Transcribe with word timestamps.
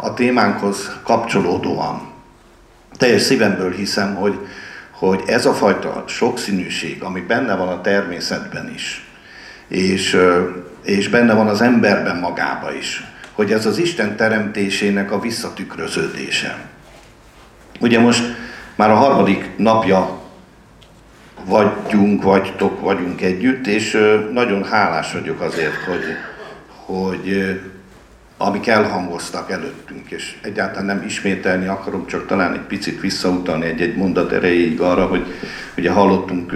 A 0.00 0.14
témánkhoz 0.14 0.98
kapcsolódóan 1.02 2.12
teljes 2.96 3.22
szívemből 3.22 3.72
hiszem, 3.72 4.14
hogy, 4.14 4.38
hogy 4.90 5.22
ez 5.26 5.46
a 5.46 5.52
fajta 5.52 6.04
sokszínűség, 6.06 7.02
ami 7.02 7.20
benne 7.20 7.54
van 7.54 7.68
a 7.68 7.80
természetben 7.80 8.70
is, 8.74 9.06
és, 9.68 10.18
és 10.82 11.08
benne 11.08 11.34
van 11.34 11.48
az 11.48 11.60
emberben 11.60 12.16
magába 12.16 12.74
is, 12.74 13.04
hogy 13.32 13.52
ez 13.52 13.66
az 13.66 13.78
Isten 13.78 14.16
teremtésének 14.16 15.12
a 15.12 15.20
visszatükröződése. 15.20 16.58
Ugye 17.80 18.00
most 18.00 18.24
már 18.74 18.90
a 18.90 18.94
harmadik 18.94 19.50
napja 19.56 20.20
vagyunk, 21.44 22.22
vagytok, 22.22 22.80
vagyunk 22.80 23.22
együtt, 23.22 23.66
és 23.66 23.98
nagyon 24.32 24.64
hálás 24.64 25.12
vagyok 25.12 25.40
azért, 25.40 25.84
hogy, 25.84 26.04
hogy 26.84 27.60
amik 28.46 28.66
elhangoztak 28.66 29.50
előttünk, 29.50 30.10
és 30.10 30.36
egyáltalán 30.42 30.84
nem 30.84 31.04
ismételni 31.06 31.66
akarom, 31.66 32.06
csak 32.06 32.26
talán 32.26 32.52
egy 32.52 32.60
picit 32.60 33.00
visszautalni 33.00 33.64
egy-egy 33.64 33.96
mondat 33.96 34.32
erejéig 34.32 34.80
arra, 34.80 35.06
hogy 35.06 35.26
ugye 35.76 35.90
hallottunk 35.90 36.52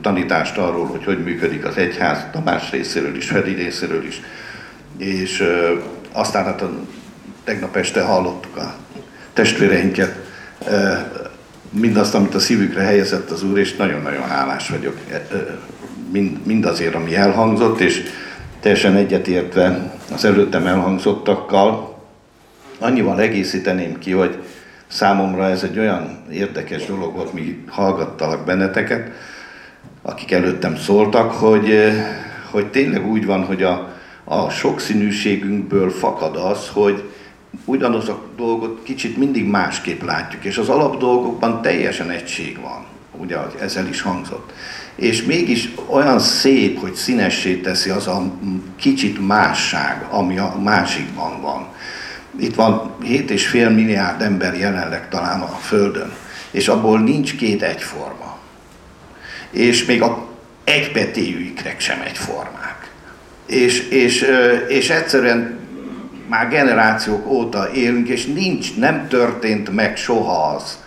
tanítást 0.00 0.58
arról, 0.58 0.86
hogy 0.86 1.04
hogy 1.04 1.22
működik 1.22 1.64
az 1.64 1.76
egyház, 1.76 2.26
Tamás 2.32 2.70
részéről 2.70 3.16
is, 3.16 3.28
Fedi 3.28 3.52
részéről 3.52 4.04
is, 4.06 4.20
és 4.96 5.44
aztán 6.12 6.44
hát 6.44 6.62
a, 6.62 6.70
tegnap 7.44 7.76
este 7.76 8.02
hallottuk 8.02 8.56
a 8.56 8.74
testvéreinket, 9.32 10.18
mindazt, 11.70 12.14
amit 12.14 12.34
a 12.34 12.38
szívükre 12.38 12.82
helyezett 12.82 13.30
az 13.30 13.42
Úr, 13.42 13.58
és 13.58 13.76
nagyon-nagyon 13.76 14.28
hálás 14.28 14.68
vagyok 14.68 14.98
mind, 16.12 16.46
mindazért, 16.46 16.94
ami 16.94 17.16
elhangzott, 17.16 17.80
és 17.80 18.02
teljesen 18.60 18.96
egyetértve 18.96 19.98
az 20.12 20.24
előttem 20.24 20.66
elhangzottakkal, 20.66 21.98
annyival 22.78 23.20
egészíteném 23.20 23.98
ki, 23.98 24.10
hogy 24.10 24.42
számomra 24.86 25.44
ez 25.44 25.62
egy 25.62 25.78
olyan 25.78 26.24
érdekes 26.30 26.86
dolog 26.86 27.14
volt, 27.14 27.32
mi 27.32 27.64
hallgattalak 27.68 28.44
benneteket, 28.44 29.10
akik 30.02 30.32
előttem 30.32 30.76
szóltak, 30.76 31.32
hogy, 31.32 31.74
hogy 32.50 32.66
tényleg 32.66 33.06
úgy 33.06 33.26
van, 33.26 33.44
hogy 33.44 33.62
a, 33.62 33.88
a 34.24 34.50
sokszínűségünkből 34.50 35.90
fakad 35.90 36.36
az, 36.36 36.68
hogy 36.72 37.10
ugyanaz 37.64 38.08
a 38.08 38.22
dolgot 38.36 38.82
kicsit 38.82 39.16
mindig 39.16 39.46
másképp 39.46 40.02
látjuk, 40.02 40.44
és 40.44 40.58
az 40.58 40.68
alap 40.68 40.98
dolgokban 40.98 41.62
teljesen 41.62 42.10
egység 42.10 42.60
van, 42.60 42.84
ugye 43.16 43.36
ezzel 43.60 43.86
is 43.86 44.00
hangzott. 44.00 44.52
És 44.96 45.22
mégis 45.22 45.68
olyan 45.86 46.18
szép, 46.18 46.80
hogy 46.80 46.94
színessé 46.94 47.54
teszi 47.54 47.90
az 47.90 48.06
a 48.06 48.32
kicsit 48.76 49.26
másság, 49.26 50.06
ami 50.10 50.38
a 50.38 50.56
másikban 50.62 51.40
van. 51.40 51.66
Itt 52.38 52.54
van 52.54 52.94
7,5 53.02 53.74
milliárd 53.74 54.22
ember 54.22 54.54
jelenleg 54.54 55.08
talán 55.08 55.40
a 55.40 55.46
Földön, 55.46 56.12
és 56.50 56.68
abból 56.68 57.00
nincs 57.00 57.36
két 57.36 57.62
egyforma. 57.62 58.38
És 59.50 59.84
még 59.84 60.02
a 60.02 60.28
egypetéjű 60.64 61.44
ikrek 61.44 61.80
sem 61.80 62.00
egyformák. 62.00 62.90
És, 63.46 63.88
és, 63.88 64.26
és 64.68 64.90
egyszerűen 64.90 65.58
már 66.28 66.48
generációk 66.48 67.26
óta 67.26 67.70
élünk, 67.74 68.08
és 68.08 68.26
nincs, 68.26 68.76
nem 68.76 69.08
történt 69.08 69.74
meg 69.74 69.96
soha 69.96 70.54
az, 70.54 70.78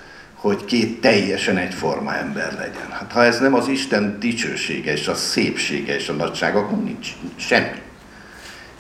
hogy 0.43 0.65
két 0.65 1.01
teljesen 1.01 1.57
egyforma 1.57 2.15
ember 2.15 2.53
legyen. 2.53 2.91
Hát 2.91 3.11
ha 3.11 3.23
ez 3.23 3.39
nem 3.39 3.53
az 3.53 3.67
Isten 3.67 4.17
dicsősége 4.19 4.91
és 4.91 5.07
a 5.07 5.15
szépsége 5.15 5.95
és 5.95 6.09
a 6.09 6.13
nagysága, 6.13 6.59
akkor 6.59 6.83
nincs, 6.83 7.07
semmi. 7.35 7.81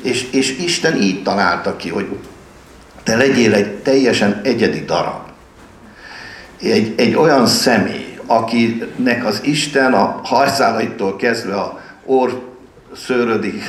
És, 0.01 0.27
és 0.31 0.57
Isten 0.57 1.01
így 1.01 1.23
találta 1.23 1.75
ki, 1.75 1.89
hogy 1.89 2.07
te 3.03 3.15
legyél 3.15 3.53
egy 3.53 3.71
teljesen 3.73 4.41
egyedi 4.43 4.85
darab. 4.85 5.21
Egy, 6.61 6.93
egy 6.97 7.15
olyan 7.15 7.47
személy, 7.47 8.17
akinek 8.25 9.25
az 9.25 9.39
Isten 9.43 9.93
a 9.93 10.19
hajszálaitól 10.23 11.15
kezdve 11.15 11.55
a 11.55 11.81
orr 12.05 12.31
szőrödig 12.95 13.61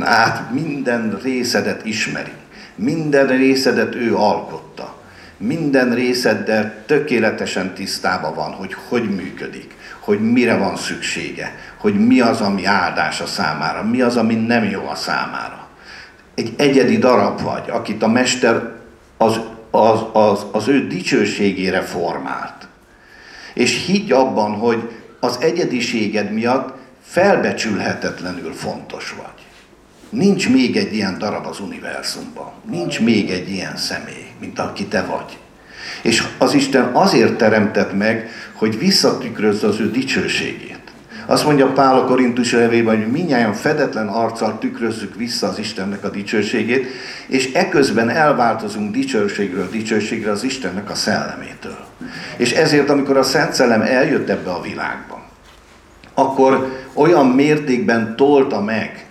át 0.00 0.50
minden 0.50 1.18
részedet 1.22 1.84
ismeri. 1.84 2.32
Minden 2.74 3.26
részedet 3.26 3.94
ő 3.94 4.16
alkotta. 4.16 5.01
Minden 5.46 5.94
részeddel 5.94 6.74
tökéletesen 6.86 7.74
tisztában 7.74 8.34
van, 8.34 8.50
hogy 8.52 8.76
hogy 8.88 9.14
működik, 9.14 9.74
hogy 10.00 10.32
mire 10.32 10.56
van 10.56 10.76
szüksége, 10.76 11.54
hogy 11.76 12.06
mi 12.06 12.20
az, 12.20 12.40
ami 12.40 12.64
áldás 12.64 13.20
a 13.20 13.26
számára, 13.26 13.82
mi 13.82 14.00
az, 14.00 14.16
ami 14.16 14.34
nem 14.34 14.64
jó 14.64 14.86
a 14.86 14.94
számára. 14.94 15.66
Egy 16.34 16.54
egyedi 16.56 16.98
darab 16.98 17.40
vagy, 17.40 17.70
akit 17.70 18.02
a 18.02 18.08
Mester 18.08 18.70
az, 19.16 19.40
az, 19.70 20.00
az, 20.12 20.46
az 20.52 20.68
ő 20.68 20.86
dicsőségére 20.86 21.80
formált. 21.80 22.68
És 23.54 23.84
higgy 23.86 24.12
abban, 24.12 24.52
hogy 24.52 24.90
az 25.20 25.38
egyediséged 25.40 26.32
miatt 26.32 26.76
felbecsülhetetlenül 27.04 28.52
fontos 28.52 29.14
vagy. 29.16 29.46
Nincs 30.20 30.50
még 30.50 30.76
egy 30.76 30.94
ilyen 30.94 31.18
darab 31.18 31.46
az 31.46 31.60
univerzumban. 31.60 32.52
Nincs 32.70 33.00
még 33.00 33.30
egy 33.30 33.50
ilyen 33.50 33.76
személy, 33.76 34.31
mint 34.42 34.58
aki 34.58 34.84
te 34.84 35.02
vagy. 35.02 35.38
És 36.02 36.24
az 36.38 36.54
Isten 36.54 36.84
azért 36.92 37.36
teremtett 37.36 37.92
meg, 37.92 38.30
hogy 38.52 38.78
visszatükrözze 38.78 39.66
az 39.66 39.80
ő 39.80 39.90
dicsőségét. 39.90 40.80
Azt 41.26 41.44
mondja 41.44 41.66
Pál 41.66 41.98
a 41.98 42.04
Korintus 42.04 42.52
levében, 42.52 42.96
hogy 42.96 43.12
minnyáján 43.12 43.52
fedetlen 43.52 44.08
arccal 44.08 44.58
tükrözzük 44.58 45.16
vissza 45.16 45.48
az 45.48 45.58
Istennek 45.58 46.04
a 46.04 46.10
dicsőségét, 46.10 46.86
és 47.26 47.52
eközben 47.52 48.08
elváltozunk 48.08 48.92
dicsőségről 48.92 49.70
dicsőségre 49.70 50.30
az 50.30 50.42
Istennek 50.42 50.90
a 50.90 50.94
szellemétől. 50.94 51.78
És 52.36 52.52
ezért, 52.52 52.90
amikor 52.90 53.16
a 53.16 53.22
Szent 53.22 53.52
Szellem 53.52 53.82
eljött 53.82 54.28
ebbe 54.28 54.50
a 54.50 54.60
világba, 54.60 55.22
akkor 56.14 56.82
olyan 56.94 57.26
mértékben 57.26 58.16
tolta 58.16 58.60
meg 58.60 59.06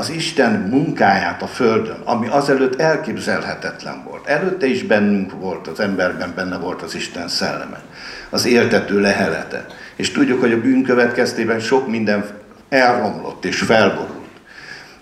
az 0.00 0.10
Isten 0.10 0.52
munkáját 0.52 1.42
a 1.42 1.46
Földön, 1.46 2.00
ami 2.04 2.28
azelőtt 2.28 2.80
elképzelhetetlen 2.80 4.04
volt. 4.04 4.26
Előtte 4.26 4.66
is 4.66 4.82
bennünk 4.82 5.32
volt, 5.32 5.66
az 5.66 5.80
emberben 5.80 6.32
benne 6.36 6.56
volt 6.56 6.82
az 6.82 6.94
Isten 6.94 7.28
szelleme, 7.28 7.80
az 8.30 8.46
éltető 8.46 9.00
lehelete. 9.00 9.66
És 9.96 10.10
tudjuk, 10.10 10.40
hogy 10.40 10.52
a 10.52 10.60
bűn 10.60 10.82
következtében 10.82 11.60
sok 11.60 11.88
minden 11.88 12.24
elromlott 12.68 13.44
és 13.44 13.58
felborult. 13.58 14.28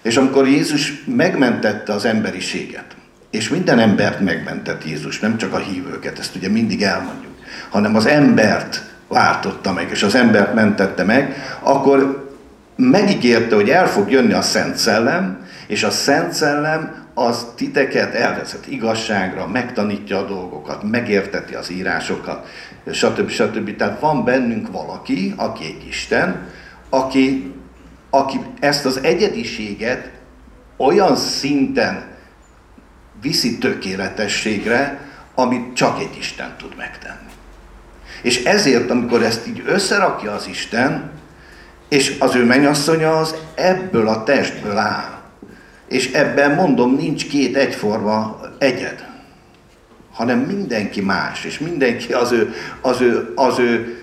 És 0.02 0.16
amikor 0.16 0.48
Jézus 0.48 1.04
megmentette 1.04 1.92
az 1.92 2.04
emberiséget, 2.04 2.96
és 3.30 3.48
minden 3.48 3.78
embert 3.78 4.20
megmentett 4.20 4.84
Jézus, 4.84 5.20
nem 5.20 5.36
csak 5.36 5.52
a 5.52 5.58
hívőket, 5.58 6.18
ezt 6.18 6.36
ugye 6.36 6.48
mindig 6.48 6.82
elmondjuk, 6.82 7.32
hanem 7.68 7.96
az 7.96 8.06
embert 8.06 8.82
váltotta 9.08 9.72
meg, 9.72 9.90
és 9.90 10.02
az 10.02 10.14
embert 10.14 10.54
mentette 10.54 11.04
meg, 11.04 11.36
akkor 11.60 12.27
megígérte, 12.78 13.54
hogy 13.54 13.70
el 13.70 13.88
fog 13.88 14.10
jönni 14.10 14.32
a 14.32 14.42
Szent 14.42 14.76
Szellem, 14.76 15.46
és 15.66 15.82
a 15.82 15.90
Szent 15.90 16.32
Szellem 16.32 17.06
az 17.14 17.46
titeket 17.54 18.14
elvezet 18.14 18.66
igazságra, 18.66 19.46
megtanítja 19.46 20.18
a 20.18 20.26
dolgokat, 20.26 20.82
megérteti 20.82 21.54
az 21.54 21.70
írásokat, 21.70 22.46
stb. 22.92 23.28
stb. 23.28 23.76
Tehát 23.76 24.00
van 24.00 24.24
bennünk 24.24 24.70
valaki, 24.72 25.34
aki 25.36 25.64
egy 25.64 25.86
Isten, 25.88 26.46
aki, 26.88 27.54
aki 28.10 28.40
ezt 28.60 28.84
az 28.84 29.02
egyediséget 29.02 30.10
olyan 30.76 31.16
szinten 31.16 32.06
viszi 33.20 33.58
tökéletességre, 33.58 35.00
amit 35.34 35.74
csak 35.74 36.00
egy 36.00 36.16
Isten 36.18 36.54
tud 36.58 36.76
megtenni. 36.76 37.30
És 38.22 38.44
ezért, 38.44 38.90
amikor 38.90 39.22
ezt 39.22 39.46
így 39.46 39.62
összerakja 39.66 40.32
az 40.32 40.46
Isten, 40.46 41.10
és 41.88 42.16
az 42.18 42.34
ő 42.34 42.44
mennyasszonya 42.44 43.18
az 43.18 43.34
ebből 43.54 44.08
a 44.08 44.24
testből 44.24 44.76
áll. 44.76 45.18
És 45.88 46.12
ebben 46.12 46.54
mondom, 46.54 46.94
nincs 46.94 47.28
két 47.28 47.56
egyforma 47.56 48.40
egyed, 48.58 49.06
hanem 50.12 50.38
mindenki 50.38 51.00
más, 51.00 51.44
és 51.44 51.58
mindenki 51.58 52.12
az 52.12 52.32
ő, 52.32 52.54
az 52.80 53.00
ő, 53.00 53.32
az 53.34 53.58
ő 53.58 54.02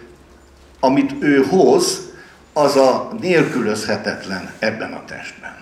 amit 0.80 1.16
ő 1.20 1.46
hoz, 1.50 2.14
az 2.54 2.76
a 2.76 3.10
nélkülözhetetlen 3.22 4.50
ebben 4.60 4.94
a 4.94 5.06
testben. 5.06 5.56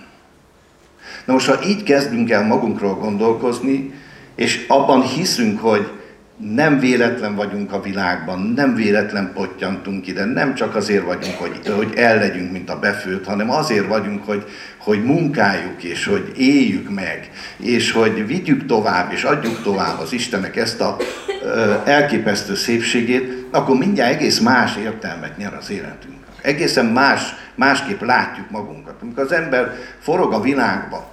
Na 1.24 1.32
most, 1.32 1.46
ha 1.46 1.64
így 1.64 1.82
kezdünk 1.82 2.30
el 2.30 2.46
magunkról 2.46 2.94
gondolkozni, 2.94 3.94
és 4.34 4.64
abban 4.68 5.02
hiszünk, 5.02 5.60
hogy 5.60 5.90
nem 6.36 6.78
véletlen 6.78 7.34
vagyunk 7.34 7.72
a 7.72 7.80
világban, 7.80 8.52
nem 8.56 8.74
véletlen 8.74 9.30
pottyantunk 9.34 10.06
ide, 10.06 10.24
nem 10.24 10.54
csak 10.54 10.74
azért 10.74 11.04
vagyunk, 11.04 11.34
hogy, 11.34 11.60
hogy 11.68 11.92
el 11.96 12.18
legyünk, 12.18 12.52
mint 12.52 12.70
a 12.70 12.78
befőtt, 12.78 13.24
hanem 13.24 13.50
azért 13.50 13.86
vagyunk, 13.86 14.24
hogy, 14.26 14.44
hogy 14.78 15.04
munkáljuk, 15.04 15.82
és 15.82 16.06
hogy 16.06 16.32
éljük 16.36 16.94
meg, 16.94 17.30
és 17.56 17.92
hogy 17.92 18.26
vigyük 18.26 18.66
tovább, 18.66 19.12
és 19.12 19.22
adjuk 19.22 19.62
tovább 19.62 19.98
az 19.98 20.12
Istennek 20.12 20.56
ezt 20.56 20.80
a 20.80 20.96
ö, 21.42 21.74
elképesztő 21.84 22.54
szépségét, 22.54 23.46
akkor 23.50 23.76
mindjárt 23.76 24.14
egész 24.14 24.38
más 24.38 24.76
értelmet 24.76 25.36
nyer 25.36 25.54
az 25.54 25.70
életünk. 25.70 26.14
Egészen 26.42 26.86
más, 26.86 27.34
másképp 27.54 28.00
látjuk 28.00 28.50
magunkat. 28.50 28.94
Amikor 29.02 29.24
az 29.24 29.32
ember 29.32 29.74
forog 30.00 30.32
a 30.32 30.40
világba, 30.40 31.12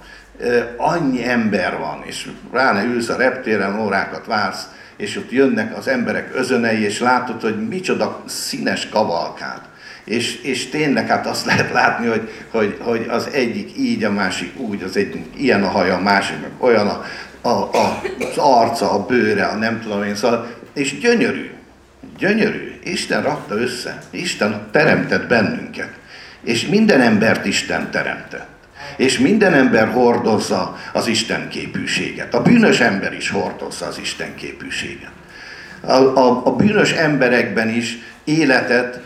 annyi 0.76 1.28
ember 1.28 1.78
van, 1.78 2.02
és 2.04 2.28
ráne 2.52 2.84
ülsz 2.84 3.08
a 3.08 3.16
reptéren, 3.16 3.80
órákat 3.80 4.26
vársz, 4.26 4.68
és 4.96 5.16
ott 5.16 5.30
jönnek 5.30 5.76
az 5.76 5.88
emberek 5.88 6.34
özönei, 6.34 6.82
és 6.82 7.00
látod, 7.00 7.40
hogy 7.40 7.68
micsoda 7.68 8.22
színes 8.26 8.88
kavalkát. 8.88 9.68
És, 10.04 10.40
és 10.42 10.68
tényleg 10.68 11.08
hát 11.08 11.26
azt 11.26 11.46
lehet 11.50 11.72
látni, 11.72 12.06
hogy, 12.06 12.30
hogy, 12.50 12.76
hogy 12.80 13.06
az 13.08 13.28
egyik 13.32 13.78
így, 13.78 14.04
a 14.04 14.10
másik 14.10 14.58
úgy, 14.58 14.82
az 14.82 14.96
egyik 14.96 15.24
ilyen 15.36 15.62
a 15.62 15.68
haja, 15.68 15.94
a 15.94 16.00
másik 16.00 16.40
meg 16.40 16.50
olyan 16.58 16.88
a, 16.88 17.04
a, 17.40 17.48
a, 17.48 18.02
az 18.18 18.36
arca, 18.36 18.92
a 18.92 19.06
bőre, 19.06 19.44
a 19.44 19.56
nem 19.56 19.80
tudom 19.80 20.02
én, 20.02 20.14
szóval, 20.14 20.54
és 20.74 20.98
gyönyörű, 20.98 21.50
gyönyörű. 22.18 22.72
Isten 22.84 23.22
rakta 23.22 23.54
össze, 23.54 24.02
Isten 24.10 24.68
teremtett 24.70 25.28
bennünket, 25.28 25.90
és 26.44 26.66
minden 26.66 27.00
embert 27.00 27.46
Isten 27.46 27.90
teremtett. 27.90 28.51
És 28.96 29.18
minden 29.18 29.52
ember 29.52 29.88
hordozza 29.88 30.76
az 30.92 31.06
Isten 31.06 31.48
képűséget. 31.48 32.34
A 32.34 32.42
bűnös 32.42 32.80
ember 32.80 33.12
is 33.12 33.30
hordozza 33.30 33.86
az 33.86 33.98
Isten 33.98 34.34
képűséget. 34.34 35.12
A, 35.80 35.92
a, 35.92 36.46
a 36.46 36.56
bűnös 36.56 36.92
emberekben 36.92 37.68
is 37.68 37.98
életet, 38.24 39.00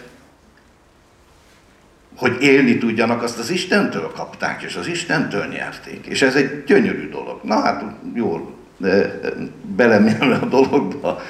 hogy 2.16 2.36
élni 2.40 2.78
tudjanak, 2.78 3.22
azt 3.22 3.38
az 3.38 3.50
Istentől 3.50 4.12
kapták, 4.14 4.62
és 4.62 4.76
az 4.76 4.86
Istentől 4.86 5.46
nyerték. 5.46 6.06
És 6.06 6.22
ez 6.22 6.34
egy 6.34 6.64
gyönyörű 6.64 7.08
dolog. 7.08 7.40
Na 7.42 7.60
hát 7.60 7.84
jól 8.14 8.54
belemélve 9.62 10.34
a 10.34 10.46
dologba. 10.46 11.22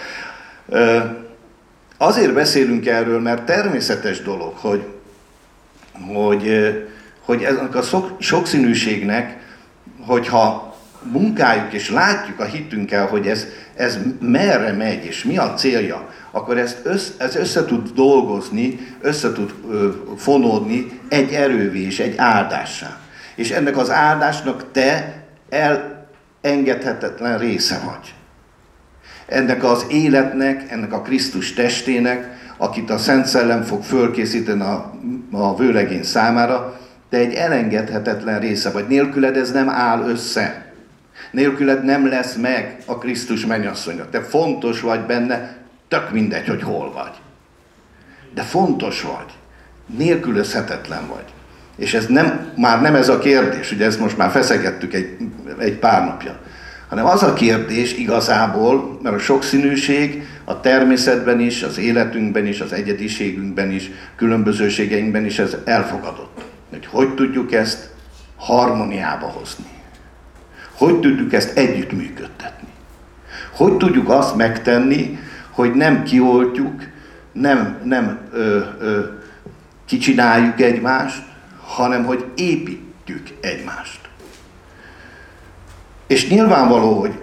Azért 1.96 2.32
beszélünk 2.32 2.86
erről, 2.86 3.20
mert 3.20 3.42
természetes 3.42 4.22
dolog, 4.22 4.56
hogy, 4.56 4.84
hogy 6.14 6.46
hogy 7.26 7.42
ennek 7.42 7.74
a 7.74 7.82
sokszínűségnek, 8.18 9.38
hogyha 10.06 10.76
munkáljuk 11.02 11.72
és 11.72 11.90
látjuk 11.90 12.40
a 12.40 12.44
hitünkkel, 12.44 13.06
hogy 13.06 13.26
ez, 13.26 13.46
ez 13.74 13.98
merre 14.20 14.72
megy 14.72 15.04
és 15.04 15.24
mi 15.24 15.38
a 15.38 15.54
célja, 15.54 16.08
akkor 16.30 16.58
ezt 16.58 16.80
össze, 16.82 17.12
ez 17.18 17.36
össze 17.36 17.64
tud 17.64 17.88
dolgozni, 17.94 18.78
össze 19.00 19.32
tud 19.32 19.54
ö, 19.70 19.90
fonódni 20.16 21.00
egy 21.08 21.32
erővé 21.32 21.80
és 21.80 21.98
egy 21.98 22.16
áldássá. 22.16 22.98
És 23.34 23.50
ennek 23.50 23.76
az 23.76 23.90
áldásnak 23.90 24.64
te 24.72 25.22
elengedhetetlen 26.42 27.38
része 27.38 27.80
vagy. 27.84 28.14
Ennek 29.26 29.64
az 29.64 29.86
életnek, 29.88 30.70
ennek 30.70 30.92
a 30.92 31.02
Krisztus 31.02 31.52
testének, 31.52 32.34
akit 32.56 32.90
a 32.90 32.98
Szent 32.98 33.26
Szellem 33.26 33.62
fog 33.62 33.82
fölkészíteni 33.82 34.60
a, 34.60 34.94
a 35.30 35.56
vőlegény 35.56 36.02
számára, 36.02 36.80
te 37.08 37.16
egy 37.16 37.34
elengedhetetlen 37.34 38.40
része 38.40 38.70
vagy. 38.70 38.86
Nélküled 38.88 39.36
ez 39.36 39.52
nem 39.52 39.68
áll 39.68 40.08
össze. 40.08 40.72
Nélküled 41.30 41.84
nem 41.84 42.08
lesz 42.08 42.34
meg 42.34 42.76
a 42.84 42.98
Krisztus 42.98 43.46
mennyasszonya. 43.46 44.08
Te 44.08 44.22
fontos 44.22 44.80
vagy 44.80 45.00
benne, 45.00 45.56
tök 45.88 46.10
mindegy, 46.12 46.48
hogy 46.48 46.62
hol 46.62 46.92
vagy. 46.92 47.12
De 48.34 48.42
fontos 48.42 49.02
vagy. 49.02 49.32
Nélkülözhetetlen 49.96 51.08
vagy. 51.08 51.24
És 51.76 51.94
ez 51.94 52.06
nem, 52.06 52.52
már 52.56 52.80
nem 52.80 52.94
ez 52.94 53.08
a 53.08 53.18
kérdés, 53.18 53.72
ugye 53.72 53.84
ezt 53.84 54.00
most 54.00 54.16
már 54.16 54.30
feszegettük 54.30 54.94
egy, 54.94 55.16
egy 55.58 55.78
pár 55.78 56.04
napja, 56.04 56.40
hanem 56.88 57.06
az 57.06 57.22
a 57.22 57.32
kérdés 57.32 57.94
igazából, 57.94 58.98
mert 59.02 59.16
a 59.16 59.18
sokszínűség 59.18 60.26
a 60.44 60.60
természetben 60.60 61.40
is, 61.40 61.62
az 61.62 61.78
életünkben 61.78 62.46
is, 62.46 62.60
az 62.60 62.72
egyediségünkben 62.72 63.70
is, 63.70 63.90
különbözőségeinkben 64.16 65.24
is 65.24 65.38
ez 65.38 65.56
elfogadott 65.64 66.45
hogy 66.70 66.86
hogy 66.86 67.14
tudjuk 67.14 67.52
ezt 67.52 67.90
harmóniába 68.36 69.26
hozni. 69.26 69.64
Hogy 70.72 71.00
tudjuk 71.00 71.32
ezt 71.32 71.56
együttműködtetni. 71.56 72.68
Hogy 73.52 73.76
tudjuk 73.76 74.08
azt 74.08 74.36
megtenni, 74.36 75.18
hogy 75.50 75.74
nem 75.74 76.02
kioltjuk, 76.02 76.82
nem, 77.32 77.78
nem 77.84 78.20
ö, 78.32 78.60
ö, 78.80 79.00
kicsináljuk 79.86 80.60
egymást, 80.60 81.22
hanem 81.62 82.04
hogy 82.04 82.24
építjük 82.34 83.28
egymást. 83.40 84.00
És 86.06 86.28
nyilvánvaló, 86.28 87.00
hogy 87.00 87.18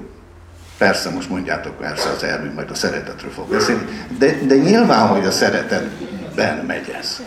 persze 0.77 1.09
most 1.09 1.29
mondjátok, 1.29 1.77
persze 1.77 2.09
az 2.09 2.23
Ervin 2.23 2.51
majd 2.51 2.69
a 2.69 2.75
szeretetről 2.75 3.31
fog 3.31 3.49
beszélni, 3.49 3.83
de, 4.17 4.37
de 4.45 4.55
nyilván, 4.55 5.07
hogy 5.07 5.25
a 5.25 5.31
szeretetben 5.31 6.65
megy 6.65 6.95
ez. 6.99 7.21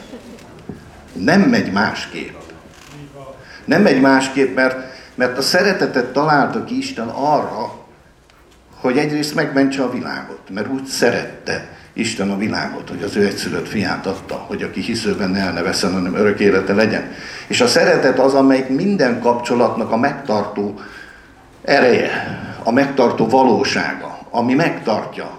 Nem 1.18 1.40
megy 1.40 1.72
másképp. 1.72 2.34
Nem 3.64 3.82
megy 3.82 4.00
másképp, 4.00 4.54
mert, 4.54 4.76
mert 5.14 5.38
a 5.38 5.42
szeretetet 5.42 6.12
találta 6.12 6.64
ki 6.64 6.76
Isten 6.76 7.08
arra, 7.08 7.84
hogy 8.80 8.98
egyrészt 8.98 9.34
megmentse 9.34 9.82
a 9.82 9.90
világot, 9.90 10.40
mert 10.50 10.68
úgy 10.68 10.84
szerette 10.84 11.68
Isten 11.92 12.30
a 12.30 12.36
világot, 12.36 12.88
hogy 12.88 13.02
az 13.02 13.16
ő 13.16 13.24
egyszülött 13.24 13.68
fiát 13.68 14.06
adta, 14.06 14.34
hogy 14.34 14.62
aki 14.62 14.80
hiszőben 14.80 15.36
el 15.36 15.52
ne 15.52 15.62
veszen, 15.62 15.92
hanem 15.92 16.14
örök 16.14 16.40
élete 16.40 16.74
legyen. 16.74 17.12
És 17.46 17.60
a 17.60 17.66
szeretet 17.66 18.18
az, 18.18 18.34
amelyik 18.34 18.68
minden 18.68 19.20
kapcsolatnak 19.20 19.90
a 19.90 19.96
megtartó 19.96 20.80
ereje, 21.62 22.38
a 22.62 22.70
megtartó 22.70 23.28
valósága, 23.28 24.18
ami 24.30 24.54
megtartja. 24.54 25.30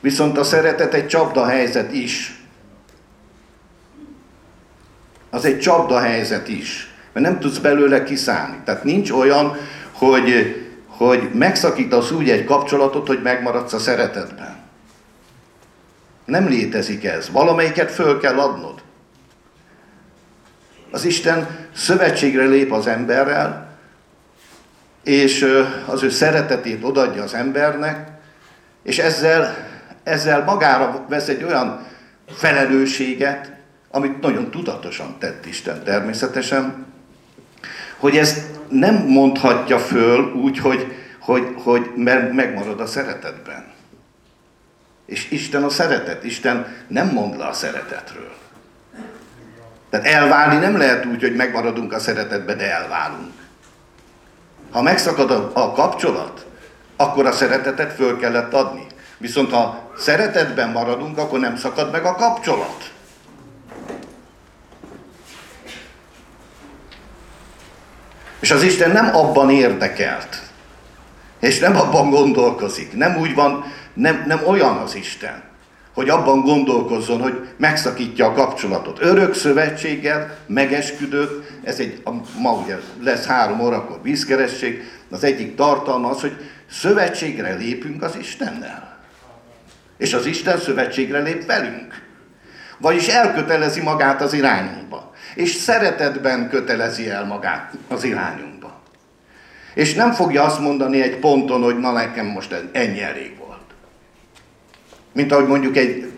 Viszont 0.00 0.38
a 0.38 0.44
szeretet 0.44 0.94
egy 0.94 1.06
csapda 1.06 1.46
helyzet 1.46 1.92
is 1.92 2.35
az 5.36 5.44
egy 5.44 5.58
csapda 5.58 6.00
helyzet 6.00 6.48
is, 6.48 6.94
mert 7.12 7.26
nem 7.26 7.38
tudsz 7.38 7.58
belőle 7.58 8.02
kiszállni. 8.02 8.56
Tehát 8.64 8.84
nincs 8.84 9.10
olyan, 9.10 9.56
hogy, 9.92 10.56
hogy 10.86 11.30
megszakítasz 11.32 12.10
úgy 12.10 12.30
egy 12.30 12.44
kapcsolatot, 12.44 13.06
hogy 13.06 13.22
megmaradsz 13.22 13.72
a 13.72 13.78
szeretetben. 13.78 14.56
Nem 16.24 16.48
létezik 16.48 17.04
ez. 17.04 17.30
Valamelyiket 17.30 17.90
föl 17.90 18.20
kell 18.20 18.38
adnod. 18.38 18.82
Az 20.90 21.04
Isten 21.04 21.48
szövetségre 21.74 22.44
lép 22.44 22.72
az 22.72 22.86
emberrel, 22.86 23.78
és 25.04 25.62
az 25.86 26.02
ő 26.02 26.08
szeretetét 26.08 26.84
odadja 26.84 27.22
az 27.22 27.34
embernek, 27.34 28.08
és 28.82 28.98
ezzel, 28.98 29.56
ezzel 30.02 30.44
magára 30.44 31.04
vesz 31.08 31.28
egy 31.28 31.44
olyan 31.44 31.86
felelősséget, 32.28 33.55
amit 33.96 34.20
nagyon 34.20 34.50
tudatosan 34.50 35.16
tett 35.18 35.46
Isten 35.46 35.82
természetesen, 35.84 36.86
hogy 37.96 38.16
ezt 38.16 38.44
nem 38.68 38.94
mondhatja 38.94 39.78
föl 39.78 40.32
úgy, 40.32 40.58
hogy, 40.58 40.96
hogy, 41.20 41.54
hogy 41.62 41.90
megmarad 42.32 42.80
a 42.80 42.86
szeretetben. 42.86 43.72
És 45.06 45.30
Isten 45.30 45.62
a 45.62 45.68
szeretet, 45.68 46.24
Isten 46.24 46.66
nem 46.88 47.08
mond 47.08 47.36
le 47.36 47.44
a 47.44 47.52
szeretetről. 47.52 48.34
Tehát 49.90 50.06
elválni 50.06 50.56
nem 50.56 50.76
lehet 50.76 51.06
úgy, 51.06 51.20
hogy 51.20 51.34
megmaradunk 51.34 51.92
a 51.92 51.98
szeretetbe, 51.98 52.54
de 52.54 52.70
elválunk. 52.72 53.32
Ha 54.70 54.82
megszakad 54.82 55.30
a, 55.30 55.50
a 55.54 55.72
kapcsolat, 55.72 56.46
akkor 56.96 57.26
a 57.26 57.32
szeretetet 57.32 57.92
föl 57.92 58.18
kellett 58.18 58.52
adni. 58.52 58.86
Viszont 59.18 59.50
ha 59.50 59.92
szeretetben 59.98 60.70
maradunk, 60.70 61.18
akkor 61.18 61.38
nem 61.38 61.56
szakad 61.56 61.90
meg 61.90 62.04
a 62.04 62.14
kapcsolat. 62.14 62.94
És 68.40 68.50
az 68.50 68.62
Isten 68.62 68.90
nem 68.90 69.16
abban 69.16 69.50
érdekelt, 69.50 70.42
és 71.40 71.58
nem 71.58 71.76
abban 71.76 72.10
gondolkozik. 72.10 72.96
Nem 72.96 73.16
úgy 73.16 73.34
van, 73.34 73.64
nem, 73.94 74.24
nem 74.26 74.40
olyan 74.46 74.76
az 74.76 74.94
Isten, 74.94 75.42
hogy 75.94 76.08
abban 76.08 76.40
gondolkozzon, 76.40 77.20
hogy 77.20 77.48
megszakítja 77.56 78.26
a 78.26 78.32
kapcsolatot. 78.32 78.98
Örök 79.00 79.34
szövetséggel 79.34 80.36
megesküdött, 80.46 81.50
ez 81.64 81.78
egy, 81.78 82.02
ma 82.38 82.52
ugye 82.52 82.76
lesz 83.02 83.26
három 83.26 83.60
órakor 83.60 83.98
vízkeresség, 84.02 84.90
az 85.10 85.24
egyik 85.24 85.54
tartalma 85.54 86.08
az, 86.08 86.20
hogy 86.20 86.36
szövetségre 86.70 87.54
lépünk 87.54 88.02
az 88.02 88.16
Istennel. 88.20 88.98
És 89.98 90.14
az 90.14 90.26
Isten 90.26 90.58
szövetségre 90.58 91.18
lép 91.18 91.46
velünk. 91.46 92.04
Vagyis 92.78 93.08
elkötelezi 93.08 93.80
magát 93.80 94.22
az 94.22 94.32
irányunkba 94.32 95.14
és 95.36 95.50
szeretetben 95.50 96.48
kötelezi 96.48 97.10
el 97.10 97.24
magát 97.24 97.72
az 97.88 98.04
irányunkba. 98.04 98.80
És 99.74 99.94
nem 99.94 100.12
fogja 100.12 100.42
azt 100.42 100.60
mondani 100.60 101.02
egy 101.02 101.16
ponton, 101.16 101.62
hogy 101.62 101.78
na 101.78 101.92
nekem 101.92 102.26
most 102.26 102.64
ennyi 102.72 103.02
elég 103.02 103.36
volt. 103.38 103.60
Mint 105.12 105.32
ahogy 105.32 105.46
mondjuk 105.46 105.76
egy 105.76 106.12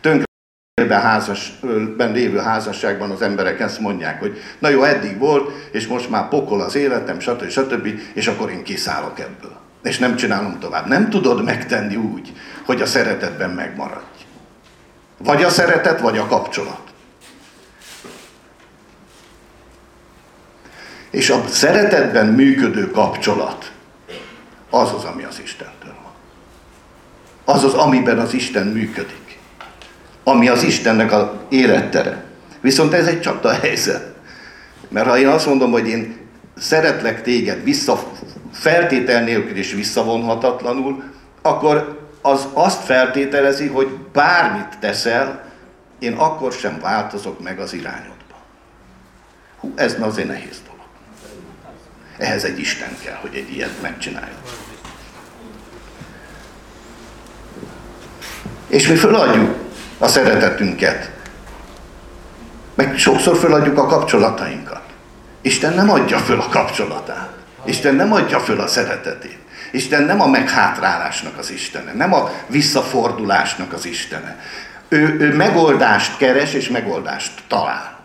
tönkre 0.00 0.98
házasben 0.98 2.12
lévő 2.12 2.38
házasságban 2.38 3.10
az 3.10 3.22
emberek 3.22 3.60
ezt 3.60 3.80
mondják, 3.80 4.20
hogy 4.20 4.38
na 4.58 4.68
jó, 4.68 4.82
eddig 4.82 5.18
volt, 5.18 5.50
és 5.72 5.86
most 5.86 6.10
már 6.10 6.28
pokol 6.28 6.60
az 6.60 6.74
életem, 6.74 7.20
stb. 7.20 7.48
stb. 7.48 7.88
és 8.14 8.26
akkor 8.26 8.50
én 8.50 8.62
kiszállok 8.62 9.20
ebből. 9.20 9.56
És 9.82 9.98
nem 9.98 10.16
csinálom 10.16 10.58
tovább. 10.58 10.86
Nem 10.86 11.10
tudod 11.10 11.44
megtenni 11.44 11.96
úgy, 11.96 12.32
hogy 12.64 12.80
a 12.80 12.86
szeretetben 12.86 13.50
megmaradj. 13.50 14.24
Vagy 15.18 15.42
a 15.42 15.48
szeretet, 15.48 16.00
vagy 16.00 16.18
a 16.18 16.26
kapcsolat. 16.26 16.93
És 21.14 21.30
a 21.30 21.44
szeretetben 21.48 22.26
működő 22.26 22.90
kapcsolat 22.90 23.72
az 24.70 24.92
az, 24.92 25.04
ami 25.04 25.22
az 25.22 25.40
Istentől 25.42 25.94
van. 26.02 26.12
Az 27.56 27.64
az, 27.64 27.74
amiben 27.74 28.18
az 28.18 28.34
Isten 28.34 28.66
működik. 28.66 29.38
Ami 30.24 30.48
az 30.48 30.62
Istennek 30.62 31.12
az 31.12 31.26
élettere. 31.48 32.24
Viszont 32.60 32.92
ez 32.92 33.06
egy 33.06 33.20
csapda 33.20 33.52
helyzet. 33.52 34.14
Mert 34.88 35.06
ha 35.06 35.18
én 35.18 35.28
azt 35.28 35.46
mondom, 35.46 35.70
hogy 35.70 35.88
én 35.88 36.16
szeretlek 36.58 37.22
téged 37.22 37.64
vissza, 37.64 38.02
feltétel 38.52 39.24
nélkül 39.24 39.56
és 39.56 39.72
visszavonhatatlanul, 39.72 41.02
akkor 41.42 42.08
az 42.22 42.46
azt 42.52 42.84
feltételezi, 42.84 43.66
hogy 43.66 43.88
bármit 44.12 44.78
teszel, 44.80 45.44
én 45.98 46.12
akkor 46.12 46.52
sem 46.52 46.80
változok 46.80 47.42
meg 47.42 47.58
az 47.58 47.72
irányodba. 47.72 48.36
Hú, 49.60 49.72
ez 49.74 49.96
azért 50.00 50.28
nehéz 50.28 50.62
dolog. 50.64 50.73
Ehhez 52.18 52.44
egy 52.44 52.58
Isten 52.58 52.96
kell, 53.04 53.18
hogy 53.20 53.34
egy 53.34 53.52
ilyet 53.52 53.82
megcsináljon. 53.82 54.38
És 58.66 58.88
mi 58.88 58.94
föladjuk 58.94 59.54
a 59.98 60.08
szeretetünket. 60.08 61.10
Meg 62.74 62.98
sokszor 62.98 63.36
föladjuk 63.36 63.78
a 63.78 63.86
kapcsolatainkat. 63.86 64.82
Isten 65.40 65.74
nem 65.74 65.90
adja 65.90 66.18
föl 66.18 66.40
a 66.40 66.48
kapcsolatát. 66.48 67.32
Isten 67.64 67.94
nem 67.94 68.12
adja 68.12 68.40
föl 68.40 68.60
a 68.60 68.66
szeretetét. 68.66 69.38
Isten 69.72 70.02
nem 70.02 70.20
a 70.20 70.26
meghátrálásnak 70.26 71.38
az 71.38 71.50
Istene, 71.50 71.92
nem 71.92 72.12
a 72.12 72.30
visszafordulásnak 72.46 73.72
az 73.72 73.86
Istene. 73.86 74.38
Ő, 74.88 75.16
ő 75.18 75.34
megoldást 75.34 76.16
keres 76.16 76.52
és 76.52 76.68
megoldást 76.68 77.32
talál. 77.48 77.98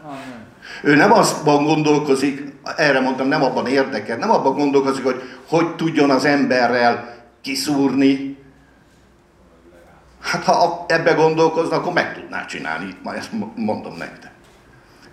Ő 0.81 0.95
nem 0.95 1.11
azban 1.11 1.63
gondolkozik, 1.63 2.49
erre 2.77 2.99
mondtam, 2.99 3.27
nem 3.27 3.43
abban 3.43 3.67
érdekel, 3.67 4.17
nem 4.17 4.31
abban 4.31 4.53
gondolkozik, 4.53 5.03
hogy 5.03 5.21
hogy 5.47 5.75
tudjon 5.75 6.09
az 6.09 6.25
emberrel 6.25 7.15
kiszúrni. 7.41 8.37
Hát 10.21 10.43
ha 10.43 10.85
ebbe 10.87 11.13
gondolkozna, 11.13 11.75
akkor 11.75 11.93
meg 11.93 12.13
tudná 12.13 12.45
csinálni, 12.45 12.85
itt 12.85 13.03
ma 13.03 13.15
ezt 13.15 13.29
mondom 13.55 13.97
nektek. 13.97 14.31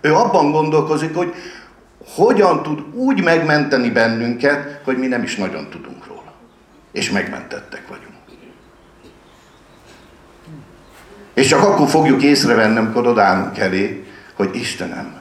Ő 0.01 0.13
abban 0.13 0.51
gondolkozik, 0.51 1.15
hogy 1.15 1.33
hogyan 2.15 2.63
tud 2.63 2.95
úgy 2.95 3.23
megmenteni 3.23 3.89
bennünket, 3.89 4.81
hogy 4.83 4.97
mi 4.97 5.07
nem 5.07 5.23
is 5.23 5.35
nagyon 5.35 5.69
tudunk 5.69 6.07
róla. 6.07 6.33
És 6.91 7.11
megmentettek 7.11 7.87
vagyunk. 7.87 8.15
És 11.33 11.47
csak 11.47 11.63
akkor 11.63 11.87
fogjuk 11.87 12.23
észrevenni, 12.23 12.77
amikor 12.77 13.07
odállunk 13.07 13.57
elé, 13.57 14.05
hogy 14.35 14.55
Istenem, 14.55 15.17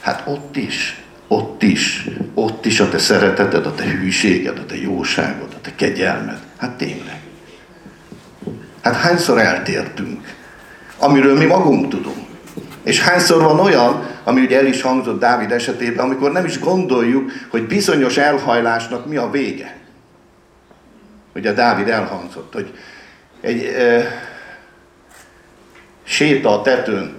hát 0.00 0.22
ott 0.26 0.56
is, 0.56 1.05
ott 1.28 1.62
is, 1.62 2.08
ott 2.34 2.66
is 2.66 2.80
a 2.80 2.88
te 2.88 2.98
szereteted, 2.98 3.66
a 3.66 3.74
te 3.74 3.84
hűséged, 3.84 4.58
a 4.58 4.66
te 4.66 4.76
jóságod, 4.76 5.48
a 5.54 5.60
te 5.60 5.74
kegyelmed. 5.74 6.38
Hát 6.56 6.76
tényleg. 6.76 7.20
Hát 8.82 8.94
hányszor 8.94 9.38
eltértünk, 9.38 10.34
amiről 10.98 11.36
mi 11.36 11.44
magunk 11.44 11.88
tudunk. 11.88 12.26
És 12.82 13.00
hányszor 13.00 13.42
van 13.42 13.60
olyan, 13.60 14.06
ami 14.24 14.40
ugye 14.40 14.58
el 14.58 14.66
is 14.66 14.82
hangzott 14.82 15.20
Dávid 15.20 15.50
esetében, 15.50 16.04
amikor 16.04 16.32
nem 16.32 16.44
is 16.44 16.58
gondoljuk, 16.58 17.30
hogy 17.48 17.66
bizonyos 17.66 18.16
elhajlásnak 18.16 19.06
mi 19.06 19.16
a 19.16 19.30
vége. 19.30 19.76
Ugye 21.34 21.52
Dávid 21.52 21.88
elhangzott, 21.88 22.52
hogy 22.52 22.74
egy 23.40 23.64
e, 23.64 24.06
séta 26.02 26.58
a 26.58 26.62
tetőn 26.62 27.14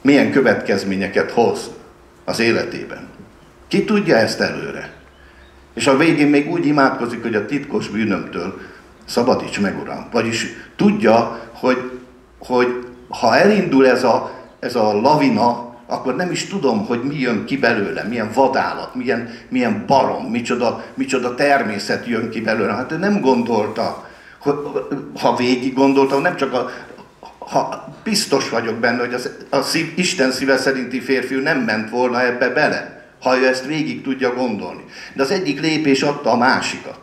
milyen 0.00 0.30
következményeket 0.30 1.30
hoz 1.30 1.70
az 2.24 2.38
életében. 2.38 3.07
Ki 3.68 3.84
tudja 3.84 4.16
ezt 4.16 4.40
előre? 4.40 4.92
És 5.74 5.86
a 5.86 5.96
végén 5.96 6.28
még 6.28 6.50
úgy 6.50 6.66
imádkozik, 6.66 7.22
hogy 7.22 7.34
a 7.34 7.46
titkos 7.46 7.88
bűnömtől 7.88 8.60
szabadíts 9.04 9.60
meg, 9.60 9.78
Uram. 9.80 10.08
Vagyis 10.12 10.46
tudja, 10.76 11.40
hogy, 11.52 11.90
hogy 12.38 12.86
ha 13.08 13.36
elindul 13.36 13.88
ez 13.88 14.04
a 14.04 14.36
ez 14.60 14.74
a 14.74 15.00
lavina, 15.00 15.76
akkor 15.86 16.16
nem 16.16 16.30
is 16.30 16.46
tudom, 16.46 16.86
hogy 16.86 17.02
mi 17.02 17.18
jön 17.18 17.44
ki 17.44 17.56
belőle, 17.56 18.02
milyen 18.02 18.30
vadállat, 18.34 18.94
milyen, 18.94 19.30
milyen 19.48 19.84
barom, 19.86 20.24
micsoda, 20.24 20.84
micsoda 20.94 21.34
természet 21.34 22.06
jön 22.06 22.30
ki 22.30 22.40
belőle. 22.40 22.72
Hát 22.72 22.92
ő 22.92 22.96
nem 22.96 23.20
gondolta, 23.20 24.08
ha 25.20 25.36
végig 25.36 25.74
gondolta, 25.74 26.18
nem 26.18 26.36
csak 26.36 26.52
a, 26.52 26.70
ha 27.38 27.88
biztos 28.04 28.48
vagyok 28.48 28.74
benne, 28.74 29.00
hogy 29.00 29.14
az, 29.14 29.30
a 29.50 29.62
szív, 29.62 29.92
Isten 29.96 30.30
szíve 30.30 30.56
szerinti 30.56 31.00
férfiú 31.00 31.40
nem 31.40 31.58
ment 31.58 31.90
volna 31.90 32.22
ebbe 32.22 32.48
bele, 32.48 32.97
ha 33.20 33.38
ő 33.38 33.46
ezt 33.46 33.64
végig 33.64 34.02
tudja 34.02 34.34
gondolni. 34.34 34.84
De 35.14 35.22
az 35.22 35.30
egyik 35.30 35.60
lépés 35.60 36.02
adta 36.02 36.30
a 36.30 36.36
másikat. 36.36 36.98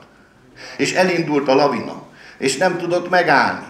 És 0.77 0.93
elindult 0.93 1.48
a 1.48 1.55
lavina, 1.55 2.03
és 2.38 2.57
nem 2.57 2.77
tudott 2.77 3.10
megállni. 3.10 3.65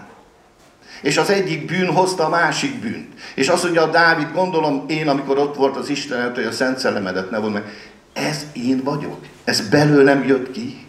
És 1.02 1.18
az 1.18 1.30
egyik 1.30 1.66
bűn 1.66 1.92
hozta 1.92 2.26
a 2.26 2.30
másik 2.30 2.80
bűnt. 2.80 3.22
És 3.36 3.48
azt 3.48 3.64
mondja 3.64 3.82
a 3.82 3.90
Dávid, 3.90 4.32
gondolom 4.34 4.84
én, 4.88 5.08
amikor 5.08 5.38
ott 5.38 5.56
volt 5.56 5.76
az 5.78 5.90
Isten 5.90 6.34
hogy 6.34 6.44
a 6.44 6.52
Szent 6.52 6.78
Szellemedet 6.78 7.30
ne 7.30 7.40
meg, 7.40 7.64
ez 8.14 8.46
én 8.54 8.84
vagyok. 8.84 9.26
Ez 9.44 9.70
belőlem 9.70 10.28
jött 10.28 10.52
ki. 10.52 10.88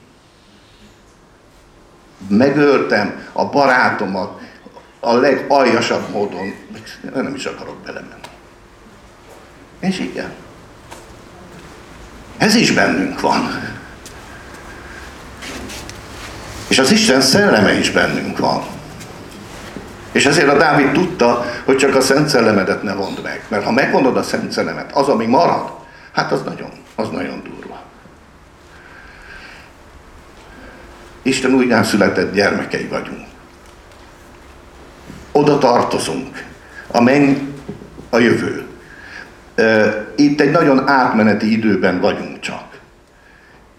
Megöltem 2.29 3.29
a 3.33 3.45
barátomat 3.45 4.41
a 5.01 5.15
legaljasabb 5.15 6.11
módon. 6.11 6.55
Nem 7.15 7.35
is 7.35 7.45
akarok 7.45 7.77
belemenni. 7.77 8.21
És 9.81 9.99
igen. 9.99 10.33
Ez 12.39 12.55
is 12.55 12.73
bennünk 12.73 13.21
van. 13.21 13.75
És 16.69 16.79
az 16.79 16.91
Isten 16.91 17.21
szelleme 17.21 17.79
is 17.79 17.91
bennünk 17.91 18.39
van. 18.39 18.65
És 20.13 20.27
ezért 20.27 20.49
a 20.49 20.57
Dávid 20.57 20.93
tudta, 20.93 21.45
hogy 21.65 21.77
csak 21.77 21.95
a 21.95 22.01
Szent 22.01 22.29
Szellemedet 22.29 22.83
ne 22.83 22.95
vond 22.95 23.23
meg. 23.23 23.45
Mert 23.49 23.65
ha 23.65 23.73
megvonod 23.73 24.17
a 24.17 24.23
Szent 24.23 24.53
Szellemet, 24.53 24.93
az, 24.93 25.09
ami 25.09 25.27
marad, 25.27 25.71
hát 26.13 26.33
az 26.33 26.43
nagyon, 26.43 26.71
az 26.95 27.09
nagyon 27.09 27.43
durva. 27.43 27.83
Isten 31.23 31.55
úgy 31.55 31.85
született 31.85 32.35
gyermekei 32.35 32.87
vagyunk. 32.87 33.27
Oda 35.33 35.59
tartozunk. 35.59 36.45
A 36.87 37.01
menny 37.01 37.37
a 38.11 38.19
jövő. 38.19 38.66
Itt 40.17 40.41
egy 40.41 40.51
nagyon 40.51 40.89
átmeneti 40.89 41.53
időben 41.53 42.01
vagyunk 42.01 42.41
csak. 42.41 42.65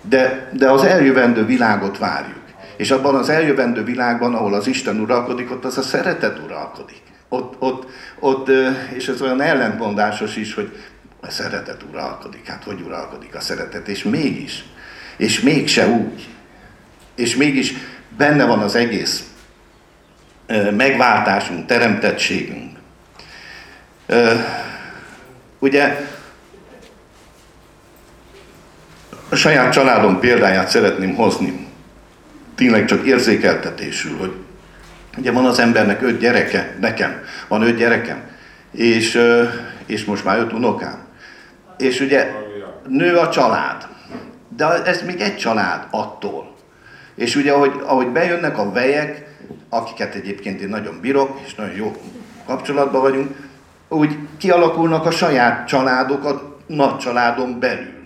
De, 0.02 0.50
de 0.54 0.70
az 0.70 0.84
eljövendő 0.84 1.46
világot 1.46 1.98
várjuk. 1.98 2.36
És 2.78 2.92
abban 2.92 3.16
az 3.16 3.30
eljövendő 3.30 3.84
világban, 3.84 4.36
ahol 4.36 4.54
az 4.54 4.68
Isten 4.68 5.00
uralkodik, 5.00 5.52
ott 5.52 5.66
az 5.66 5.78
a 5.78 5.82
szeretet 5.82 6.40
uralkodik. 6.46 7.02
Ott, 7.30 7.56
ott, 7.60 7.88
ott, 8.20 8.50
és 8.94 9.08
ez 9.08 9.22
olyan 9.22 9.42
ellentmondásos 9.42 10.36
is, 10.36 10.54
hogy 10.54 10.76
a 11.22 11.30
szeretet 11.30 11.84
uralkodik. 11.92 12.48
Hát 12.48 12.64
hogy 12.64 12.82
uralkodik 12.82 13.36
a 13.36 13.40
szeretet? 13.40 13.88
És 13.88 14.04
mégis. 14.04 14.66
És 15.18 15.40
mégse 15.40 15.88
úgy. 15.88 16.28
És 17.16 17.36
mégis 17.36 17.74
benne 18.18 18.46
van 18.46 18.60
az 18.60 18.76
egész 18.76 19.24
megváltásunk, 20.72 21.66
teremtettségünk. 21.66 22.78
Ugye 25.60 26.08
a 29.30 29.36
saját 29.36 29.72
családom 29.72 30.20
példáját 30.20 30.70
szeretném 30.70 31.16
hozni 31.16 31.68
tényleg 32.56 32.86
csak 32.86 33.06
érzékeltetésül, 33.06 34.18
hogy 34.18 34.34
ugye 35.18 35.32
van 35.32 35.46
az 35.46 35.60
embernek 35.60 36.02
öt 36.02 36.20
gyereke, 36.20 36.76
nekem 36.80 37.24
van 37.48 37.62
öt 37.62 37.78
gyerekem, 37.78 38.22
és, 38.72 39.22
és 39.86 40.06
most 40.06 40.24
már 40.24 40.40
öt 40.40 40.54
unokám. 40.54 41.06
És 41.78 42.00
ugye 42.00 42.32
nő 42.88 43.16
a 43.16 43.30
család, 43.30 43.88
de 44.58 44.84
ez 44.84 45.02
még 45.02 45.20
egy 45.20 45.38
család 45.38 45.88
attól. 45.92 46.56
És 47.16 47.36
ugye 47.36 47.52
ahogy, 47.52 47.82
ahogy 47.86 48.08
bejönnek 48.08 48.58
a 48.58 48.72
vejek, 48.72 49.28
akiket 49.70 50.16
egyébként 50.16 50.62
én 50.62 50.70
nagyon 50.70 51.00
bírok, 51.02 51.40
és 51.46 51.56
nagyon 51.56 51.76
jó 51.76 51.96
kapcsolatban 52.46 53.02
vagyunk, 53.02 53.47
úgy 53.90 54.18
kialakulnak 54.38 55.06
a 55.06 55.12
saját 55.12 55.68
családok 55.68 56.26
a 56.26 56.58
nagy 56.68 56.98
családon 56.98 57.60
belül. 57.60 58.06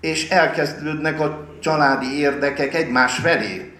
És 0.00 0.28
elkezdődnek 0.28 1.20
a 1.20 1.46
családi 1.60 2.18
érdekek 2.18 2.74
egymás 2.74 3.14
felé, 3.14 3.72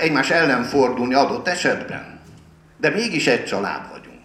egymás 0.00 0.30
ellen 0.30 0.62
fordulni 0.62 1.14
adott 1.14 1.48
esetben. 1.48 2.20
De 2.76 2.90
mégis 2.90 3.26
egy 3.26 3.44
család 3.44 3.80
vagyunk. 3.90 4.20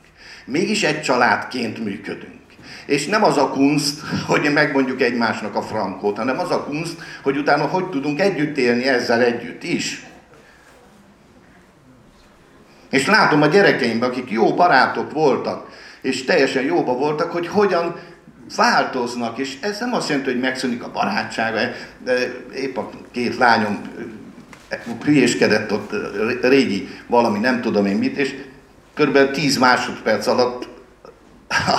Mégis 0.45 0.83
egy 0.83 1.01
családként 1.01 1.83
működünk. 1.83 2.37
És 2.85 3.05
nem 3.05 3.23
az 3.23 3.37
a 3.37 3.49
kunst, 3.49 3.99
hogy 4.27 4.53
megmondjuk 4.53 5.01
egymásnak 5.01 5.55
a 5.55 5.61
frankót, 5.61 6.17
hanem 6.17 6.39
az 6.39 6.51
a 6.51 6.63
kunst, 6.63 6.95
hogy 7.23 7.37
utána 7.37 7.65
hogy 7.65 7.89
tudunk 7.89 8.19
együtt 8.19 8.57
élni 8.57 8.87
ezzel 8.87 9.21
együtt 9.21 9.63
is. 9.63 10.03
És 12.89 13.05
látom 13.05 13.41
a 13.41 13.47
gyerekeimben, 13.47 14.09
akik 14.09 14.29
jó 14.29 14.53
barátok 14.53 15.11
voltak, 15.11 15.67
és 16.01 16.23
teljesen 16.23 16.63
jóba 16.63 16.93
voltak, 16.93 17.31
hogy 17.31 17.47
hogyan 17.47 17.95
változnak, 18.55 19.37
és 19.37 19.57
ez 19.61 19.79
nem 19.79 19.93
azt 19.93 20.09
jelenti, 20.09 20.31
hogy 20.31 20.39
megszűnik 20.39 20.83
a 20.83 20.91
barátság, 20.91 21.75
de 22.03 22.13
épp 22.55 22.77
a 22.77 22.89
két 23.11 23.37
lányom 23.37 23.81
hülyéskedett 25.03 25.71
ott 25.71 25.91
régi 26.41 26.89
valami, 27.07 27.39
nem 27.39 27.61
tudom 27.61 27.85
én 27.85 27.97
mit, 27.97 28.17
és 28.17 28.35
kb. 28.93 29.31
10 29.31 29.57
másodperc 29.57 30.27
alatt 30.27 30.67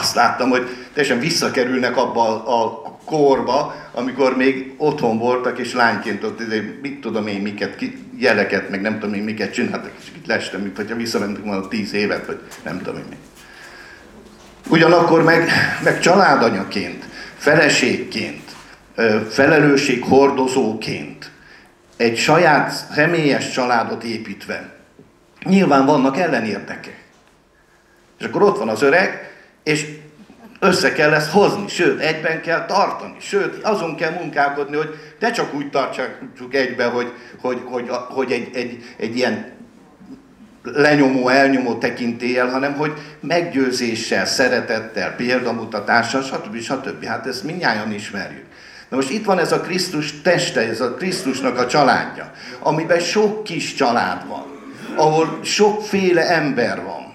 azt 0.00 0.14
láttam, 0.14 0.50
hogy 0.50 0.68
teljesen 0.92 1.18
visszakerülnek 1.18 1.96
abba 1.96 2.44
a 2.44 2.98
korba, 3.04 3.74
amikor 3.92 4.36
még 4.36 4.74
otthon 4.76 5.18
voltak, 5.18 5.58
és 5.58 5.74
lányként 5.74 6.24
ott, 6.24 6.42
mit 6.82 7.00
tudom 7.00 7.26
én, 7.26 7.40
miket, 7.40 7.84
jeleket, 8.16 8.70
meg 8.70 8.80
nem 8.80 8.98
tudom 8.98 9.14
én, 9.14 9.22
miket 9.22 9.52
csináltak, 9.52 9.92
és 9.98 10.04
itt 10.16 10.26
lestem, 10.26 10.60
mint 10.60 10.76
hogyha 10.76 10.96
visszamentünk 10.96 11.46
volna 11.46 11.68
10 11.68 11.92
évet, 11.92 12.26
vagy 12.26 12.40
nem 12.64 12.78
tudom 12.78 12.96
én 12.96 13.04
mi. 13.08 13.16
Ugyanakkor 14.70 15.22
meg, 15.22 15.50
meg 15.82 16.00
családanyaként, 16.00 17.04
feleségként, 17.36 18.50
felelősség 19.28 20.02
hordozóként, 20.02 21.30
egy 21.96 22.16
saját 22.16 22.72
személyes 22.94 23.50
családot 23.50 24.04
építve, 24.04 24.72
nyilván 25.44 25.86
vannak 25.86 26.18
ellenérdekek. 26.18 27.04
És 28.18 28.24
akkor 28.24 28.42
ott 28.42 28.58
van 28.58 28.68
az 28.68 28.82
öreg, 28.82 29.32
és 29.62 29.86
össze 30.60 30.92
kell 30.92 31.12
ezt 31.12 31.30
hozni, 31.30 31.68
sőt, 31.68 32.00
egyben 32.00 32.40
kell 32.42 32.66
tartani, 32.66 33.16
sőt, 33.20 33.64
azon 33.64 33.96
kell 33.96 34.12
munkálkodni, 34.12 34.76
hogy 34.76 34.94
ne 35.18 35.30
csak 35.30 35.54
úgy 35.54 35.70
tartsuk 35.70 36.54
egybe, 36.54 36.84
hogy, 36.84 37.12
hogy, 37.40 37.60
hogy, 37.64 37.88
hogy 38.08 38.32
egy, 38.32 38.50
egy, 38.54 38.84
egy 38.96 39.16
ilyen 39.16 39.58
lenyomó, 40.62 41.28
elnyomó 41.28 41.74
tekintéllyel, 41.74 42.48
hanem 42.48 42.74
hogy 42.74 42.92
meggyőzéssel, 43.20 44.26
szeretettel, 44.26 45.14
példamutatással, 45.14 46.22
stb. 46.22 46.60
stb. 46.60 47.04
Hát 47.04 47.26
ezt 47.26 47.44
mindnyáján 47.44 47.92
ismerjük. 47.92 48.44
Na 48.88 48.96
most 48.96 49.10
itt 49.10 49.24
van 49.24 49.38
ez 49.38 49.52
a 49.52 49.60
Krisztus 49.60 50.20
teste, 50.22 50.60
ez 50.60 50.80
a 50.80 50.94
Krisztusnak 50.94 51.58
a 51.58 51.66
családja, 51.66 52.32
amiben 52.58 53.00
sok 53.00 53.44
kis 53.44 53.74
család 53.74 54.28
van, 54.28 54.46
ahol 54.94 55.38
sokféle 55.42 56.28
ember 56.28 56.82
van, 56.82 57.14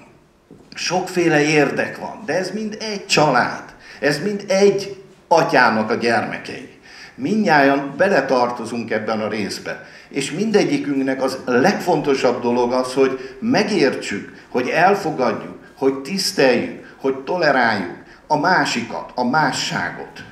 sokféle 0.73 1.41
érdek 1.41 1.97
van, 1.97 2.23
de 2.25 2.33
ez 2.33 2.51
mind 2.51 2.77
egy 2.79 3.05
család, 3.05 3.63
ez 3.99 4.19
mind 4.23 4.43
egy 4.47 5.03
atyának 5.27 5.89
a 5.89 5.95
gyermekei. 5.95 6.74
Mindnyájan 7.15 7.93
beletartozunk 7.97 8.91
ebben 8.91 9.21
a 9.21 9.27
részbe. 9.27 9.85
És 10.09 10.31
mindegyikünknek 10.31 11.23
az 11.23 11.37
legfontosabb 11.45 12.41
dolog 12.41 12.71
az, 12.71 12.93
hogy 12.93 13.37
megértsük, 13.39 14.33
hogy 14.49 14.69
elfogadjuk, 14.69 15.57
hogy 15.77 15.93
tiszteljük, 15.93 16.95
hogy 16.97 17.15
toleráljuk 17.15 18.03
a 18.27 18.37
másikat, 18.37 19.11
a 19.15 19.23
másságot. 19.23 20.23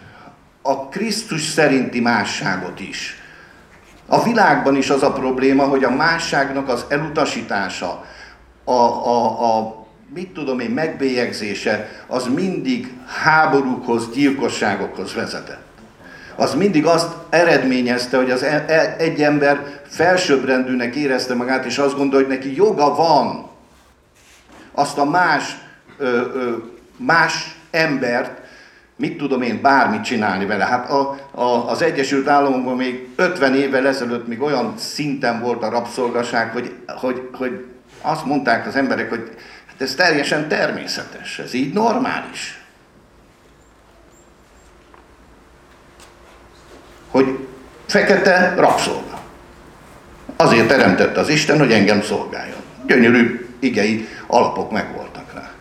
A 0.61 0.87
Krisztus 0.87 1.41
szerinti 1.41 1.99
másságot 1.99 2.79
is. 2.79 3.17
A 4.05 4.23
világban 4.23 4.75
is 4.75 4.89
az 4.89 5.03
a 5.03 5.11
probléma, 5.11 5.63
hogy 5.63 5.83
a 5.83 5.89
másságnak 5.89 6.69
az 6.69 6.85
elutasítása, 6.89 8.05
a, 8.63 8.71
a, 8.71 9.57
a 9.57 9.75
mit 10.13 10.29
tudom 10.29 10.59
én, 10.59 10.69
megbélyegzése, 10.69 11.89
az 12.07 12.27
mindig 12.27 12.93
háborúkhoz, 13.23 14.11
gyilkosságokhoz 14.11 15.13
vezetett 15.13 15.72
az 16.35 16.53
mindig 16.53 16.85
azt 16.85 17.13
eredményezte, 17.29 18.17
hogy 18.17 18.31
az 18.31 18.43
e, 18.43 18.65
e, 18.67 18.95
egy 18.97 19.21
ember 19.21 19.81
felsőbbrendűnek 19.87 20.95
érezte 20.95 21.35
magát, 21.35 21.65
és 21.65 21.77
azt 21.77 21.95
gondolja, 21.95 22.27
hogy 22.27 22.35
neki 22.35 22.55
joga 22.55 22.95
van 22.95 23.51
azt 24.71 24.97
a 24.97 25.05
más, 25.05 25.57
ö, 25.97 26.05
ö, 26.33 26.51
más 26.97 27.55
embert, 27.71 28.41
mit 28.95 29.17
tudom 29.17 29.41
én, 29.41 29.61
bármit 29.61 30.03
csinálni 30.03 30.45
vele. 30.45 30.65
Hát 30.65 30.89
a, 30.89 31.17
a, 31.31 31.69
az 31.69 31.81
Egyesült 31.81 32.27
Államokban 32.27 32.75
még 32.75 33.07
50 33.15 33.55
évvel 33.55 33.87
ezelőtt 33.87 34.27
még 34.27 34.41
olyan 34.41 34.73
szinten 34.77 35.41
volt 35.41 35.63
a 35.63 35.69
rabszolgaság, 35.69 36.51
hogy, 36.51 36.75
hogy, 36.87 37.29
hogy 37.33 37.65
azt 38.01 38.25
mondták 38.25 38.67
az 38.67 38.75
emberek, 38.75 39.09
hogy 39.09 39.31
hát 39.67 39.81
ez 39.81 39.95
teljesen 39.95 40.47
természetes, 40.47 41.39
ez 41.39 41.53
így 41.53 41.73
normális. 41.73 42.62
Hogy 47.13 47.37
fekete 47.87 48.53
rabszolga. 48.57 49.19
Azért 50.35 50.67
teremtette 50.67 51.19
az 51.19 51.29
Isten, 51.29 51.59
hogy 51.59 51.71
engem 51.71 52.01
szolgáljon. 52.01 52.57
Gyönyörű 52.87 53.49
igei 53.59 54.07
alapok 54.27 54.71
megvoltak 54.71 55.33
rá. 55.33 55.51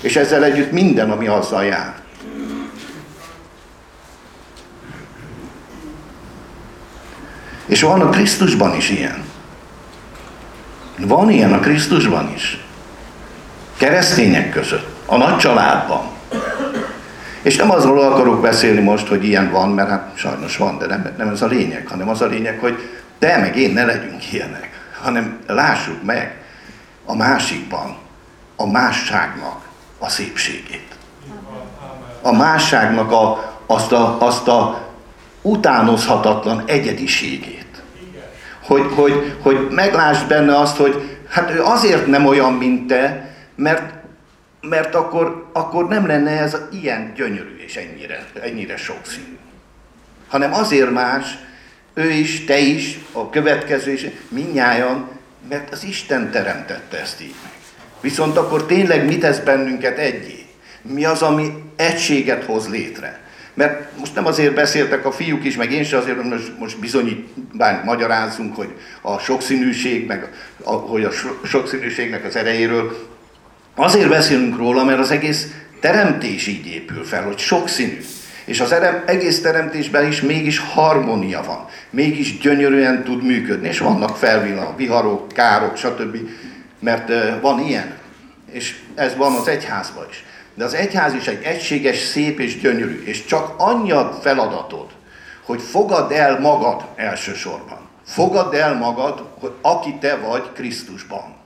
És 0.00 0.16
ezzel 0.16 0.44
együtt 0.44 0.72
minden, 0.72 1.10
ami 1.10 1.26
azzal 1.26 1.64
jár. 1.64 1.94
És 7.66 7.82
van 7.82 8.00
a 8.00 8.08
Krisztusban 8.08 8.76
is 8.76 8.90
ilyen. 8.90 9.24
Van 10.98 11.30
ilyen 11.30 11.52
a 11.52 11.60
Krisztusban 11.60 12.32
is. 12.34 12.64
Keresztények 13.76 14.50
között, 14.50 14.88
a 15.06 15.16
nagy 15.16 15.36
családban. 15.36 16.10
És 17.42 17.56
nem 17.56 17.70
azról 17.70 18.00
akarok 18.00 18.40
beszélni 18.40 18.80
most, 18.80 19.08
hogy 19.08 19.24
ilyen 19.24 19.50
van, 19.50 19.70
mert 19.70 19.88
hát 19.88 20.12
sajnos 20.14 20.56
van, 20.56 20.78
de 20.78 20.86
nem, 20.86 21.14
nem 21.16 21.28
ez 21.28 21.42
a 21.42 21.46
lényeg, 21.46 21.86
hanem 21.86 22.08
az 22.08 22.20
a 22.20 22.26
lényeg, 22.26 22.58
hogy 22.58 22.88
te 23.18 23.38
meg 23.38 23.56
én 23.56 23.72
ne 23.72 23.84
legyünk 23.84 24.32
ilyenek, 24.32 24.70
hanem 25.02 25.38
lássuk 25.46 26.02
meg 26.02 26.36
a 27.04 27.16
másikban, 27.16 27.96
a 28.56 28.66
másságnak 28.66 29.60
a 29.98 30.08
szépségét. 30.08 30.88
A 32.22 32.32
másságnak 32.32 33.12
a, 33.12 33.54
azt, 33.66 33.92
a, 33.92 34.16
azt 34.20 34.48
a 34.48 34.88
utánozhatatlan 35.42 36.62
egyediségét. 36.66 37.82
Hogy, 38.66 38.92
hogy, 38.94 39.36
hogy 39.42 39.68
meglásd 39.70 40.28
benne 40.28 40.58
azt, 40.58 40.76
hogy 40.76 41.18
hát 41.28 41.50
ő 41.50 41.62
azért 41.62 42.06
nem 42.06 42.26
olyan, 42.26 42.52
mint 42.52 42.86
te, 42.86 43.34
mert 43.54 43.99
mert 44.60 44.94
akkor, 44.94 45.46
akkor 45.52 45.88
nem 45.88 46.06
lenne 46.06 46.30
ez 46.30 46.56
ilyen 46.70 47.12
gyönyörű 47.16 47.56
és 47.66 47.76
ennyire, 47.76 48.26
ennyire 48.42 48.76
sokszínű. 48.76 49.38
Hanem 50.28 50.52
azért 50.52 50.90
más, 50.90 51.38
ő 51.94 52.10
is, 52.10 52.44
te 52.44 52.58
is, 52.58 52.98
a 53.12 53.30
következő 53.30 53.92
is, 53.92 54.06
minnyáján, 54.28 55.08
mert 55.48 55.72
az 55.72 55.84
Isten 55.84 56.30
teremtette 56.30 57.00
ezt 57.00 57.20
így 57.20 57.34
meg. 57.42 57.52
Viszont 58.00 58.36
akkor 58.36 58.66
tényleg 58.66 59.06
mit 59.06 59.20
tesz 59.20 59.38
bennünket 59.38 59.98
egyé? 59.98 60.46
Mi 60.82 61.04
az, 61.04 61.22
ami 61.22 61.52
egységet 61.76 62.44
hoz 62.44 62.68
létre? 62.68 63.20
Mert 63.54 63.98
most 63.98 64.14
nem 64.14 64.26
azért 64.26 64.54
beszéltek 64.54 65.04
a 65.04 65.12
fiúk 65.12 65.44
is, 65.44 65.56
meg 65.56 65.72
én 65.72 65.84
sem 65.84 65.98
azért, 65.98 66.22
most, 66.22 66.58
most 66.58 66.78
bizonyít, 66.78 67.26
bár 67.56 67.84
magyarázzunk, 67.84 68.56
hogy 68.56 68.74
a 69.00 69.18
sokszínűség, 69.18 70.06
meg 70.06 70.30
a, 70.64 70.72
hogy 70.72 71.04
a 71.04 71.10
sokszínűségnek 71.44 72.24
az 72.24 72.36
erejéről, 72.36 73.08
Azért 73.74 74.08
beszélünk 74.08 74.56
róla, 74.56 74.84
mert 74.84 74.98
az 74.98 75.10
egész 75.10 75.46
teremtés 75.80 76.46
így 76.46 76.66
épül 76.66 77.04
fel, 77.04 77.22
hogy 77.22 77.38
sokszínű. 77.38 78.00
És 78.44 78.60
az 78.60 78.74
egész 79.06 79.40
teremtésben 79.40 80.06
is 80.06 80.20
mégis 80.20 80.58
harmónia 80.58 81.42
van, 81.42 81.66
mégis 81.90 82.38
gyönyörűen 82.38 83.04
tud 83.04 83.24
működni, 83.24 83.68
és 83.68 83.78
vannak 83.78 84.16
felvillanó, 84.16 84.74
viharok, 84.76 85.28
károk, 85.28 85.76
stb. 85.76 86.16
Mert 86.78 87.40
van 87.40 87.60
ilyen, 87.60 87.94
és 88.50 88.78
ez 88.94 89.16
van 89.16 89.34
az 89.34 89.48
egyházban 89.48 90.06
is. 90.10 90.24
De 90.54 90.64
az 90.64 90.74
egyház 90.74 91.14
is 91.14 91.26
egy 91.26 91.42
egységes, 91.42 91.98
szép 91.98 92.40
és 92.40 92.60
gyönyörű, 92.60 93.02
és 93.04 93.24
csak 93.24 93.54
annyi 93.56 93.90
a 93.90 94.18
feladatod, 94.22 94.86
hogy 95.44 95.62
fogadd 95.62 96.12
el 96.12 96.40
magad 96.40 96.84
elsősorban. 96.96 97.78
Fogadd 98.06 98.54
el 98.54 98.74
magad, 98.74 99.24
hogy 99.40 99.52
aki 99.62 99.94
te 100.00 100.16
vagy 100.16 100.52
Krisztusban 100.54 101.39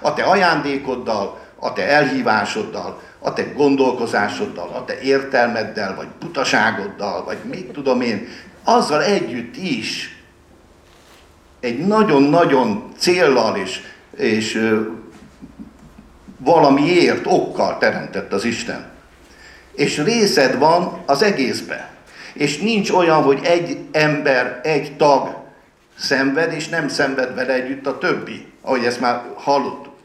a 0.00 0.14
te 0.14 0.22
ajándékoddal, 0.22 1.38
a 1.58 1.72
te 1.72 1.88
elhívásoddal, 1.88 3.00
a 3.18 3.32
te 3.32 3.42
gondolkozásoddal, 3.42 4.68
a 4.68 4.84
te 4.84 5.00
értelmeddel, 5.00 5.94
vagy 5.94 6.08
butaságoddal, 6.20 7.24
vagy 7.24 7.38
mit 7.44 7.72
tudom 7.72 8.00
én, 8.00 8.28
azzal 8.64 9.02
együtt 9.02 9.56
is 9.56 10.16
egy 11.60 11.86
nagyon-nagyon 11.86 12.92
céllal 12.98 13.56
és, 13.56 13.80
és 14.16 14.74
valamiért, 16.38 17.26
okkal 17.26 17.78
teremtett 17.78 18.32
az 18.32 18.44
Isten. 18.44 18.84
És 19.74 19.98
részed 19.98 20.58
van 20.58 21.02
az 21.06 21.22
egészbe. 21.22 21.90
És 22.32 22.58
nincs 22.58 22.90
olyan, 22.90 23.22
hogy 23.22 23.40
egy 23.42 23.78
ember, 23.92 24.60
egy 24.62 24.96
tag 24.96 25.45
szenved, 25.98 26.52
és 26.52 26.68
nem 26.68 26.88
szenved 26.88 27.34
vele 27.34 27.52
együtt 27.52 27.86
a 27.86 27.98
többi, 27.98 28.46
ahogy 28.62 28.84
ezt 28.84 29.00
már 29.00 29.22
hallottuk 29.34 29.96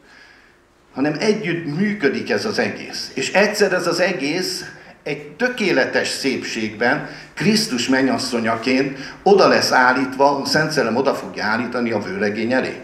hanem 0.93 1.15
együtt 1.19 1.65
működik 1.65 2.29
ez 2.29 2.45
az 2.45 2.59
egész. 2.59 3.11
És 3.13 3.31
egyszer 3.31 3.73
ez 3.73 3.87
az 3.87 3.99
egész 3.99 4.65
egy 5.03 5.29
tökéletes 5.29 6.07
szépségben, 6.07 7.09
Krisztus 7.33 7.87
mennyasszonyaként 7.87 8.99
oda 9.23 9.47
lesz 9.47 9.71
állítva, 9.71 10.41
a 10.41 10.45
Szent 10.45 10.71
Szellem 10.71 10.95
oda 10.95 11.15
fogja 11.15 11.43
állítani 11.43 11.91
a 11.91 11.99
vőlegény 11.99 12.53
elé. 12.53 12.81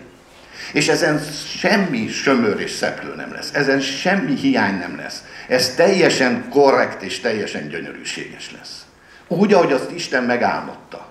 És 0.74 0.88
ezen 0.88 1.22
semmi 1.58 2.08
sömör 2.08 2.60
és 2.60 2.72
szeplő 2.72 3.16
nem 3.16 3.34
lesz. 3.34 3.50
Ezen 3.54 3.80
semmi 3.80 4.36
hiány 4.36 4.78
nem 4.78 4.98
lesz. 4.98 5.24
Ez 5.48 5.74
teljesen 5.76 6.50
korrekt 6.50 7.02
és 7.02 7.20
teljesen 7.20 7.68
gyönyörűséges 7.68 8.52
lesz. 8.58 8.86
Úgy, 9.28 9.54
ahogy 9.54 9.72
azt 9.72 9.92
Isten 9.92 10.24
megálmodta. 10.24 11.07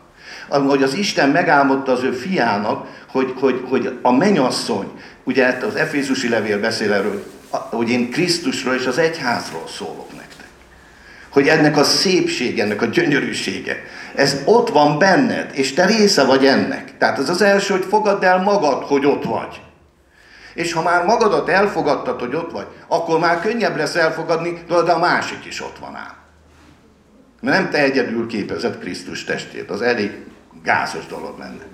Ahogy 0.48 0.82
az 0.82 0.94
Isten 0.94 1.28
megálmodta 1.28 1.92
az 1.92 2.02
ő 2.02 2.12
fiának, 2.12 2.86
hogy, 3.06 3.34
hogy, 3.40 3.62
hogy 3.68 3.98
a 4.02 4.12
menyasszony, 4.12 4.90
ugye 5.24 5.44
hát 5.44 5.62
az 5.62 5.74
Efézusi 5.74 6.28
levél 6.28 6.60
beszél 6.60 6.92
erről, 6.92 7.24
hogy 7.50 7.90
én 7.90 8.10
Krisztusról 8.10 8.74
és 8.74 8.86
az 8.86 8.98
egyházról 8.98 9.68
szólok 9.68 10.12
nektek. 10.12 10.46
Hogy 11.28 11.48
ennek 11.48 11.76
a 11.76 11.84
szépség, 11.84 12.60
ennek 12.60 12.82
a 12.82 12.86
gyönyörűsége, 12.86 13.76
ez 14.14 14.36
ott 14.44 14.68
van 14.68 14.98
benned, 14.98 15.50
és 15.52 15.72
te 15.72 15.86
része 15.86 16.24
vagy 16.24 16.46
ennek. 16.46 16.98
Tehát 16.98 17.18
ez 17.18 17.28
az 17.28 17.42
első, 17.42 17.72
hogy 17.72 17.84
fogadd 17.88 18.24
el 18.24 18.42
magad, 18.42 18.82
hogy 18.82 19.06
ott 19.06 19.24
vagy. 19.24 19.60
És 20.54 20.72
ha 20.72 20.82
már 20.82 21.04
magadat 21.04 21.48
elfogadtad, 21.48 22.20
hogy 22.20 22.34
ott 22.34 22.52
vagy, 22.52 22.66
akkor 22.88 23.18
már 23.18 23.40
könnyebb 23.40 23.76
lesz 23.76 23.94
elfogadni, 23.94 24.62
de 24.68 24.92
a 24.92 24.98
másik 24.98 25.44
is 25.44 25.62
ott 25.62 25.78
van 25.80 25.94
ám. 25.94 26.14
Mert 27.40 27.58
nem 27.58 27.70
te 27.70 27.78
egyedül 27.78 28.26
képezett 28.26 28.78
Krisztus 28.78 29.24
testét, 29.24 29.70
az 29.70 29.82
elég 29.82 30.10
gázos 30.66 31.06
dolog 31.06 31.38
lenne. 31.38 31.64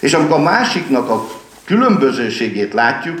És 0.00 0.14
amikor 0.14 0.38
a 0.38 0.42
másiknak 0.42 1.08
a 1.08 1.26
különbözőségét 1.64 2.72
látjuk, 2.72 3.18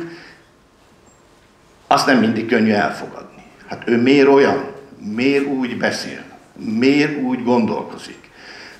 azt 1.86 2.06
nem 2.06 2.18
mindig 2.18 2.46
könnyű 2.46 2.72
elfogadni. 2.72 3.42
Hát 3.68 3.82
ő 3.84 4.02
miért 4.02 4.28
olyan? 4.28 4.64
Miért 4.98 5.46
úgy 5.46 5.76
beszél? 5.76 6.22
Miért 6.56 7.22
úgy 7.22 7.44
gondolkozik? 7.44 8.30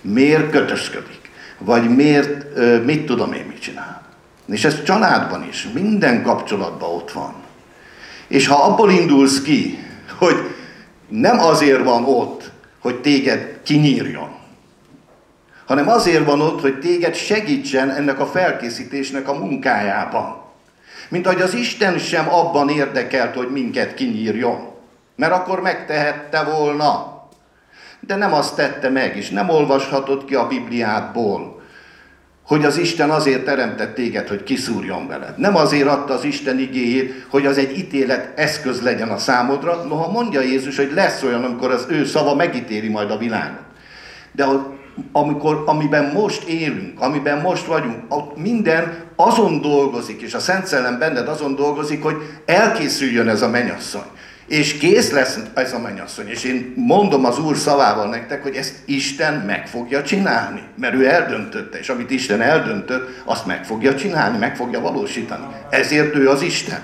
Miért 0.01 0.51
kötözködik? 0.51 1.31
Vagy 1.59 1.95
miért, 1.95 2.57
mit 2.85 3.07
tudom 3.07 3.33
én, 3.33 3.45
mit 3.45 3.61
csinál? 3.61 4.03
És 4.47 4.65
ez 4.65 4.83
családban 4.83 5.49
is, 5.49 5.69
minden 5.75 6.23
kapcsolatban 6.23 6.91
ott 6.91 7.13
van. 7.13 7.35
És 8.29 8.47
ha 8.47 8.63
abból 8.63 8.91
indulsz 8.91 9.43
ki, 9.43 9.85
hogy 10.19 10.37
nem 11.09 11.39
azért 11.39 11.85
van 11.85 12.05
ott, 12.05 12.51
hogy 12.81 13.01
téged 13.01 13.61
kinyírjon, 13.63 14.39
hanem 15.67 15.89
azért 15.89 16.25
van 16.25 16.41
ott, 16.41 16.61
hogy 16.61 16.79
téged 16.79 17.15
segítsen 17.15 17.91
ennek 17.91 18.21
a 18.21 18.27
felkészítésnek 18.27 19.29
a 19.29 19.39
munkájában. 19.39 20.43
Mint 21.09 21.27
ahogy 21.27 21.41
az 21.41 21.55
Isten 21.55 21.99
sem 21.99 22.29
abban 22.29 22.69
érdekelt, 22.69 23.35
hogy 23.35 23.51
minket 23.51 23.95
kinyírjon. 23.95 24.69
Mert 25.17 25.33
akkor 25.33 25.61
megtehette 25.61 26.43
volna. 26.43 27.23
De 28.01 28.17
nem 28.17 28.33
azt 28.33 28.57
tette 28.57 28.89
meg, 28.89 29.17
és 29.17 29.31
nem 29.31 29.49
olvashatod 29.49 30.25
ki 30.25 30.35
a 30.35 30.47
Bibliádból, 30.47 31.60
hogy 32.51 32.65
az 32.65 32.79
Isten 32.79 33.11
azért 33.11 33.45
teremtett 33.45 33.95
téged, 33.95 34.29
hogy 34.29 34.43
kiszúrjon 34.43 35.07
veled. 35.07 35.35
Nem 35.37 35.57
azért 35.57 35.89
adta 35.89 36.15
az 36.15 36.25
Isten 36.25 36.59
igéjét, 36.59 37.27
hogy 37.29 37.47
az 37.47 37.59
egy 37.59 37.79
ítélet 37.79 38.39
eszköz 38.39 38.83
legyen 38.83 39.09
a 39.09 39.19
számodra, 39.19 39.85
noha 39.89 40.11
mondja 40.11 40.41
Jézus, 40.41 40.77
hogy 40.77 40.93
lesz 40.95 41.23
olyan, 41.23 41.45
amikor 41.45 41.71
az 41.71 41.87
ő 41.89 42.05
szava 42.05 42.35
megítéli 42.35 42.89
majd 42.89 43.11
a 43.11 43.17
világot. 43.19 43.61
De 44.33 44.47
amikor, 45.13 45.63
amiben 45.67 46.13
most 46.13 46.49
élünk, 46.49 47.01
amiben 47.01 47.41
most 47.41 47.67
vagyunk, 47.67 48.03
minden 48.37 49.05
azon 49.17 49.61
dolgozik, 49.61 50.21
és 50.21 50.35
a 50.35 50.39
Szent 50.39 50.67
Szellem 50.67 50.99
benned 50.99 51.29
azon 51.29 51.55
dolgozik, 51.55 52.03
hogy 52.03 52.17
elkészüljön 52.47 53.29
ez 53.29 53.43
a 53.43 53.49
menyasszony. 53.49 54.11
És 54.51 54.79
kész 54.79 55.11
lesz 55.11 55.39
ez 55.55 55.73
a 55.73 55.79
menyasszony. 55.79 56.29
És 56.29 56.45
én 56.45 56.73
mondom 56.77 57.25
az 57.25 57.39
Úr 57.39 57.57
szavával 57.57 58.09
nektek, 58.09 58.43
hogy 58.43 58.55
ezt 58.57 58.75
Isten 58.85 59.35
meg 59.35 59.67
fogja 59.67 60.03
csinálni. 60.03 60.63
Mert 60.77 60.95
ő 60.95 61.09
eldöntötte, 61.09 61.79
és 61.79 61.89
amit 61.89 62.11
Isten 62.11 62.41
eldöntött, 62.41 63.23
azt 63.25 63.47
meg 63.47 63.65
fogja 63.65 63.95
csinálni, 63.95 64.39
meg 64.39 64.57
fogja 64.57 64.81
valósítani. 64.81 65.45
Ezért 65.71 66.15
ő 66.15 66.29
az 66.29 66.43
Isten. 66.43 66.81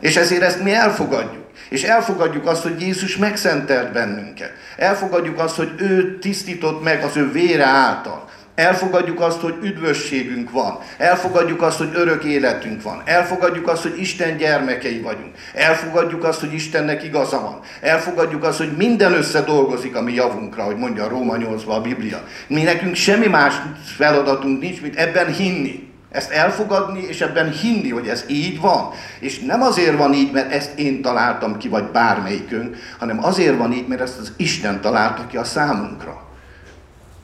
És 0.00 0.16
ezért 0.16 0.42
ezt 0.42 0.62
mi 0.62 0.72
elfogadjuk. 0.72 1.44
És 1.68 1.82
elfogadjuk 1.82 2.46
azt, 2.46 2.62
hogy 2.62 2.80
Jézus 2.80 3.16
megszentelt 3.16 3.92
bennünket. 3.92 4.52
Elfogadjuk 4.76 5.38
azt, 5.38 5.56
hogy 5.56 5.70
ő 5.76 6.18
tisztított 6.18 6.82
meg 6.82 7.02
az 7.02 7.16
ő 7.16 7.30
vére 7.32 7.64
által. 7.64 8.28
Elfogadjuk 8.60 9.20
azt, 9.20 9.40
hogy 9.40 9.54
üdvösségünk 9.62 10.50
van. 10.50 10.78
Elfogadjuk 10.98 11.62
azt, 11.62 11.78
hogy 11.78 11.90
örök 11.94 12.24
életünk 12.24 12.82
van. 12.82 13.02
Elfogadjuk 13.04 13.68
azt, 13.68 13.82
hogy 13.82 13.98
Isten 13.98 14.36
gyermekei 14.36 15.00
vagyunk. 15.00 15.34
Elfogadjuk 15.54 16.24
azt, 16.24 16.40
hogy 16.40 16.52
Istennek 16.52 17.04
igaza 17.04 17.40
van. 17.40 17.60
Elfogadjuk 17.80 18.44
azt, 18.44 18.58
hogy 18.58 18.76
minden 18.76 19.12
összedolgozik 19.12 19.96
a 19.96 20.02
mi 20.02 20.12
javunkra, 20.12 20.62
hogy 20.62 20.76
mondja 20.76 21.04
a 21.04 21.08
Róma 21.08 21.36
8 21.36 21.62
a 21.66 21.80
Biblia. 21.80 22.24
Mi 22.46 22.62
nekünk 22.62 22.94
semmi 22.94 23.26
más 23.26 23.54
feladatunk 23.96 24.60
nincs, 24.60 24.80
mint 24.80 24.96
ebben 24.96 25.32
hinni. 25.32 25.88
Ezt 26.10 26.30
elfogadni, 26.30 27.02
és 27.08 27.20
ebben 27.20 27.52
hinni, 27.52 27.90
hogy 27.90 28.08
ez 28.08 28.24
így 28.28 28.60
van. 28.60 28.90
És 29.20 29.38
nem 29.38 29.62
azért 29.62 29.96
van 29.96 30.12
így, 30.12 30.32
mert 30.32 30.52
ezt 30.52 30.78
én 30.78 31.02
találtam 31.02 31.56
ki, 31.56 31.68
vagy 31.68 31.84
bármelyikünk, 31.84 32.76
hanem 32.98 33.24
azért 33.24 33.56
van 33.56 33.72
így, 33.72 33.86
mert 33.86 34.00
ezt 34.00 34.18
az 34.18 34.32
Isten 34.36 34.80
találta 34.80 35.26
ki 35.26 35.36
a 35.36 35.44
számunkra. 35.44 36.28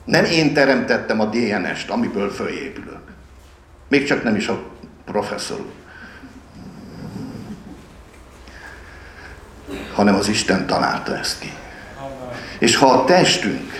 Nem 0.07 0.25
én 0.25 0.53
teremtettem 0.53 1.19
a 1.19 1.25
DNS-t, 1.25 1.89
amiből 1.89 2.29
fölépülök. 2.29 3.01
Még 3.87 4.05
csak 4.05 4.23
nem 4.23 4.35
is 4.35 4.47
a 4.47 4.63
professzor 5.05 5.65
Hanem 9.93 10.15
az 10.15 10.27
Isten 10.27 10.67
találta 10.67 11.17
ezt 11.17 11.39
ki. 11.39 11.51
És 12.59 12.75
ha 12.75 12.87
a 12.87 13.05
testünk 13.05 13.71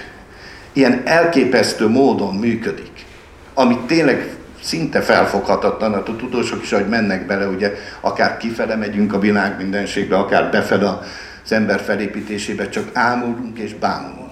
ilyen 0.73 1.01
elképesztő 1.05 1.87
módon 1.87 2.35
működik, 2.35 3.05
amit 3.53 3.79
tényleg 3.79 4.35
szinte 4.61 5.01
felfoghatatlan, 5.01 5.93
hát 5.93 6.09
a 6.09 6.15
tudósok 6.15 6.61
is, 6.61 6.71
hogy 6.71 6.87
mennek 6.87 7.25
bele, 7.25 7.47
ugye 7.47 7.73
akár 7.99 8.37
kifele 8.37 8.75
megyünk 8.75 9.13
a 9.13 9.19
világ 9.19 9.57
mindenségbe, 9.57 10.17
akár 10.17 10.51
befele 10.51 10.99
az 11.43 11.51
ember 11.51 11.79
felépítésébe, 11.79 12.69
csak 12.69 12.89
ámulunk 12.93 13.57
és 13.59 13.73
bámulunk. 13.73 14.26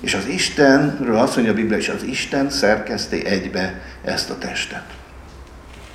És 0.00 0.14
az 0.14 0.26
Istenről 0.26 1.16
azt 1.16 1.34
mondja 1.34 1.52
a 1.52 1.56
Biblia, 1.56 1.76
és 1.76 1.88
az 1.88 2.02
Isten 2.02 2.50
szerkezti 2.50 3.26
egybe 3.26 3.80
ezt 4.04 4.30
a 4.30 4.38
testet. 4.38 4.84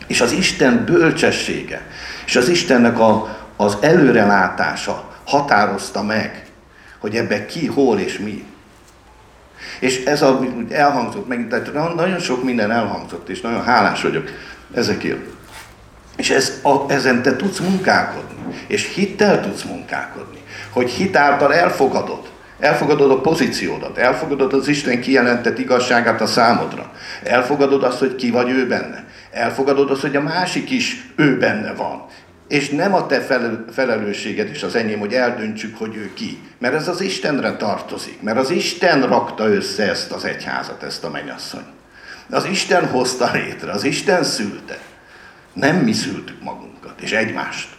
És 0.08 0.22
az 0.22 0.32
Isten 0.32 0.86
bölcsessége, 0.86 1.82
és 2.26 2.36
az 2.36 2.50
Istennek 2.50 3.00
a, 3.00 3.38
az 3.56 3.78
előrelátása 3.82 5.14
határozta 5.26 6.04
meg, 6.04 6.46
hogy 7.00 7.16
ebbe 7.16 7.46
ki, 7.46 7.66
hol 7.66 8.00
és 8.00 8.20
mi. 8.20 8.46
És 9.80 10.04
ez 10.04 10.22
a, 10.22 10.40
elhangzott 10.70 11.28
meg, 11.28 11.48
tehát 11.48 11.96
nagyon 11.96 12.20
sok 12.20 12.44
minden 12.44 12.72
elhangzott, 12.72 13.30
és 13.30 13.42
nagyon 13.42 13.64
hálás 13.64 14.02
vagyok 14.02 14.30
ezekért. 14.74 15.26
És 16.16 16.30
ez, 16.30 16.60
a, 16.64 16.92
ezen 16.92 17.22
te 17.22 17.36
tudsz 17.36 17.60
munkálkodni, 17.60 18.36
és 18.68 18.94
hittel 18.94 19.42
tudsz 19.42 19.64
munkálkodni, 19.64 20.40
hogy 20.70 20.90
hitáltal 20.90 21.54
elfogadod, 21.54 22.32
Elfogadod 22.66 23.12
a 23.12 23.22
pozíciódat, 23.22 23.98
elfogadod 23.98 24.54
az 24.54 24.68
Isten 24.68 25.02
kijelentett 25.02 25.60
igazságát 25.60 26.22
a 26.22 26.26
számodra. 26.26 26.92
Elfogadod 27.24 27.84
azt, 27.84 28.00
hogy 28.00 28.16
ki 28.16 28.32
vagy 28.32 28.50
ő 28.50 28.68
benne. 28.68 29.06
Elfogadod 29.32 29.92
azt, 29.92 30.02
hogy 30.02 30.16
a 30.16 30.22
másik 30.22 30.70
is 30.70 31.12
ő 31.16 31.38
benne 31.38 31.74
van. 31.74 32.06
És 32.48 32.70
nem 32.70 32.94
a 32.94 33.06
te 33.06 33.22
felelősséged 33.72 34.50
és 34.50 34.64
az 34.64 34.76
enyém, 34.76 35.00
hogy 35.00 35.14
eldöntsük, 35.14 35.78
hogy 35.78 35.96
ő 35.96 36.12
ki. 36.14 36.40
Mert 36.60 36.74
ez 36.74 36.88
az 36.88 37.02
Istenre 37.02 37.56
tartozik. 37.56 38.22
Mert 38.22 38.38
az 38.38 38.50
Isten 38.50 39.08
rakta 39.08 39.48
össze 39.48 39.90
ezt 39.90 40.12
az 40.12 40.26
egyházat, 40.26 40.84
ezt 40.84 41.04
a 41.04 41.10
mennyasszony. 41.10 41.66
Az 42.30 42.46
Isten 42.46 42.88
hozta 42.88 43.32
létre, 43.34 43.72
az 43.72 43.84
Isten 43.84 44.24
szülte. 44.24 44.78
Nem 45.54 45.76
mi 45.76 45.94
szültük 45.94 46.42
magunkat 46.42 47.02
és 47.02 47.12
egymást, 47.12 47.70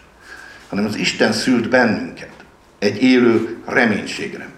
hanem 0.69 0.85
az 0.85 0.95
Isten 0.95 1.31
szült 1.31 1.69
bennünket 1.69 2.31
egy 2.79 3.03
élő 3.03 3.57
reménységre. 3.65 4.55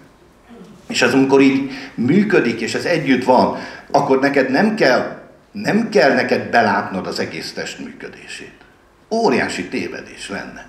És 0.90 1.02
az, 1.02 1.12
amikor 1.12 1.40
így 1.40 1.70
működik, 1.94 2.60
és 2.60 2.74
ez 2.74 2.84
együtt 2.84 3.24
van, 3.24 3.58
akkor 3.90 4.20
neked 4.20 4.50
nem 4.50 4.74
kell, 4.74 5.18
nem 5.52 5.88
kell 5.88 6.14
neked 6.14 6.50
belátnod 6.50 7.06
az 7.06 7.18
egész 7.18 7.52
test 7.52 7.78
működését. 7.78 8.54
Óriási 9.10 9.68
tévedés 9.68 10.28
lenne. 10.28 10.66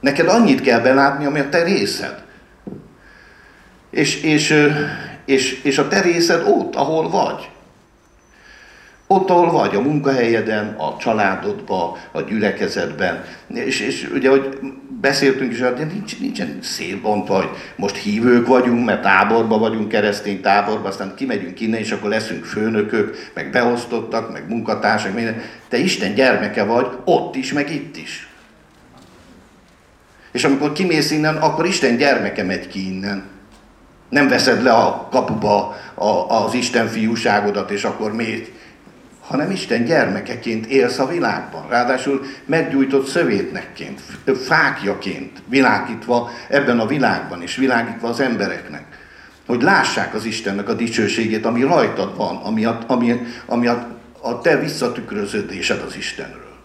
Neked 0.00 0.28
annyit 0.28 0.60
kell 0.60 0.80
belátni, 0.80 1.24
ami 1.24 1.38
a 1.38 1.48
te 1.48 1.62
részed. 1.62 2.22
És, 3.90 4.22
és, 4.22 4.66
és, 5.24 5.62
és 5.62 5.78
a 5.78 5.88
te 5.88 6.00
részed 6.00 6.42
ott, 6.46 6.74
ahol 6.74 7.10
vagy. 7.10 7.50
Ott, 9.10 9.30
ahol 9.30 9.50
vagy, 9.50 9.74
a 9.74 9.80
munkahelyeden, 9.80 10.74
a 10.78 10.96
családodban, 10.96 11.96
a 12.12 12.20
gyülekezetben. 12.20 13.24
És, 13.46 13.80
és 13.80 14.10
ugye, 14.14 14.30
hogy 14.30 14.58
beszéltünk 15.00 15.52
is, 15.52 15.58
de 15.58 15.88
nincs, 15.92 16.20
nincsen 16.20 16.58
szélbontva, 16.62 17.36
hogy 17.36 17.48
most 17.76 17.96
hívők 17.96 18.46
vagyunk, 18.46 18.84
mert 18.84 19.02
táborba 19.02 19.58
vagyunk, 19.58 19.88
keresztény 19.88 20.40
táborba, 20.40 20.88
aztán 20.88 21.14
kimegyünk 21.16 21.60
innen, 21.60 21.80
és 21.80 21.92
akkor 21.92 22.10
leszünk 22.10 22.44
főnökök, 22.44 23.30
meg 23.34 23.50
beosztottak, 23.50 24.32
meg 24.32 24.48
munkatársak, 24.48 25.14
minden. 25.14 25.42
Te 25.68 25.76
Isten 25.78 26.14
gyermeke 26.14 26.64
vagy, 26.64 26.86
ott 27.04 27.34
is, 27.34 27.52
meg 27.52 27.70
itt 27.72 27.96
is. 27.96 28.28
És 30.32 30.44
amikor 30.44 30.72
kimész 30.72 31.10
innen, 31.10 31.36
akkor 31.36 31.66
Isten 31.66 31.96
gyermeke 31.96 32.42
megy 32.42 32.68
ki 32.68 32.94
innen. 32.94 33.24
Nem 34.08 34.28
veszed 34.28 34.62
le 34.62 34.72
a 34.72 35.08
kapuba 35.10 35.76
a, 35.94 36.44
az 36.44 36.54
Isten 36.54 36.86
fiúságodat, 36.86 37.70
és 37.70 37.84
akkor 37.84 38.12
még 38.12 38.52
hanem 39.28 39.50
Isten 39.50 39.84
gyermekeként 39.84 40.66
élsz 40.66 40.98
a 40.98 41.06
világban. 41.06 41.68
Ráadásul 41.68 42.24
meggyújtott 42.44 43.06
szövétnekként, 43.06 44.00
fákjaként 44.36 45.42
világítva 45.48 46.30
ebben 46.48 46.78
a 46.78 46.86
világban, 46.86 47.42
és 47.42 47.56
világítva 47.56 48.08
az 48.08 48.20
embereknek. 48.20 48.84
Hogy 49.46 49.62
lássák 49.62 50.14
az 50.14 50.24
Istennek 50.24 50.68
a 50.68 50.74
dicsőségét, 50.74 51.46
ami 51.46 51.62
rajtad 51.62 52.16
van, 52.16 52.36
ami 52.36 52.64
a, 52.64 52.78
ami, 52.86 53.20
ami 53.46 53.66
a, 53.66 53.86
a 54.20 54.40
te 54.40 54.58
visszatükröződésed 54.58 55.82
az 55.86 55.96
Istenről. 55.96 56.56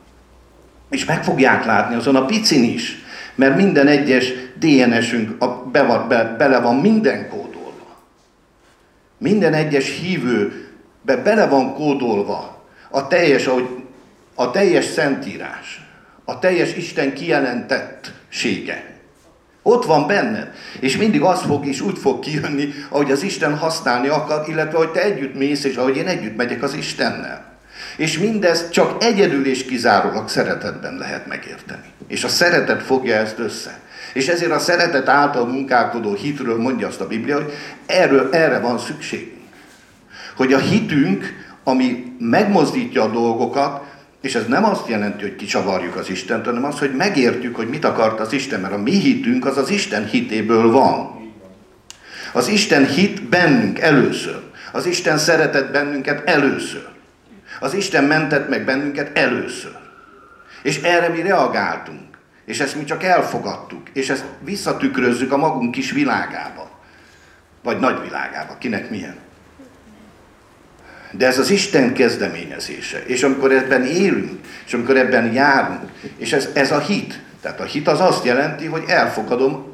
És 0.89 1.05
meg 1.05 1.23
fogják 1.23 1.65
látni 1.65 1.95
azon 1.95 2.15
a 2.15 2.25
picin 2.25 2.63
is, 2.63 3.03
mert 3.35 3.55
minden 3.55 3.87
egyes 3.87 4.31
DNS-ünk 4.59 5.41
a, 5.41 5.47
be, 5.47 6.05
be, 6.07 6.35
bele 6.37 6.59
van 6.59 6.75
minden 6.75 7.29
kódolva. 7.29 8.01
Minden 9.17 9.53
egyes 9.53 9.99
hívő 9.99 10.67
be 11.01 11.17
bele 11.17 11.47
van 11.47 11.73
kódolva 11.73 12.52
a 12.95 13.07
teljes, 13.07 13.45
ahogy, 13.45 13.69
a 14.35 14.51
teljes 14.51 14.85
szentírás, 14.85 15.81
a 16.25 16.39
teljes 16.39 16.75
Isten 16.75 17.13
kijelentettsége. 17.13 18.91
Ott 19.61 19.85
van 19.85 20.07
benned. 20.07 20.51
És 20.79 20.97
mindig 20.97 21.21
az 21.21 21.41
fog 21.41 21.65
és 21.65 21.81
úgy 21.81 21.97
fog 21.97 22.19
kijönni, 22.19 22.73
ahogy 22.89 23.11
az 23.11 23.23
Isten 23.23 23.57
használni 23.57 24.07
akar, 24.07 24.49
illetve 24.49 24.77
hogy 24.77 24.91
te 24.91 25.03
együtt 25.03 25.35
mész, 25.35 25.63
és 25.63 25.75
ahogy 25.75 25.97
én 25.97 26.07
együtt 26.07 26.35
megyek 26.35 26.63
az 26.63 26.73
Istennel. 26.73 27.57
És 27.97 28.17
mindezt 28.17 28.71
csak 28.71 29.03
egyedül 29.03 29.45
és 29.45 29.65
kizárólag 29.65 30.29
szeretetben 30.29 30.97
lehet 30.97 31.27
megérteni. 31.27 31.87
És 32.07 32.23
a 32.23 32.27
szeretet 32.27 32.83
fogja 32.83 33.15
ezt 33.15 33.39
össze. 33.39 33.79
És 34.13 34.27
ezért 34.27 34.51
a 34.51 34.59
szeretet 34.59 35.09
által 35.09 35.45
munkálkodó 35.45 36.13
hitről 36.13 36.57
mondja 36.57 36.87
azt 36.87 37.01
a 37.01 37.07
Biblia, 37.07 37.35
hogy 37.35 37.53
erről, 37.85 38.29
erre 38.31 38.59
van 38.59 38.79
szükségünk. 38.79 39.41
Hogy 40.35 40.53
a 40.53 40.59
hitünk, 40.59 41.42
ami 41.63 42.15
megmozdítja 42.19 43.03
a 43.03 43.11
dolgokat, 43.11 43.83
és 44.21 44.35
ez 44.35 44.47
nem 44.47 44.63
azt 44.63 44.87
jelenti, 44.87 45.21
hogy 45.21 45.35
kicsavarjuk 45.35 45.95
az 45.95 46.09
Istent, 46.09 46.45
hanem 46.45 46.63
az, 46.63 46.79
hogy 46.79 46.95
megértjük, 46.95 47.55
hogy 47.55 47.67
mit 47.67 47.85
akart 47.85 48.19
az 48.19 48.33
Isten, 48.33 48.59
mert 48.59 48.73
a 48.73 48.77
mi 48.77 48.91
hitünk 48.91 49.45
az 49.45 49.57
az 49.57 49.69
Isten 49.69 50.05
hitéből 50.05 50.71
van. 50.71 51.13
Az 52.33 52.47
Isten 52.47 52.87
hit 52.87 53.23
bennünk 53.23 53.79
először. 53.79 54.41
Az 54.71 54.85
Isten 54.85 55.17
szeretett 55.17 55.71
bennünket 55.71 56.29
először. 56.29 56.87
Az 57.59 57.73
Isten 57.73 58.03
mentett 58.03 58.49
meg 58.49 58.65
bennünket 58.65 59.17
először. 59.17 59.75
És 60.61 60.81
erre 60.81 61.07
mi 61.07 61.21
reagáltunk. 61.21 62.17
És 62.45 62.59
ezt 62.59 62.75
mi 62.75 62.83
csak 62.83 63.03
elfogadtuk. 63.03 63.89
És 63.93 64.09
ezt 64.09 64.25
visszatükrözzük 64.43 65.31
a 65.31 65.37
magunk 65.37 65.71
kis 65.71 65.91
világába. 65.91 66.69
Vagy 67.63 67.79
nagy 67.79 68.01
világába, 68.01 68.57
kinek 68.57 68.89
milyen. 68.89 69.15
De 71.17 71.27
ez 71.27 71.37
az 71.37 71.49
Isten 71.49 71.93
kezdeményezése. 71.93 73.03
És 73.05 73.23
amikor 73.23 73.51
ebben 73.51 73.85
élünk, 73.85 74.39
és 74.65 74.73
amikor 74.73 74.97
ebben 74.97 75.33
járunk, 75.33 75.89
és 76.17 76.33
ez, 76.33 76.49
ez 76.53 76.71
a 76.71 76.79
hit. 76.79 77.19
Tehát 77.41 77.59
a 77.59 77.63
hit 77.63 77.87
az 77.87 77.99
azt 77.99 78.25
jelenti, 78.25 78.65
hogy 78.65 78.83
elfogadom 78.87 79.73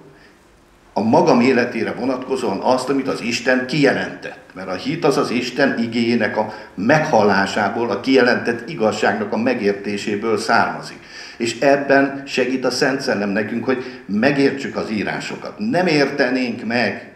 a 0.94 1.02
magam 1.02 1.42
életére 1.42 1.92
vonatkozóan 1.92 2.60
azt, 2.60 2.90
amit 2.90 3.08
az 3.08 3.22
Isten 3.22 3.66
kijelentett. 3.68 4.38
Mert 4.54 4.68
a 4.68 4.74
hit 4.74 5.06
az 5.06 5.18
az 5.18 5.30
Isten 5.30 5.80
igényének 5.80 6.38
a 6.38 6.54
meghallásából, 6.76 7.90
a 7.90 8.00
kijelentett 8.00 8.70
igazságnak 8.70 9.34
a 9.34 9.38
megértéséből 9.38 10.38
származik. 10.38 10.98
És 11.38 11.60
ebben 11.60 12.24
segít 12.26 12.66
a 12.66 12.72
Szent 12.72 13.02
Szellem 13.02 13.30
nekünk, 13.30 13.66
hogy 13.66 14.02
megértsük 14.06 14.76
az 14.76 14.92
írásokat. 14.92 15.54
Nem 15.58 15.88
értenénk 15.88 16.66
meg, 16.66 17.12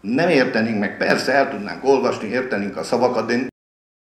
nem 0.00 0.28
értenénk 0.28 0.78
meg, 0.78 0.96
persze 0.96 1.32
el 1.32 1.50
tudnánk 1.50 1.84
olvasni, 1.84 2.28
értenénk 2.28 2.76
a 2.76 2.82
szavakat, 2.82 3.26
de 3.26 3.46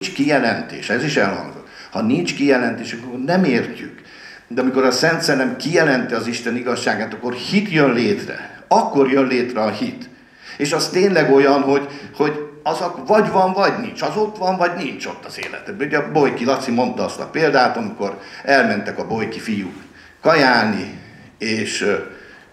nincs 0.03 0.15
kijelentés, 0.15 0.89
ez 0.89 1.03
is 1.03 1.17
elhangzott. 1.17 1.67
Ha 1.91 2.01
nincs 2.01 2.35
kijelentés, 2.35 2.93
akkor 2.93 3.19
nem 3.19 3.43
értjük. 3.43 4.01
De 4.47 4.61
amikor 4.61 4.83
a 4.83 4.91
Szent 4.91 5.21
Szellem 5.21 5.57
kijelenti 5.57 6.13
az 6.13 6.27
Isten 6.27 6.55
igazságát, 6.55 7.13
akkor 7.13 7.33
hit 7.33 7.69
jön 7.69 7.93
létre 7.93 8.53
akkor 8.73 9.11
jön 9.11 9.27
létre 9.27 9.61
a 9.61 9.69
hit. 9.69 10.09
És 10.57 10.73
az 10.73 10.89
tényleg 10.89 11.33
olyan, 11.33 11.61
hogy, 11.61 11.87
hogy 12.15 12.47
az 12.63 12.83
vagy 13.07 13.31
van, 13.31 13.53
vagy 13.53 13.73
nincs. 13.79 14.01
Az 14.01 14.15
ott 14.15 14.37
van, 14.37 14.57
vagy 14.57 14.71
nincs 14.77 15.05
ott 15.05 15.25
az 15.25 15.39
életedben. 15.45 15.87
Ugye 15.87 15.97
a 15.97 16.11
Bolyki 16.11 16.45
Laci 16.45 16.71
mondta 16.71 17.03
azt 17.03 17.19
a 17.19 17.25
példát, 17.25 17.77
amikor 17.77 18.19
elmentek 18.43 18.99
a 18.99 19.07
Bolyki 19.07 19.39
fiúk 19.39 19.75
kajálni, 20.21 20.99
és 21.37 21.85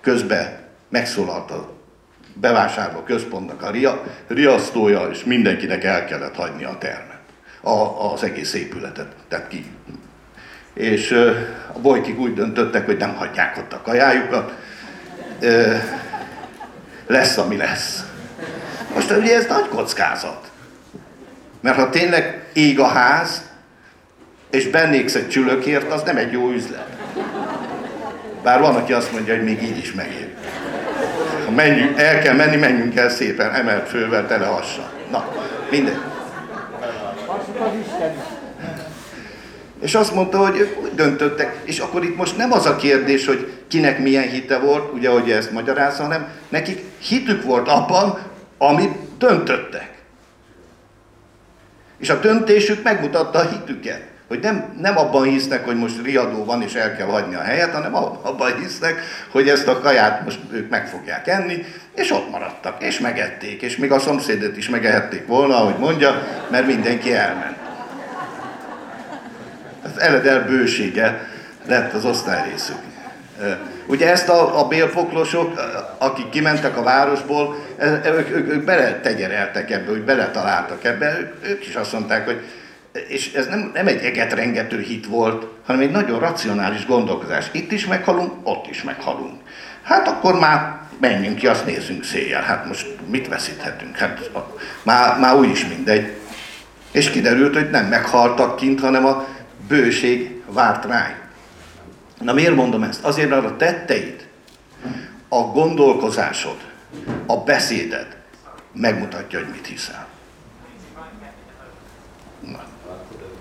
közben 0.01 0.59
megszólalt 0.89 1.51
a 1.51 1.79
bevásárló 2.35 3.01
központnak 3.01 3.63
a 3.63 3.71
ria, 3.71 4.03
riasztója, 4.27 5.09
és 5.13 5.25
mindenkinek 5.25 5.85
el 5.85 6.05
kellett 6.05 6.35
hagyni 6.35 6.65
a 6.65 6.79
termet. 6.79 7.10
A, 7.61 8.13
az 8.13 8.23
egész 8.23 8.55
épületet, 8.55 9.13
tehát 9.29 9.49
ki. 9.49 9.65
És 10.75 11.11
a 11.73 11.79
bolykik 11.79 12.19
úgy 12.19 12.35
döntöttek, 12.35 12.85
hogy 12.85 12.97
nem 12.97 13.15
hagyják 13.15 13.57
ott 13.59 13.73
a 13.73 13.81
kajájukat, 13.83 14.53
lesz, 17.07 17.37
ami 17.37 17.57
lesz. 17.57 18.05
Most 18.95 19.11
ugye 19.11 19.37
ez 19.37 19.47
nagy 19.47 19.69
kockázat. 19.69 20.51
Mert 21.61 21.77
ha 21.77 21.91
tényleg 21.91 22.45
ég 22.53 22.81
a 22.81 22.87
ház, 22.87 23.43
és 24.51 24.69
bennéksz 24.69 25.15
egy 25.15 25.29
csülökért, 25.29 25.93
az 25.93 26.03
nem 26.03 26.17
egy 26.17 26.33
jó 26.33 26.51
üzlet. 26.51 26.89
Bár 28.43 28.61
van, 28.61 28.77
aki 28.77 28.93
azt 28.93 29.13
mondja, 29.13 29.35
hogy 29.35 29.45
még 29.45 29.63
így 29.63 29.79
is 29.79 29.93
megér. 29.93 30.29
Ha 31.45 31.51
menjünk, 31.51 31.99
el 31.99 32.19
kell 32.19 32.35
menni, 32.35 32.57
menjünk 32.57 32.97
el 32.97 33.11
szépen, 33.11 33.55
emelt 33.55 33.89
fővel, 33.89 34.27
tele 34.27 34.47
hassa. 34.47 34.93
Na, 35.11 35.33
minden. 37.69 38.15
És 39.81 39.95
azt 39.95 40.15
mondta, 40.15 40.39
hogy 40.39 40.77
úgy 40.83 40.95
döntöttek, 40.95 41.61
és 41.65 41.79
akkor 41.79 42.05
itt 42.05 42.17
most 42.17 42.37
nem 42.37 42.53
az 42.53 42.67
a 42.67 42.77
kérdés, 42.77 43.27
hogy 43.27 43.53
kinek 43.69 43.99
milyen 43.99 44.29
hite 44.29 44.59
volt, 44.59 44.93
ugye, 44.93 45.09
hogy 45.11 45.31
ezt 45.31 45.51
magyarázza, 45.51 46.03
hanem 46.03 46.29
nekik 46.49 46.85
hitük 46.99 47.43
volt 47.43 47.69
abban, 47.69 48.19
amit 48.59 48.99
döntöttek. 49.19 50.03
És 51.99 52.11
a 52.11 52.21
döntésük 52.21 52.83
megmutatta 52.83 53.39
a 53.39 53.49
hitüket. 53.49 54.03
Hogy 54.31 54.41
nem, 54.41 54.75
nem 54.81 54.99
abban 54.99 55.23
hisznek, 55.23 55.65
hogy 55.65 55.77
most 55.77 56.03
riadó 56.03 56.45
van 56.45 56.63
és 56.63 56.75
el 56.75 56.97
kell 56.97 57.07
hagyni 57.07 57.35
a 57.35 57.41
helyet, 57.41 57.73
hanem 57.73 57.95
abban 57.95 58.59
hisznek, 58.61 59.01
hogy 59.31 59.49
ezt 59.49 59.67
a 59.67 59.81
kaját 59.81 60.25
most 60.25 60.39
ők 60.53 60.71
meg 60.71 60.89
fogják 60.89 61.27
enni, 61.27 61.65
és 61.95 62.11
ott 62.11 62.31
maradtak, 62.31 62.83
és 62.83 63.01
megették, 63.01 63.63
és 63.63 63.77
még 63.77 63.93
a 63.93 63.99
szomszédet 63.99 64.57
is 64.57 64.69
megehették 64.69 65.27
volna, 65.27 65.57
ahogy 65.57 65.79
mondja, 65.79 66.23
mert 66.51 66.67
mindenki 66.67 67.15
elment. 67.15 67.57
Az 69.83 70.01
eledel 70.01 70.45
bősége 70.45 71.29
lett 71.67 71.93
az 71.93 72.05
osztályrészük. 72.05 72.79
Ugye 73.87 74.11
ezt 74.11 74.29
a, 74.29 74.61
a 74.61 74.69
bélpoklosok, 74.69 75.61
akik 75.99 76.29
kimentek 76.29 76.77
a 76.77 76.83
városból, 76.83 77.57
ők, 78.05 78.31
ők, 78.31 78.49
ők 78.49 78.65
beletegyereltek 78.65 79.71
ebbe, 79.71 79.91
hogy 79.91 80.03
beletaláltak 80.03 80.85
ebbe, 80.85 81.33
ők 81.43 81.67
is 81.67 81.75
azt 81.75 81.93
mondták, 81.93 82.25
hogy 82.25 82.41
és 83.09 83.33
ez 83.33 83.47
nem, 83.47 83.71
nem 83.75 83.87
egy 83.87 84.05
egetrengető 84.05 84.81
hit 84.81 85.07
volt, 85.07 85.47
hanem 85.67 85.81
egy 85.81 85.91
nagyon 85.91 86.19
racionális 86.19 86.87
gondolkozás. 86.87 87.49
Itt 87.53 87.73
is 87.73 87.87
meghalunk, 87.87 88.33
ott 88.43 88.67
is 88.67 88.83
meghalunk. 88.83 89.41
Hát 89.83 90.09
akkor 90.09 90.39
már 90.39 90.81
menjünk 91.01 91.37
ki, 91.37 91.47
azt 91.47 91.67
nézzünk 91.67 92.05
széjjel. 92.05 92.43
Hát 92.43 92.67
most 92.67 92.87
mit 93.07 93.29
veszíthetünk? 93.29 93.97
Hát 93.97 94.31
már, 94.83 95.19
már 95.19 95.37
úgyis 95.37 95.67
mindegy. 95.67 96.19
És 96.91 97.11
kiderült, 97.11 97.55
hogy 97.55 97.71
nem 97.71 97.87
meghaltak 97.87 98.57
kint, 98.57 98.81
hanem 98.81 99.07
a 99.07 99.27
bőség 99.69 100.43
várt 100.47 100.85
rájuk. 100.85 101.19
Na 102.21 102.33
miért 102.33 102.55
mondom 102.55 102.83
ezt? 102.83 103.05
Azért, 103.05 103.29
mert 103.29 103.45
a 103.45 103.57
tetteid, 103.57 104.29
a 105.29 105.41
gondolkozásod, 105.41 106.57
a 107.27 107.37
beszéded 107.37 108.17
megmutatja, 108.73 109.39
hogy 109.39 109.49
mit 109.49 109.67
hiszel. 109.67 110.07
Na. 112.41 112.70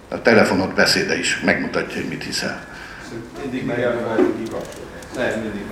A 0.10 0.22
telefonod 0.22 0.74
beszéde 0.74 1.17
is 1.17 1.39
megmutatja, 1.45 2.02
hogy 2.02 2.10
mit 2.10 2.24
hiszel. 2.24 2.62
Mindig 3.41 3.65
Nem, 5.15 5.39
mindig 5.39 5.65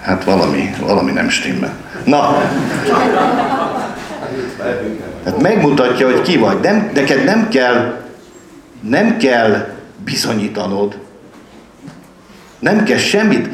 Hát 0.00 0.24
valami, 0.24 0.74
valami 0.80 1.12
nem 1.12 1.28
stimmel. 1.28 1.76
Na, 2.04 2.20
hát 5.24 5.42
megmutatja, 5.42 6.06
hogy 6.06 6.22
ki 6.22 6.36
vagy. 6.36 6.60
Nem, 6.60 6.90
neked 6.94 7.24
nem 7.24 7.48
kell, 7.48 8.04
nem 8.80 9.16
kell 9.16 9.74
bizonyítanod, 10.04 10.98
nem 12.58 12.84
kell 12.84 12.98
semmit, 12.98 13.48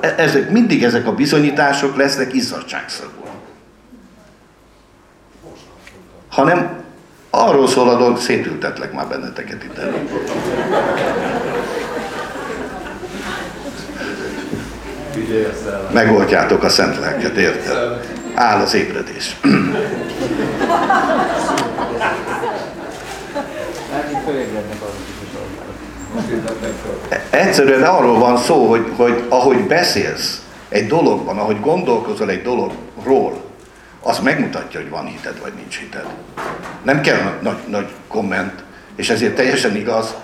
e- 0.00 0.14
ezek, 0.16 0.50
mindig 0.50 0.84
ezek 0.84 1.06
a 1.06 1.14
bizonyítások 1.14 1.96
lesznek 1.96 2.34
izzadságszagúak. 2.34 3.34
Hanem 6.28 6.84
arról 7.36 7.68
szól 7.68 7.88
a 7.88 7.96
dolog, 7.96 8.18
szétültetlek 8.18 8.92
már 8.92 9.06
benneteket 9.08 9.64
itt 9.64 9.78
elő. 9.78 10.08
Megoldjátok 15.92 16.62
a 16.62 16.68
szent 16.68 16.98
lelket, 16.98 17.36
érted? 17.36 18.00
áll 18.36 18.60
az 18.60 18.74
ébredés. 18.74 19.36
Egyszerűen 27.30 27.82
arról 27.82 28.18
van 28.18 28.36
szó, 28.36 28.68
hogy, 28.68 28.92
hogy 28.96 29.24
ahogy 29.28 29.66
beszélsz 29.66 30.40
egy 30.68 30.86
dologban, 30.86 31.38
ahogy 31.38 31.60
gondolkozol 31.60 32.30
egy 32.30 32.42
dologról, 32.42 33.45
az 34.06 34.18
megmutatja, 34.18 34.80
hogy 34.80 34.90
van 34.90 35.06
hited, 35.06 35.40
vagy 35.40 35.52
nincs 35.52 35.78
hited. 35.78 36.06
Nem 36.82 37.00
kell 37.00 37.38
nagy, 37.40 37.58
nagy 37.68 37.88
komment, 38.08 38.64
és 38.96 39.10
ezért 39.10 39.34
teljesen 39.34 39.76
igaz 39.76 40.14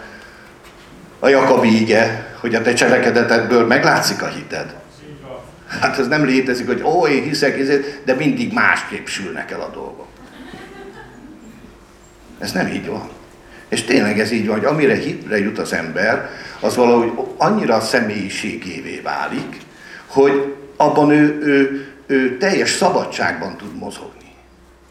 a 1.18 1.28
Jakabi 1.28 1.80
ige, 1.80 2.34
hogy 2.40 2.54
a 2.54 2.62
te 2.62 2.72
cselekedetedből 2.72 3.66
meglátszik 3.66 4.22
a 4.22 4.26
hited. 4.26 4.74
Hát 5.80 5.98
ez 5.98 6.08
nem 6.08 6.24
létezik, 6.24 6.66
hogy 6.66 6.82
ó, 6.82 7.06
én 7.06 7.22
hiszek, 7.22 7.58
de 8.04 8.14
mindig 8.14 8.52
másképp 8.52 9.06
sülnek 9.06 9.50
el 9.50 9.60
a 9.60 9.70
dolgok. 9.74 10.06
Ez 12.38 12.52
nem 12.52 12.66
így 12.66 12.86
van. 12.86 13.08
És 13.68 13.82
tényleg 13.82 14.20
ez 14.20 14.30
így 14.30 14.46
van, 14.46 14.56
hogy 14.56 14.66
amire 14.66 14.94
hitre 14.94 15.38
jut 15.38 15.58
az 15.58 15.72
ember, 15.72 16.30
az 16.60 16.76
valahogy 16.76 17.12
annyira 17.36 17.74
a 17.74 17.80
személyiségévé 17.80 19.00
válik, 19.00 19.56
hogy 20.06 20.54
abban 20.76 21.10
ő, 21.10 21.38
ő, 21.42 21.86
ő 22.06 22.36
teljes 22.36 22.70
szabadságban 22.70 23.56
tud 23.56 23.76
mozogni. 23.76 24.34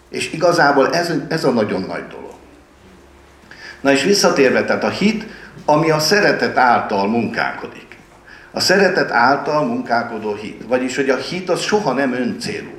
És 0.09 0.31
igazából 0.31 0.93
ez, 0.93 1.13
ez 1.27 1.43
a 1.43 1.51
nagyon 1.51 1.81
nagy 1.81 2.07
dolog. 2.07 2.33
Na 3.81 3.91
és 3.91 4.03
visszatérve, 4.03 4.63
tehát 4.63 4.83
a 4.83 4.89
hit, 4.89 5.25
ami 5.65 5.91
a 5.91 5.99
szeretet 5.99 6.57
által 6.57 7.07
munkálkodik. 7.07 7.97
A 8.51 8.59
szeretet 8.59 9.11
által 9.11 9.65
munkálkodó 9.65 10.33
hit. 10.33 10.63
Vagyis, 10.67 10.95
hogy 10.95 11.09
a 11.09 11.17
hit 11.17 11.49
az 11.49 11.61
soha 11.61 11.93
nem 11.93 12.13
öncélú. 12.13 12.71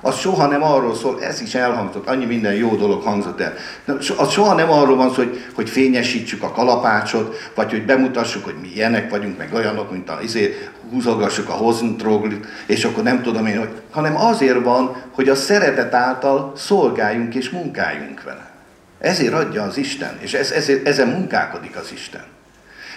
Az 0.00 0.18
soha 0.18 0.46
nem 0.46 0.62
arról 0.62 0.94
szól, 0.94 1.22
ez 1.22 1.40
is 1.40 1.54
elhangzott, 1.54 2.08
annyi 2.08 2.24
minden 2.24 2.54
jó 2.54 2.76
dolog 2.76 3.02
hangzott 3.02 3.40
el. 3.40 3.54
Az 4.16 4.30
soha 4.30 4.54
nem 4.54 4.70
arról 4.70 4.96
van 4.96 5.08
szó, 5.08 5.14
hogy, 5.14 5.44
hogy 5.54 5.70
fényesítsük 5.70 6.42
a 6.42 6.52
kalapácsot, 6.52 7.50
vagy 7.54 7.70
hogy 7.70 7.84
bemutassuk, 7.84 8.44
hogy 8.44 8.56
mi 8.60 8.68
ilyenek 8.74 9.10
vagyunk, 9.10 9.38
meg 9.38 9.54
olyanok, 9.54 9.90
mint 9.90 10.08
a 10.08 10.18
izé, 10.22 10.70
húzogassuk 10.90 11.48
a 11.48 11.52
hozentroglit, 11.52 12.46
és 12.66 12.84
akkor 12.84 13.02
nem 13.02 13.22
tudom 13.22 13.46
én, 13.46 13.58
hogy, 13.58 13.70
hanem 13.90 14.16
azért 14.16 14.62
van, 14.62 15.02
hogy 15.10 15.28
a 15.28 15.34
szeretet 15.34 15.94
által 15.94 16.52
szolgáljunk 16.56 17.34
és 17.34 17.50
munkáljunk 17.50 18.22
vele. 18.22 18.50
Ezért 18.98 19.32
adja 19.32 19.62
az 19.62 19.76
Isten, 19.76 20.18
és 20.20 20.34
ez, 20.34 20.50
ezért, 20.50 20.86
ezen 20.86 21.08
munkálkodik 21.08 21.76
az 21.76 21.92
Isten. 21.92 22.22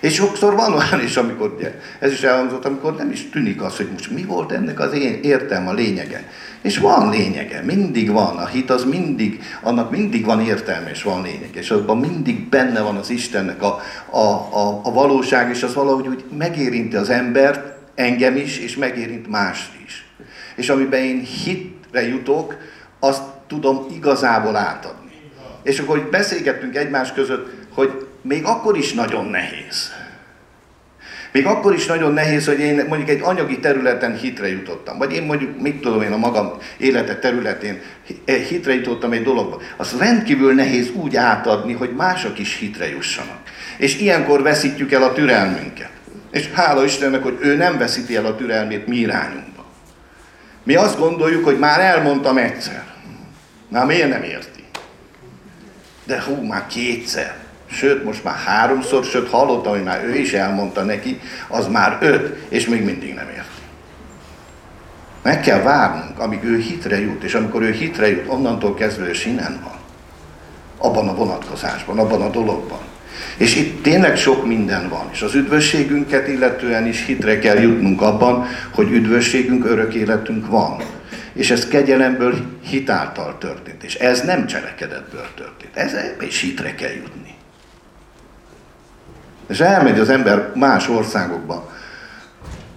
És 0.03 0.13
sokszor 0.13 0.55
van 0.55 0.73
olyan 0.73 1.03
is, 1.03 1.17
amikor, 1.17 1.53
ugye, 1.57 1.79
ez 1.99 2.11
is 2.11 2.23
elhangzott, 2.23 2.65
amikor 2.65 2.95
nem 2.95 3.11
is 3.11 3.29
tűnik 3.29 3.61
az, 3.61 3.77
hogy 3.77 3.89
most 3.91 4.11
mi 4.11 4.23
volt 4.23 4.51
ennek 4.51 4.79
az 4.79 4.93
én 4.93 5.19
értelme, 5.21 5.69
a 5.69 5.73
lényege. 5.73 6.29
És 6.61 6.77
van 6.77 7.09
lényege, 7.09 7.61
mindig 7.61 8.11
van. 8.11 8.37
A 8.37 8.45
hit 8.45 8.69
az 8.69 8.83
mindig, 8.83 9.41
annak 9.61 9.91
mindig 9.91 10.25
van 10.25 10.41
értelme, 10.41 10.89
és 10.89 11.03
van 11.03 11.21
lényege. 11.21 11.59
És 11.59 11.71
abban 11.71 11.97
mindig 11.97 12.49
benne 12.49 12.81
van 12.81 12.95
az 12.95 13.09
Istennek 13.09 13.61
a, 13.61 13.81
a, 14.09 14.17
a, 14.17 14.81
a 14.83 14.91
valóság, 14.91 15.49
és 15.49 15.63
az 15.63 15.73
valahogy 15.73 16.07
úgy 16.07 16.23
megérinti 16.37 16.95
az 16.95 17.09
embert, 17.09 17.73
engem 17.95 18.35
is, 18.35 18.57
és 18.57 18.75
megérint 18.75 19.29
mást 19.29 19.71
is. 19.85 20.05
És 20.55 20.69
amiben 20.69 21.01
én 21.01 21.19
hitre 21.43 22.07
jutok, 22.07 22.57
azt 22.99 23.23
tudom 23.47 23.85
igazából 23.95 24.55
átadni. 24.55 25.11
És 25.63 25.79
akkor 25.79 25.97
hogy 25.97 26.09
beszélgettünk 26.09 26.75
egymás 26.75 27.13
között, 27.13 27.49
hogy 27.73 28.07
még 28.23 28.45
akkor 28.45 28.77
is 28.77 28.93
nagyon 28.93 29.25
nehéz. 29.25 29.91
Még 31.31 31.45
akkor 31.45 31.73
is 31.73 31.85
nagyon 31.85 32.13
nehéz, 32.13 32.45
hogy 32.45 32.59
én 32.59 32.85
mondjuk 32.87 33.09
egy 33.09 33.21
anyagi 33.21 33.59
területen 33.59 34.15
hitre 34.15 34.49
jutottam. 34.49 34.97
Vagy 34.97 35.13
én 35.13 35.23
mondjuk, 35.23 35.61
mit 35.61 35.81
tudom 35.81 36.01
én, 36.01 36.11
a 36.11 36.17
magam 36.17 36.53
élete 36.77 37.15
területén 37.15 37.81
hitre 38.25 38.73
jutottam 38.73 39.11
egy 39.11 39.23
dologba. 39.23 39.61
Az 39.77 39.95
rendkívül 39.99 40.53
nehéz 40.53 40.89
úgy 40.91 41.15
átadni, 41.15 41.73
hogy 41.73 41.95
mások 41.95 42.39
is 42.39 42.57
hitre 42.57 42.89
jussanak. 42.89 43.39
És 43.77 43.99
ilyenkor 43.99 44.41
veszítjük 44.41 44.91
el 44.91 45.03
a 45.03 45.13
türelmünket. 45.13 45.89
És 46.31 46.49
hála 46.51 46.83
Istennek, 46.83 47.23
hogy 47.23 47.37
ő 47.41 47.55
nem 47.55 47.77
veszíti 47.77 48.15
el 48.15 48.25
a 48.25 48.35
türelmét 48.35 48.87
mi 48.87 48.95
irányunkba. 48.95 49.65
Mi 50.63 50.75
azt 50.75 50.99
gondoljuk, 50.99 51.43
hogy 51.43 51.59
már 51.59 51.79
elmondtam 51.79 52.37
egyszer. 52.37 52.83
Na 53.69 53.85
miért 53.85 54.09
nem 54.09 54.23
érti? 54.23 54.63
De 56.03 56.21
hú, 56.21 56.35
már 56.35 56.67
kétszer 56.67 57.42
sőt 57.73 58.03
most 58.03 58.23
már 58.23 58.35
háromszor, 58.35 59.03
sőt 59.03 59.29
hallottam, 59.29 59.71
hogy 59.71 59.83
már 59.83 60.03
ő 60.03 60.15
is 60.15 60.33
elmondta 60.33 60.83
neki, 60.83 61.19
az 61.47 61.67
már 61.67 61.97
öt, 62.01 62.45
és 62.49 62.67
még 62.67 62.83
mindig 62.83 63.13
nem 63.13 63.27
érti. 63.27 63.61
Meg 65.23 65.41
kell 65.41 65.61
várnunk, 65.61 66.19
amíg 66.19 66.43
ő 66.43 66.57
hitre 66.57 66.99
jut, 66.99 67.23
és 67.23 67.33
amikor 67.33 67.61
ő 67.61 67.71
hitre 67.71 68.09
jut, 68.09 68.27
onnantól 68.27 68.73
kezdve 68.73 69.07
ő 69.07 69.13
sinen 69.13 69.59
van. 69.63 69.77
Abban 70.77 71.07
a 71.07 71.15
vonatkozásban, 71.15 71.99
abban 71.99 72.21
a 72.21 72.29
dologban. 72.29 72.79
És 73.37 73.55
itt 73.55 73.83
tényleg 73.83 74.17
sok 74.17 74.45
minden 74.45 74.89
van, 74.89 75.09
és 75.11 75.21
az 75.21 75.35
üdvösségünket 75.35 76.27
illetően 76.27 76.87
is 76.87 77.05
hitre 77.05 77.39
kell 77.39 77.59
jutnunk 77.59 78.01
abban, 78.01 78.47
hogy 78.73 78.91
üdvösségünk, 78.91 79.65
örök 79.65 79.93
életünk 79.93 80.47
van. 80.47 80.81
És 81.33 81.51
ez 81.51 81.67
kegyelemből 81.67 82.35
hitáltal 82.63 83.37
történt, 83.37 83.83
és 83.83 83.95
ez 83.95 84.21
nem 84.21 84.45
cselekedetből 84.45 85.27
történt. 85.35 85.75
Ez 85.75 85.93
is 86.21 86.41
hitre 86.41 86.75
kell 86.75 86.91
jutni. 86.91 87.35
És 89.47 89.59
elmegy 89.59 89.99
az 89.99 90.09
ember 90.09 90.51
más 90.55 90.89
országokba, 90.89 91.71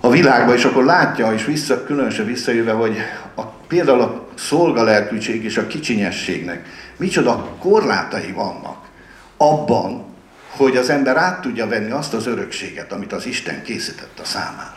a 0.01 0.11
világba, 0.11 0.55
és 0.55 0.65
akkor 0.65 0.85
látja, 0.85 1.33
és 1.33 1.45
vissza, 1.45 1.85
különösen 1.85 2.27
visszajöve, 2.27 2.73
hogy 2.73 2.97
a, 3.35 3.43
például 3.43 4.01
a 4.01 4.27
szolgalelkűség 4.35 5.45
és 5.45 5.57
a 5.57 5.67
kicsinyességnek 5.67 6.67
micsoda 6.97 7.57
korlátai 7.59 8.33
vannak 8.33 8.77
abban, 9.37 10.05
hogy 10.57 10.77
az 10.77 10.91
ember 10.91 11.17
át 11.17 11.41
tudja 11.41 11.67
venni 11.67 11.91
azt 11.91 12.15
az 12.15 12.27
örökséget, 12.27 12.93
amit 12.93 13.13
az 13.13 13.27
Isten 13.27 13.63
készített 13.63 14.19
a 14.23 14.25
számára. 14.25 14.77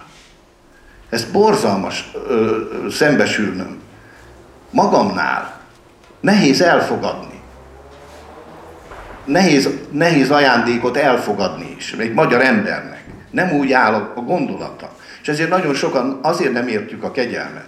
Ez 1.09 1.23
borzalmas 1.23 2.11
ö, 2.27 2.57
szembesülnöm. 2.91 3.79
Magamnál 4.69 5.59
nehéz 6.19 6.61
elfogadni 6.61 7.28
nehéz, 9.29 9.69
nehéz 9.91 10.29
ajándékot 10.29 10.97
elfogadni 10.97 11.75
is, 11.77 11.93
egy 11.97 12.13
magyar 12.13 12.41
embernek. 12.41 13.03
Nem 13.31 13.51
úgy 13.51 13.71
áll 13.71 13.93
a 13.93 14.21
gondolata. 14.21 14.95
És 15.21 15.27
ezért 15.27 15.49
nagyon 15.49 15.73
sokan 15.73 16.19
azért 16.21 16.53
nem 16.53 16.67
értjük 16.67 17.03
a 17.03 17.11
kegyelmet. 17.11 17.67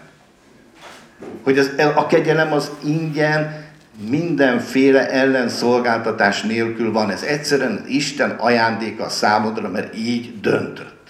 Hogy 1.43 1.57
az, 1.57 1.71
a 1.95 2.07
kegyelem 2.07 2.53
az 2.53 2.71
ingyen, 2.83 3.69
mindenféle 4.09 5.09
ellenszolgáltatás 5.09 6.41
nélkül 6.41 6.91
van. 6.91 7.09
Ez 7.09 7.21
egyszerűen 7.21 7.83
Isten 7.87 8.29
ajándéka 8.29 9.03
a 9.03 9.09
számodra, 9.09 9.69
mert 9.69 9.95
így 9.95 10.39
döntött. 10.39 11.07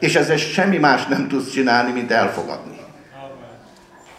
És 0.00 0.14
ezzel 0.14 0.36
semmi 0.36 0.76
más 0.76 1.06
nem 1.06 1.28
tudsz 1.28 1.50
csinálni, 1.50 1.92
mint 1.92 2.10
elfogadni. 2.10 2.73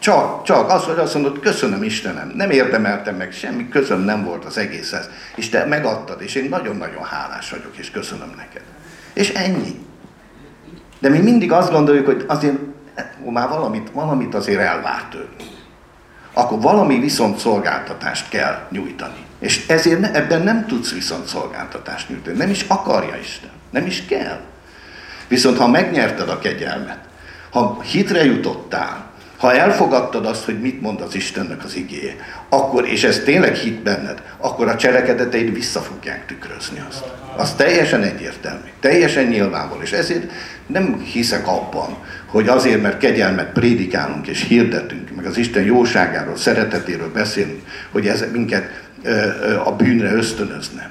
Csak, 0.06 0.44
csak 0.44 0.70
az, 0.70 0.84
hogy 0.84 0.98
azt 0.98 1.14
mondod, 1.14 1.40
köszönöm 1.40 1.84
Istenem, 1.84 2.32
nem 2.36 2.50
érdemeltem 2.50 3.16
meg, 3.16 3.32
semmi 3.32 3.70
közöm 3.70 4.00
nem 4.00 4.24
volt 4.24 4.46
az 4.46 4.58
egészhez. 4.58 5.10
És 5.36 5.50
te 5.50 5.66
megadtad, 5.66 6.22
és 6.22 6.36
én 6.36 6.50
nagyon-nagyon 6.50 7.04
hálás 7.04 7.50
vagyok, 7.50 7.78
és 7.78 7.92
köszönöm 7.92 8.34
neked. 8.38 8.62
És 9.14 9.30
ennyi. 9.30 9.86
De 11.00 11.10
mi 11.10 11.18
mindig 11.18 11.52
azt 11.52 11.72
gondoljuk, 11.72 12.06
hogy 12.06 12.24
azért 12.28 12.56
ó, 13.26 13.30
már 13.30 13.50
valamit, 13.50 13.90
valamit 13.94 14.36
azért 14.36 14.60
elvárt 14.60 15.10
tőlünk. 15.10 15.36
Akkor 16.34 16.62
valami 16.62 17.00
viszont 17.00 17.38
szolgáltatást 17.38 18.30
kell 18.30 18.68
nyújtani. 18.70 19.26
És 19.40 19.68
ezért 19.68 20.00
ne, 20.00 20.14
ebben 20.14 20.42
nem 20.42 20.66
tudsz 20.66 20.94
viszont 20.94 21.26
szolgáltatást 21.26 22.10
nyújtani. 22.10 22.38
Nem 22.38 22.50
is 22.50 22.66
akarja 22.68 23.16
Isten. 23.16 23.52
Nem 23.70 23.86
is 23.86 24.06
kell. 24.06 24.40
Viszont 25.28 25.58
ha 25.58 25.68
megnyerted 25.68 26.30
a 26.30 26.40
kegyelmet, 26.40 27.00
ha 27.52 27.82
hitre 27.82 28.26
jutottál, 28.26 29.14
ha 29.38 29.54
elfogadtad 29.54 30.26
azt, 30.26 30.44
hogy 30.44 30.60
mit 30.60 30.82
mond 30.82 31.02
az 31.02 31.16
Istennek 31.16 31.64
az 31.64 31.76
igéje, 31.76 32.16
akkor, 32.50 32.88
és 32.88 33.04
ez 33.04 33.20
tényleg 33.20 33.56
hit 33.56 33.82
benned, 33.82 34.22
akkor 34.38 34.68
a 34.68 34.76
cselekedeteid 34.76 35.54
vissza 35.54 35.80
fogják 35.80 36.26
tükrözni 36.26 36.84
azt. 36.90 37.04
Az 37.38 37.54
teljesen 37.54 38.04
egyértelmű, 38.04 38.70
teljesen 38.80 39.26
nyilvánvaló. 39.26 39.82
És 39.82 39.92
ezért 39.92 40.32
nem 40.68 41.00
hiszek 41.00 41.48
abban, 41.48 41.98
hogy 42.26 42.48
azért, 42.48 42.82
mert 42.82 42.98
kegyelmet 42.98 43.52
prédikálunk 43.52 44.28
és 44.28 44.46
hirdetünk, 44.48 45.16
meg 45.16 45.26
az 45.26 45.38
Isten 45.38 45.64
jóságáról, 45.64 46.36
szeretetéről 46.36 47.12
beszélünk, 47.12 47.62
hogy 47.92 48.08
ez 48.08 48.26
minket 48.32 48.84
a 49.64 49.72
bűnre 49.72 50.14
ösztönözne. 50.14 50.90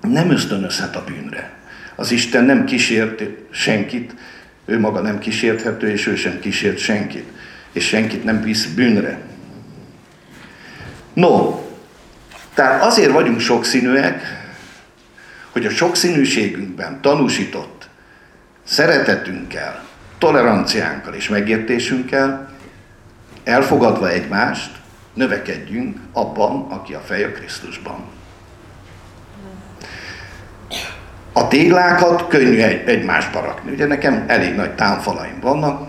Nem 0.00 0.30
ösztönözhet 0.30 0.96
a 0.96 1.04
bűnre. 1.06 1.52
Az 1.96 2.10
Isten 2.10 2.44
nem 2.44 2.64
kísért 2.64 3.22
senkit, 3.50 4.14
ő 4.66 4.78
maga 4.78 5.00
nem 5.00 5.18
kísérthető, 5.18 5.90
és 5.90 6.06
ő 6.06 6.16
sem 6.16 6.40
kísért 6.40 6.78
senkit 6.78 7.24
és 7.78 7.86
senkit 7.86 8.24
nem 8.24 8.42
visz 8.42 8.66
bűnre. 8.66 9.18
No, 11.12 11.60
tehát 12.54 12.82
azért 12.82 13.12
vagyunk 13.12 13.40
sokszínűek, 13.40 14.22
hogy 15.50 15.66
a 15.66 15.70
sokszínűségünkben 15.70 17.00
tanúsított 17.00 17.88
szeretetünkkel, 18.64 19.84
toleranciánkkal 20.18 21.14
és 21.14 21.28
megértésünkkel 21.28 22.50
elfogadva 23.44 24.08
egymást, 24.10 24.70
növekedjünk 25.14 25.98
abban, 26.12 26.66
aki 26.70 26.94
a 26.94 27.00
fej 27.00 27.24
a 27.24 27.32
Krisztusban. 27.32 28.04
A 31.32 31.48
téglákat 31.48 32.28
könnyű 32.28 32.60
egy, 32.60 32.88
egymásba 32.88 33.40
rakni. 33.40 33.72
Ugye 33.72 33.86
nekem 33.86 34.24
elég 34.26 34.54
nagy 34.54 34.74
támfalaim 34.74 35.40
vannak, 35.40 35.87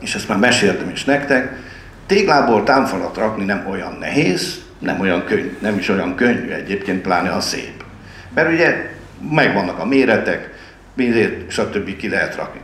és 0.00 0.14
ezt 0.14 0.28
már 0.28 0.38
meséltem 0.38 0.88
is 0.88 1.04
nektek. 1.04 1.52
Téglából 2.06 2.64
támfalat 2.64 3.16
rakni 3.16 3.44
nem 3.44 3.66
olyan 3.70 3.96
nehéz, 4.00 4.60
nem, 4.78 5.00
olyan 5.00 5.24
könnyű, 5.24 5.56
nem 5.60 5.78
is 5.78 5.88
olyan 5.88 6.14
könnyű 6.14 6.50
egyébként, 6.50 7.02
pláne 7.02 7.30
a 7.30 7.40
szép. 7.40 7.84
Mert 8.34 8.52
ugye 8.52 8.90
megvannak 9.30 9.78
a 9.78 9.84
méretek, 9.84 10.50
mindért, 10.94 11.50
stb. 11.50 11.96
ki 11.96 12.08
lehet 12.08 12.36
rakni. 12.36 12.60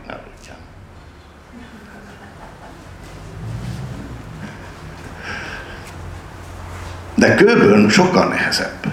De 7.17 7.35
kőből 7.35 7.89
sokkal 7.89 8.27
nehezebb. 8.27 8.85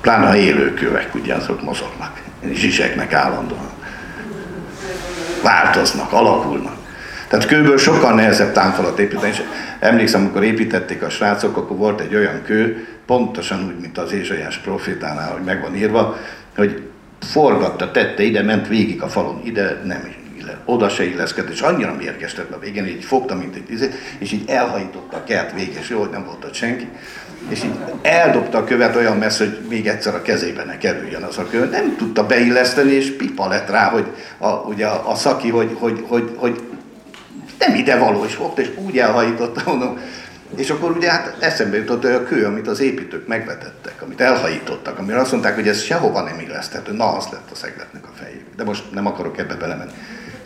Pláne 0.00 0.26
a 0.26 0.36
élőkövek, 0.36 1.14
ugye 1.14 1.34
azok 1.34 1.62
mozognak, 1.62 2.22
zsizseknek 2.52 3.12
állandóan. 3.12 3.70
Változnak, 5.42 6.12
alakulnak. 6.12 6.76
Tehát 7.28 7.46
kőből 7.46 7.78
sokkal 7.78 8.14
nehezebb 8.14 8.52
támfalat 8.52 8.98
építeni. 8.98 9.28
És 9.28 9.42
emlékszem, 9.78 10.20
amikor 10.20 10.44
építették 10.44 11.02
a 11.02 11.10
srácok, 11.10 11.56
akkor 11.56 11.76
volt 11.76 12.00
egy 12.00 12.14
olyan 12.14 12.42
kő, 12.42 12.86
pontosan 13.06 13.64
úgy, 13.66 13.80
mint 13.80 13.98
az 13.98 14.12
Ézsaiás 14.12 14.58
profétánál, 14.58 15.32
hogy 15.32 15.44
meg 15.44 15.60
van 15.60 15.76
írva, 15.76 16.16
hogy 16.56 16.82
forgatta, 17.20 17.90
tette, 17.90 18.22
ide 18.22 18.42
ment 18.42 18.68
végig 18.68 19.02
a 19.02 19.08
falon, 19.08 19.40
ide 19.44 19.80
nem 19.84 20.00
oda 20.64 20.88
se 20.88 21.04
illeszkedett, 21.04 21.52
és 21.52 21.60
annyira 21.60 21.94
mérgestett 21.94 22.50
a 22.50 22.58
végén, 22.58 22.86
így 22.86 23.04
fogta, 23.04 23.34
mint 23.34 23.54
egy 23.54 23.64
tizet, 23.64 23.94
és 24.18 24.32
így 24.32 24.48
elhajította 24.48 25.16
a 25.16 25.24
kert 25.24 25.54
véges, 25.54 25.88
jó, 25.88 25.98
hogy 25.98 26.10
nem 26.10 26.24
volt 26.24 26.44
ott 26.44 26.54
senki, 26.54 26.88
és 27.48 27.64
így 27.64 27.74
eldobta 28.02 28.58
a 28.58 28.64
követ 28.64 28.96
olyan 28.96 29.16
messze, 29.16 29.44
hogy 29.44 29.58
még 29.68 29.86
egyszer 29.86 30.14
a 30.14 30.22
kezébe 30.22 30.64
ne 30.64 30.78
kerüljön 30.78 31.22
az 31.22 31.38
a 31.38 31.46
követ. 31.50 31.70
Nem 31.70 31.96
tudta 31.96 32.26
beilleszteni, 32.26 32.90
és 32.90 33.16
pipa 33.16 33.48
lett 33.48 33.70
rá, 33.70 33.88
hogy 33.88 34.06
a, 34.38 34.48
ugye 34.48 34.86
a, 34.86 35.10
a 35.10 35.14
szaki, 35.14 35.48
hogy, 35.48 35.76
hogy, 35.78 36.04
hogy, 36.08 36.34
hogy 36.36 36.60
nem 37.58 37.74
ide 37.74 37.98
való, 37.98 38.24
és 38.24 38.34
fogta, 38.34 38.60
és 38.60 38.70
úgy 38.76 38.98
elhajította, 38.98 39.62
mondom, 39.66 39.98
és 40.56 40.70
akkor 40.70 40.90
ugye 40.90 41.10
hát 41.10 41.36
eszembe 41.40 41.76
jutott 41.76 42.02
hogy 42.02 42.12
a 42.12 42.24
kő, 42.24 42.44
amit 42.44 42.68
az 42.68 42.80
építők 42.80 43.26
megvetettek, 43.26 44.02
amit 44.02 44.20
elhajítottak, 44.20 44.98
amire 44.98 45.18
azt 45.18 45.32
mondták, 45.32 45.54
hogy 45.54 45.68
ez 45.68 45.82
sehova 45.82 46.22
nem 46.22 46.38
illeszthető. 46.38 46.92
Na, 46.92 47.16
az 47.16 47.28
lett 47.32 47.50
a 47.52 47.54
szegletnek 47.54 48.04
a 48.04 48.12
fejük. 48.14 48.44
De 48.56 48.64
most 48.64 48.84
nem 48.92 49.06
akarok 49.06 49.38
ebbe 49.38 49.54
belemenni. 49.54 49.92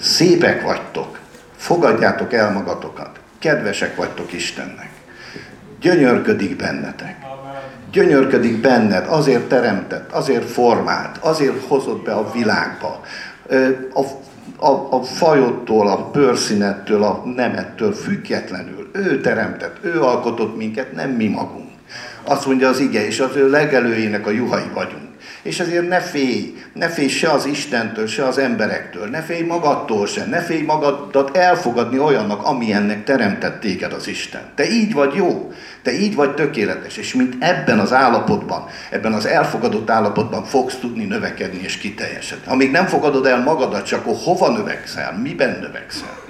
Szépek 0.01 0.62
vagytok, 0.62 1.18
fogadjátok 1.57 2.32
el 2.32 2.53
magatokat, 2.53 3.20
kedvesek 3.38 3.97
vagytok 3.97 4.32
Istennek. 4.32 4.91
Gyönyörködik 5.82 6.56
bennetek. 6.56 7.16
Gyönyörködik 7.92 8.60
benned, 8.60 9.06
azért 9.08 9.48
teremtett, 9.48 10.12
azért 10.12 10.50
formált, 10.50 11.16
azért 11.20 11.64
hozott 11.66 12.04
be 12.04 12.12
a 12.12 12.30
világba. 12.32 13.00
A, 13.94 14.00
a, 14.66 14.88
a 14.90 15.02
fajodtól, 15.02 15.88
a 15.88 16.10
bőrszínettől, 16.12 17.02
a 17.02 17.22
nemettől 17.36 17.92
függetlenül. 17.92 18.90
Ő 18.92 19.20
teremtett, 19.20 19.76
ő 19.80 20.02
alkotott 20.02 20.56
minket, 20.56 20.92
nem 20.92 21.10
mi 21.10 21.28
magunk. 21.28 21.70
Azt 22.24 22.46
mondja 22.46 22.68
az 22.68 22.80
ige, 22.80 23.06
és 23.06 23.20
az 23.20 23.36
ő 23.36 23.50
legelőjének 23.50 24.26
a 24.26 24.30
juhai 24.30 24.70
vagyunk. 24.74 25.11
És 25.43 25.61
ezért 25.61 25.88
ne 25.88 26.01
félj, 26.01 26.55
ne 26.72 26.88
félj 26.88 27.09
se 27.09 27.30
az 27.30 27.47
Istentől, 27.47 28.07
se 28.07 28.26
az 28.26 28.38
emberektől, 28.38 29.07
ne 29.07 29.22
félj 29.22 29.43
magadtól 29.43 30.07
se, 30.07 30.26
ne 30.26 30.40
félj 30.40 30.62
magadat 30.62 31.36
elfogadni 31.36 31.99
olyannak, 31.99 32.45
amilyennek 32.45 33.05
teremtett 33.05 33.61
téged 33.61 33.93
az 33.93 34.09
Isten. 34.09 34.43
Te 34.55 34.70
így 34.70 34.93
vagy 34.93 35.14
jó, 35.14 35.53
te 35.82 35.93
így 35.93 36.14
vagy 36.14 36.34
tökéletes, 36.34 36.97
és 36.97 37.14
mint 37.14 37.34
ebben 37.38 37.78
az 37.78 37.93
állapotban, 37.93 38.66
ebben 38.90 39.12
az 39.12 39.26
elfogadott 39.26 39.90
állapotban 39.90 40.45
fogsz 40.45 40.76
tudni 40.76 41.05
növekedni 41.05 41.62
és 41.62 41.76
kiteljesedni. 41.78 42.45
Amíg 42.47 42.70
nem 42.70 42.86
fogadod 42.86 43.26
el 43.26 43.43
magadat, 43.43 43.86
csak 43.86 44.01
akkor 44.01 44.16
hova 44.24 44.49
növekszel, 44.49 45.18
miben 45.22 45.59
növekszel? 45.61 46.20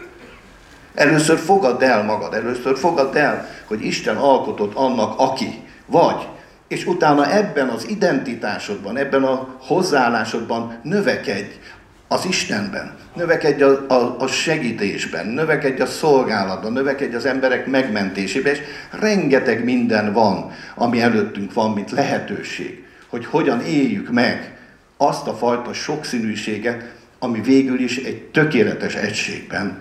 Először 0.95 1.39
fogadd 1.39 1.83
el 1.83 2.03
magad, 2.03 2.35
először 2.35 2.79
fogadd 2.79 3.17
el, 3.17 3.49
hogy 3.65 3.85
Isten 3.85 4.17
alkotott 4.17 4.75
annak, 4.75 5.19
aki 5.19 5.63
vagy, 5.87 6.27
és 6.73 6.87
utána 6.87 7.33
ebben 7.33 7.69
az 7.69 7.89
identitásodban, 7.89 8.97
ebben 8.97 9.23
a 9.23 9.57
hozzáállásodban 9.61 10.79
növekedj 10.83 11.51
az 12.09 12.25
Istenben, 12.25 12.95
növekedj 13.15 13.63
a, 13.63 13.85
a, 13.89 14.17
a 14.19 14.27
segítésben, 14.27 15.27
növekedj 15.27 15.83
a 15.83 15.87
szolgálatban, 15.87 16.73
növekedj 16.73 17.15
az 17.15 17.25
emberek 17.25 17.67
megmentésében, 17.67 18.53
és 18.53 18.61
rengeteg 18.91 19.65
minden 19.65 20.13
van, 20.13 20.53
ami 20.75 21.01
előttünk 21.01 21.53
van, 21.53 21.71
mint 21.73 21.91
lehetőség, 21.91 22.85
hogy 23.09 23.27
hogyan 23.27 23.61
éljük 23.61 24.11
meg 24.11 24.57
azt 24.97 25.27
a 25.27 25.35
fajta 25.35 25.73
sokszínűséget, 25.73 26.93
ami 27.19 27.41
végül 27.41 27.81
is 27.81 27.97
egy 27.97 28.23
tökéletes 28.23 28.95
egységben 28.95 29.79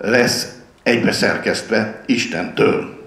lesz 0.00 0.56
egybeszerkesztve 0.82 2.02
Istentől. 2.06 3.01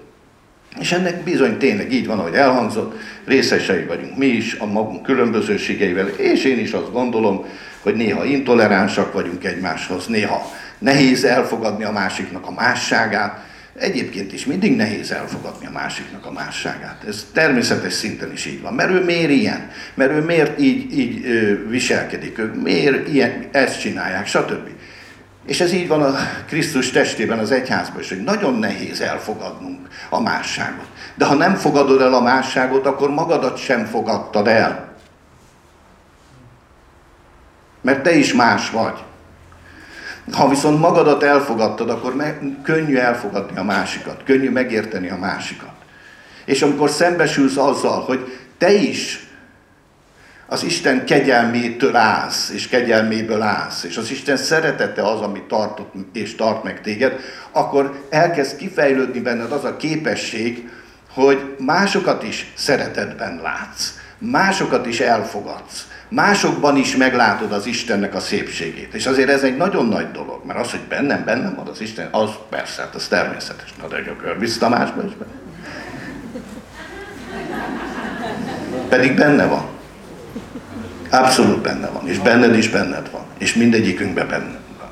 És 0.80 0.92
ennek 0.92 1.22
bizony 1.22 1.58
tényleg 1.58 1.92
így 1.92 2.06
van, 2.06 2.18
ahogy 2.18 2.34
elhangzott, 2.34 2.98
részesei 3.24 3.84
vagyunk 3.84 4.16
mi 4.16 4.26
is 4.26 4.54
a 4.54 4.66
magunk 4.66 5.02
különbözőségeivel, 5.02 6.06
és 6.06 6.44
én 6.44 6.58
is 6.58 6.72
azt 6.72 6.92
gondolom, 6.92 7.44
hogy 7.82 7.94
néha 7.94 8.24
intoleránsak 8.24 9.12
vagyunk 9.12 9.44
egymáshoz, 9.44 10.06
néha 10.06 10.52
nehéz 10.78 11.24
elfogadni 11.24 11.84
a 11.84 11.92
másiknak 11.92 12.46
a 12.46 12.52
másságát, 12.52 13.44
Egyébként 13.78 14.32
is 14.32 14.46
mindig 14.46 14.76
nehéz 14.76 15.10
elfogadni 15.10 15.66
a 15.66 15.70
másiknak 15.70 16.26
a 16.26 16.32
másságát. 16.32 17.04
Ez 17.08 17.26
természetes 17.32 17.92
szinten 17.92 18.32
is 18.32 18.46
így 18.46 18.60
van. 18.60 18.74
Mert 18.74 18.90
ő 18.90 19.04
miért 19.04 19.30
ilyen? 19.30 19.70
Mert 19.94 20.10
ő 20.10 20.20
miért 20.20 20.60
így, 20.60 20.98
így 20.98 21.26
viselkedik? 21.68 22.38
Ők 22.38 22.62
miért 22.62 23.08
ilyen, 23.08 23.44
ezt 23.50 23.80
csinálják? 23.80 24.26
Stb. 24.26 24.68
És 25.46 25.60
ez 25.60 25.72
így 25.72 25.88
van 25.88 26.02
a 26.02 26.14
Krisztus 26.46 26.90
testében, 26.90 27.38
az 27.38 27.50
egyházban 27.50 28.00
is, 28.00 28.08
hogy 28.08 28.22
nagyon 28.22 28.54
nehéz 28.54 29.00
elfogadnunk 29.00 29.88
a 30.10 30.20
másságot. 30.20 30.86
De 31.14 31.24
ha 31.24 31.34
nem 31.34 31.54
fogadod 31.54 32.00
el 32.00 32.14
a 32.14 32.20
másságot, 32.20 32.86
akkor 32.86 33.10
magadat 33.10 33.56
sem 33.56 33.84
fogadtad 33.84 34.46
el. 34.46 34.94
Mert 37.80 38.02
te 38.02 38.14
is 38.14 38.32
más 38.32 38.70
vagy. 38.70 39.04
Ha 40.32 40.48
viszont 40.48 40.80
magadat 40.80 41.22
elfogadtad, 41.22 41.90
akkor 41.90 42.14
me- 42.14 42.62
könnyű 42.62 42.96
elfogadni 42.96 43.58
a 43.58 43.62
másikat, 43.62 44.22
könnyű 44.24 44.50
megérteni 44.50 45.08
a 45.08 45.16
másikat. 45.16 45.74
És 46.44 46.62
amikor 46.62 46.90
szembesülsz 46.90 47.56
azzal, 47.56 48.00
hogy 48.00 48.38
te 48.58 48.72
is 48.72 49.25
az 50.46 50.64
Isten 50.64 51.04
kegyelmétől 51.04 51.96
állsz, 51.96 52.50
és 52.54 52.68
kegyelméből 52.68 53.42
állsz, 53.42 53.84
és 53.84 53.96
az 53.96 54.10
Isten 54.10 54.36
szeretete 54.36 55.02
az, 55.02 55.20
ami 55.20 55.42
tartott 55.48 55.94
és 56.12 56.34
tart 56.34 56.62
meg 56.62 56.80
téged, 56.80 57.20
akkor 57.50 58.04
elkezd 58.10 58.56
kifejlődni 58.56 59.20
benned 59.20 59.52
az 59.52 59.64
a 59.64 59.76
képesség, 59.76 60.70
hogy 61.12 61.56
másokat 61.58 62.22
is 62.22 62.52
szeretetben 62.54 63.40
látsz, 63.42 63.92
másokat 64.18 64.86
is 64.86 65.00
elfogadsz, 65.00 65.86
másokban 66.08 66.76
is 66.76 66.96
meglátod 66.96 67.52
az 67.52 67.66
Istennek 67.66 68.14
a 68.14 68.20
szépségét. 68.20 68.94
És 68.94 69.06
azért 69.06 69.30
ez 69.30 69.42
egy 69.42 69.56
nagyon 69.56 69.86
nagy 69.86 70.10
dolog, 70.10 70.44
mert 70.46 70.58
az, 70.58 70.70
hogy 70.70 70.80
bennem, 70.88 71.24
bennem 71.24 71.54
van 71.54 71.66
az 71.66 71.80
Isten, 71.80 72.08
az 72.10 72.30
persze, 72.50 72.82
hát 72.82 72.94
az 72.94 73.08
természetes. 73.08 73.74
Na 73.80 73.88
de 73.88 73.96
a 73.96 74.22
Görbisz 74.22 74.58
Tamásban 74.58 75.06
is 75.06 75.12
benne. 75.14 75.32
Pedig 78.88 79.16
benne 79.16 79.46
van. 79.46 79.75
Abszolút 81.10 81.62
benne 81.62 81.86
van, 81.86 82.08
és 82.08 82.18
benned 82.18 82.56
is 82.56 82.68
benned 82.68 83.10
van, 83.10 83.24
és 83.38 83.54
mindegyikünkben 83.54 84.28
benne 84.28 84.58
van. 84.78 84.88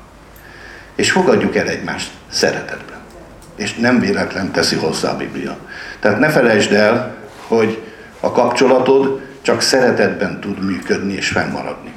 És 0.95 1.11
fogadjuk 1.11 1.55
el 1.55 1.67
egymást 1.67 2.11
szeretetben. 2.29 2.97
És 3.55 3.73
nem 3.73 3.99
véletlen 3.99 4.51
teszi 4.51 4.75
hozzá 4.75 5.11
a 5.11 5.17
Biblia. 5.17 5.57
Tehát 5.99 6.19
ne 6.19 6.29
felejtsd 6.29 6.71
el, 6.71 7.15
hogy 7.47 7.83
a 8.19 8.31
kapcsolatod 8.31 9.21
csak 9.41 9.61
szeretetben 9.61 10.39
tud 10.39 10.65
működni 10.65 11.13
és 11.13 11.27
fennmaradni. 11.27 11.93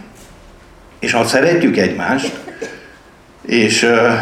És 0.98 1.12
ha 1.12 1.26
szeretjük 1.26 1.76
egymást, 1.76 2.40
és 3.46 3.82
uh, 3.82 4.12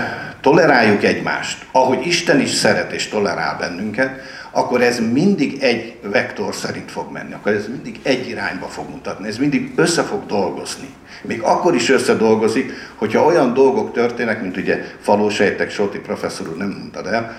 toleráljuk 0.40 1.04
egymást, 1.04 1.66
ahogy 1.72 2.06
Isten 2.06 2.40
is 2.40 2.50
szeret 2.50 2.92
és 2.92 3.08
tolerál 3.08 3.56
bennünket, 3.58 4.20
akkor 4.56 4.82
ez 4.82 5.00
mindig 5.12 5.62
egy 5.62 5.96
vektor 6.02 6.54
szerint 6.54 6.90
fog 6.90 7.12
menni, 7.12 7.32
akkor 7.32 7.52
ez 7.52 7.66
mindig 7.68 8.00
egy 8.02 8.28
irányba 8.28 8.66
fog 8.66 8.88
mutatni, 8.90 9.28
ez 9.28 9.38
mindig 9.38 9.72
össze 9.76 10.02
fog 10.02 10.26
dolgozni. 10.26 10.88
Még 11.22 11.40
akkor 11.40 11.74
is 11.74 11.90
összedolgozik, 11.90 12.72
hogyha 12.94 13.24
olyan 13.24 13.54
dolgok 13.54 13.92
történnek, 13.92 14.42
mint 14.42 14.56
ugye 14.56 14.84
falósejtek, 15.00 15.70
Soti 15.70 15.98
professzor 15.98 16.48
úr 16.48 16.56
nem 16.56 16.76
mondtad 16.78 17.06
el, 17.06 17.36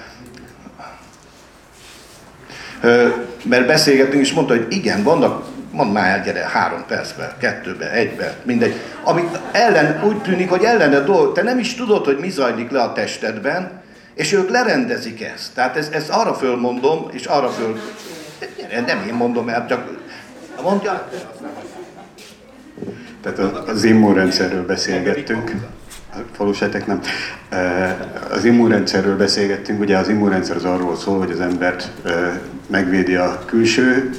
mert 3.44 3.68
beszélgetünk, 3.68 4.22
és 4.22 4.34
mondta, 4.34 4.56
hogy 4.56 4.66
igen, 4.70 5.04
vannak, 5.04 5.46
mondd 5.72 5.92
már 5.92 6.18
el, 6.18 6.24
gyere, 6.24 6.50
három 6.54 6.86
percben, 6.88 7.32
kettőben, 7.40 7.90
egyben, 7.90 8.34
mindegy. 8.44 8.74
Amit 9.04 9.40
ellen, 9.52 10.04
úgy 10.04 10.22
tűnik, 10.22 10.50
hogy 10.50 10.64
ellene 10.64 11.00
dolg, 11.00 11.34
te 11.34 11.44
nem 11.44 11.60
is 11.60 11.76
tudod, 11.76 12.06
hogy 12.06 12.18
mi 12.18 12.30
zajlik 12.30 12.72
le 12.72 12.82
a 12.82 12.94
testedben, 12.94 13.77
És 14.18 14.34
ők 14.34 14.50
lerendezik 14.50 15.24
ezt. 15.24 15.54
Tehát 15.54 15.78
ezt, 15.78 15.94
ezt 15.94 16.10
arra 16.10 16.34
fölmondom, 16.34 17.08
és 17.12 17.26
arra 17.26 17.50
föl... 17.50 17.80
Nem 18.86 19.06
én 19.08 19.14
mondom 19.14 19.50
el, 19.50 19.68
csak 19.68 19.90
mondja. 20.64 21.10
Tehát 23.22 23.40
az 23.68 23.84
immunrendszerről 23.84 24.66
beszélgettünk. 24.66 25.52
Falusetek 26.36 26.86
nem. 26.86 27.02
Az 28.30 28.46
immunrendszerről 28.46 29.18
beszélgettünk, 29.18 29.80
ugye 29.80 29.98
az 29.98 30.10
immunrendszer 30.10 30.56
az 30.56 30.66
arról 30.66 30.96
szól, 30.96 31.18
hogy 31.18 31.32
az 31.32 31.40
embert 31.40 31.92
megvédi 32.68 33.16
a 33.16 33.44
külső 33.46 34.10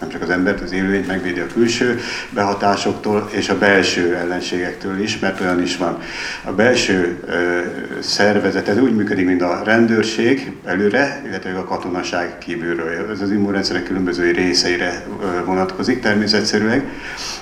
nem 0.00 0.08
csak 0.08 0.22
az 0.22 0.30
embert, 0.30 0.60
az 0.60 0.72
élőlényt 0.72 1.06
megvédi 1.06 1.40
a 1.40 1.46
külső 1.46 1.98
behatásoktól 2.30 3.28
és 3.30 3.48
a 3.48 3.58
belső 3.58 4.14
ellenségektől 4.16 5.02
is, 5.02 5.18
mert 5.18 5.40
olyan 5.40 5.62
is 5.62 5.76
van. 5.76 5.98
A 6.44 6.52
belső 6.52 7.16
ö, 7.26 7.58
szervezet, 8.00 8.68
ez 8.68 8.78
úgy 8.78 8.94
működik, 8.94 9.26
mint 9.26 9.42
a 9.42 9.62
rendőrség 9.64 10.52
előre, 10.64 11.22
illetve 11.26 11.58
a 11.58 11.64
katonaság 11.64 12.38
kívülről. 12.38 13.10
Ez 13.12 13.20
az 13.20 13.30
immunrendszerek 13.30 13.84
különböző 13.84 14.30
részeire 14.30 15.04
vonatkozik 15.44 16.00
természetszerűleg. 16.00 16.84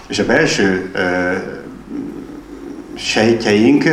És 0.06 0.18
a 0.18 0.26
belső 0.26 0.90
ö, 0.92 1.32
sejtjeink 2.94 3.84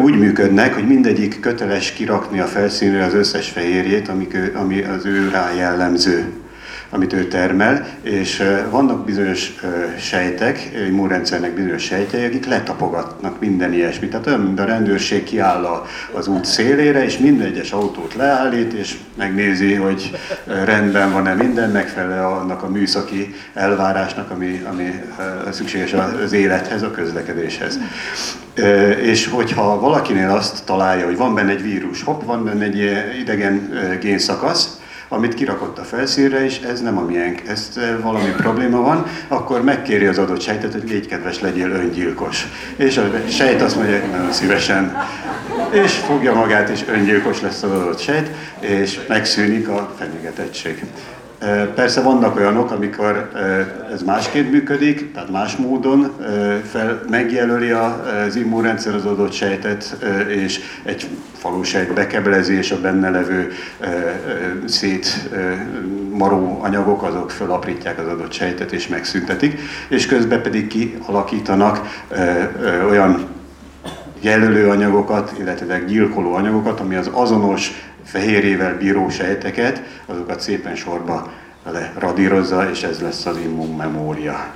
úgy 0.00 0.18
működnek, 0.18 0.74
hogy 0.74 0.86
mindegyik 0.86 1.40
köteles 1.40 1.92
kirakni 1.92 2.40
a 2.40 2.46
felszínre 2.46 3.04
az 3.04 3.14
összes 3.14 3.48
fehérjét, 3.48 4.08
ami 4.54 4.82
az 4.82 5.06
ő 5.06 5.28
rá 5.28 5.52
jellemző 5.56 6.32
amit 6.90 7.12
ő 7.12 7.28
termel, 7.28 7.86
és 8.02 8.42
vannak 8.70 9.04
bizonyos 9.04 9.54
sejtek, 9.98 10.70
immunrendszernek 10.88 11.54
bizonyos 11.54 11.82
sejtjei, 11.82 12.24
akik 12.24 12.46
letapogatnak 12.46 13.40
minden 13.40 13.72
ilyesmit. 13.72 14.10
Tehát 14.10 14.26
olyan, 14.26 14.40
mint 14.40 14.60
a 14.60 14.64
rendőrség 14.64 15.24
kiáll 15.24 15.84
az 16.12 16.26
út 16.26 16.44
szélére, 16.44 17.04
és 17.04 17.18
minden 17.18 17.46
egyes 17.46 17.72
autót 17.72 18.14
leállít, 18.14 18.72
és 18.72 18.96
megnézi, 19.14 19.74
hogy 19.74 20.18
rendben 20.64 21.12
van-e 21.12 21.34
minden, 21.34 21.70
megfelel 21.70 22.26
annak 22.26 22.62
a 22.62 22.68
műszaki 22.68 23.34
elvárásnak, 23.54 24.30
ami, 24.30 24.62
ami 24.70 25.02
szükséges 25.50 25.92
az 26.24 26.32
élethez, 26.32 26.82
a 26.82 26.90
közlekedéshez. 26.90 27.78
És 29.00 29.26
hogyha 29.26 29.80
valakinél 29.80 30.30
azt 30.30 30.64
találja, 30.64 31.04
hogy 31.04 31.16
van 31.16 31.34
benne 31.34 31.50
egy 31.50 31.62
vírus, 31.62 32.02
hopp, 32.02 32.22
van 32.22 32.44
benne 32.44 32.64
egy 32.64 32.90
idegen 33.20 33.70
génszakasz, 34.00 34.75
amit 35.08 35.34
kirakott 35.34 35.78
a 35.78 35.84
felszínre, 35.84 36.44
és 36.44 36.58
ez 36.58 36.80
nem 36.82 36.98
a 36.98 37.04
miénk, 37.04 37.42
ez 37.48 37.70
valami 38.02 38.30
probléma 38.36 38.80
van, 38.80 39.06
akkor 39.28 39.62
megkéri 39.62 40.06
az 40.06 40.18
adott 40.18 40.40
sejtet, 40.40 40.72
hogy 40.72 40.88
légy 40.88 41.06
kedves, 41.06 41.40
legyél 41.40 41.70
öngyilkos. 41.70 42.46
És 42.76 42.96
a 42.96 43.10
sejt 43.28 43.62
azt 43.62 43.76
mondja, 43.76 44.00
hogy 44.00 44.10
nagyon 44.10 44.32
szívesen, 44.32 44.96
és 45.70 45.92
fogja 45.92 46.34
magát, 46.34 46.68
és 46.68 46.84
öngyilkos 46.88 47.40
lesz 47.40 47.62
az 47.62 47.70
adott 47.70 47.98
sejt, 47.98 48.30
és 48.60 49.00
megszűnik 49.08 49.68
a 49.68 49.94
fenyegetettség. 49.98 50.84
Persze 51.74 52.00
vannak 52.00 52.36
olyanok, 52.36 52.70
amikor 52.70 53.30
ez 53.92 54.02
másként 54.02 54.50
működik, 54.50 55.12
tehát 55.12 55.30
más 55.30 55.56
módon 55.56 56.12
fel, 56.70 57.00
megjelöli 57.10 57.70
az 57.70 58.36
immunrendszer 58.36 58.94
az 58.94 59.04
adott 59.04 59.32
sejtet, 59.32 59.96
és 60.28 60.60
egy 60.82 61.08
falusejt 61.32 61.92
bekeblezi, 61.92 62.54
és 62.54 62.70
a 62.70 62.80
benne 62.80 63.10
levő 63.10 63.52
szét 64.64 65.28
maró 66.10 66.58
anyagok, 66.62 67.02
azok 67.02 67.30
felaprítják 67.30 67.98
az 67.98 68.06
adott 68.06 68.32
sejtet 68.32 68.72
és 68.72 68.88
megszüntetik, 68.88 69.60
és 69.88 70.06
közben 70.06 70.42
pedig 70.42 70.66
kialakítanak 70.66 72.04
olyan 72.88 73.26
jelölő 74.20 74.68
anyagokat, 74.68 75.32
illetve 75.38 75.78
gyilkoló 75.78 76.34
anyagokat, 76.34 76.80
ami 76.80 76.94
az 76.94 77.10
azonos 77.12 77.72
fehérjével 78.06 78.76
bíró 78.76 79.08
sejteket, 79.08 79.82
azokat 80.06 80.40
szépen 80.40 80.74
sorba 80.74 81.32
leradírozza, 81.70 82.70
és 82.70 82.82
ez 82.82 83.00
lesz 83.00 83.26
az 83.26 83.36
immunmemória. 83.36 84.46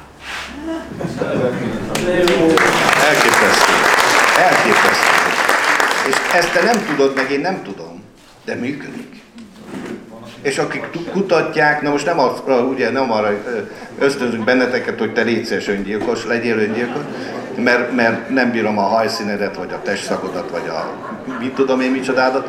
Elképesztő. 3.09 3.73
Elképesztő. 4.39 5.11
És 6.09 6.17
ezt 6.35 6.53
te 6.53 6.63
nem 6.63 6.85
tudod, 6.87 7.15
meg 7.15 7.31
én 7.31 7.41
nem 7.41 7.63
tudom, 7.63 8.05
de 8.45 8.55
működik. 8.55 9.23
És 10.43 10.59
akik 10.59 10.85
kutatják, 11.13 11.83
na 11.83 11.91
most 11.91 12.07
nem, 12.07 12.19
az, 12.19 12.43
ugye, 12.71 12.91
nem 12.91 13.13
arra 13.13 13.31
ösztönzünk 13.99 14.45
benneteket, 14.45 14.99
hogy 14.99 15.13
te 15.13 15.23
létszés 15.23 15.69
öngyilkos, 15.69 16.27
legyél 16.27 16.59
öngyilkos, 16.59 17.03
mert, 17.57 17.95
mert 17.95 18.29
nem 18.29 18.51
bírom 18.51 18.79
a 18.79 18.83
hajszínedet, 18.83 19.57
vagy 19.57 19.73
a 19.73 19.83
testszakodat, 19.83 20.51
vagy 20.51 20.69
a 20.69 20.93
mit 21.41 21.55
tudom 21.55 21.81
én 21.81 21.91
micsodádat, 21.91 22.49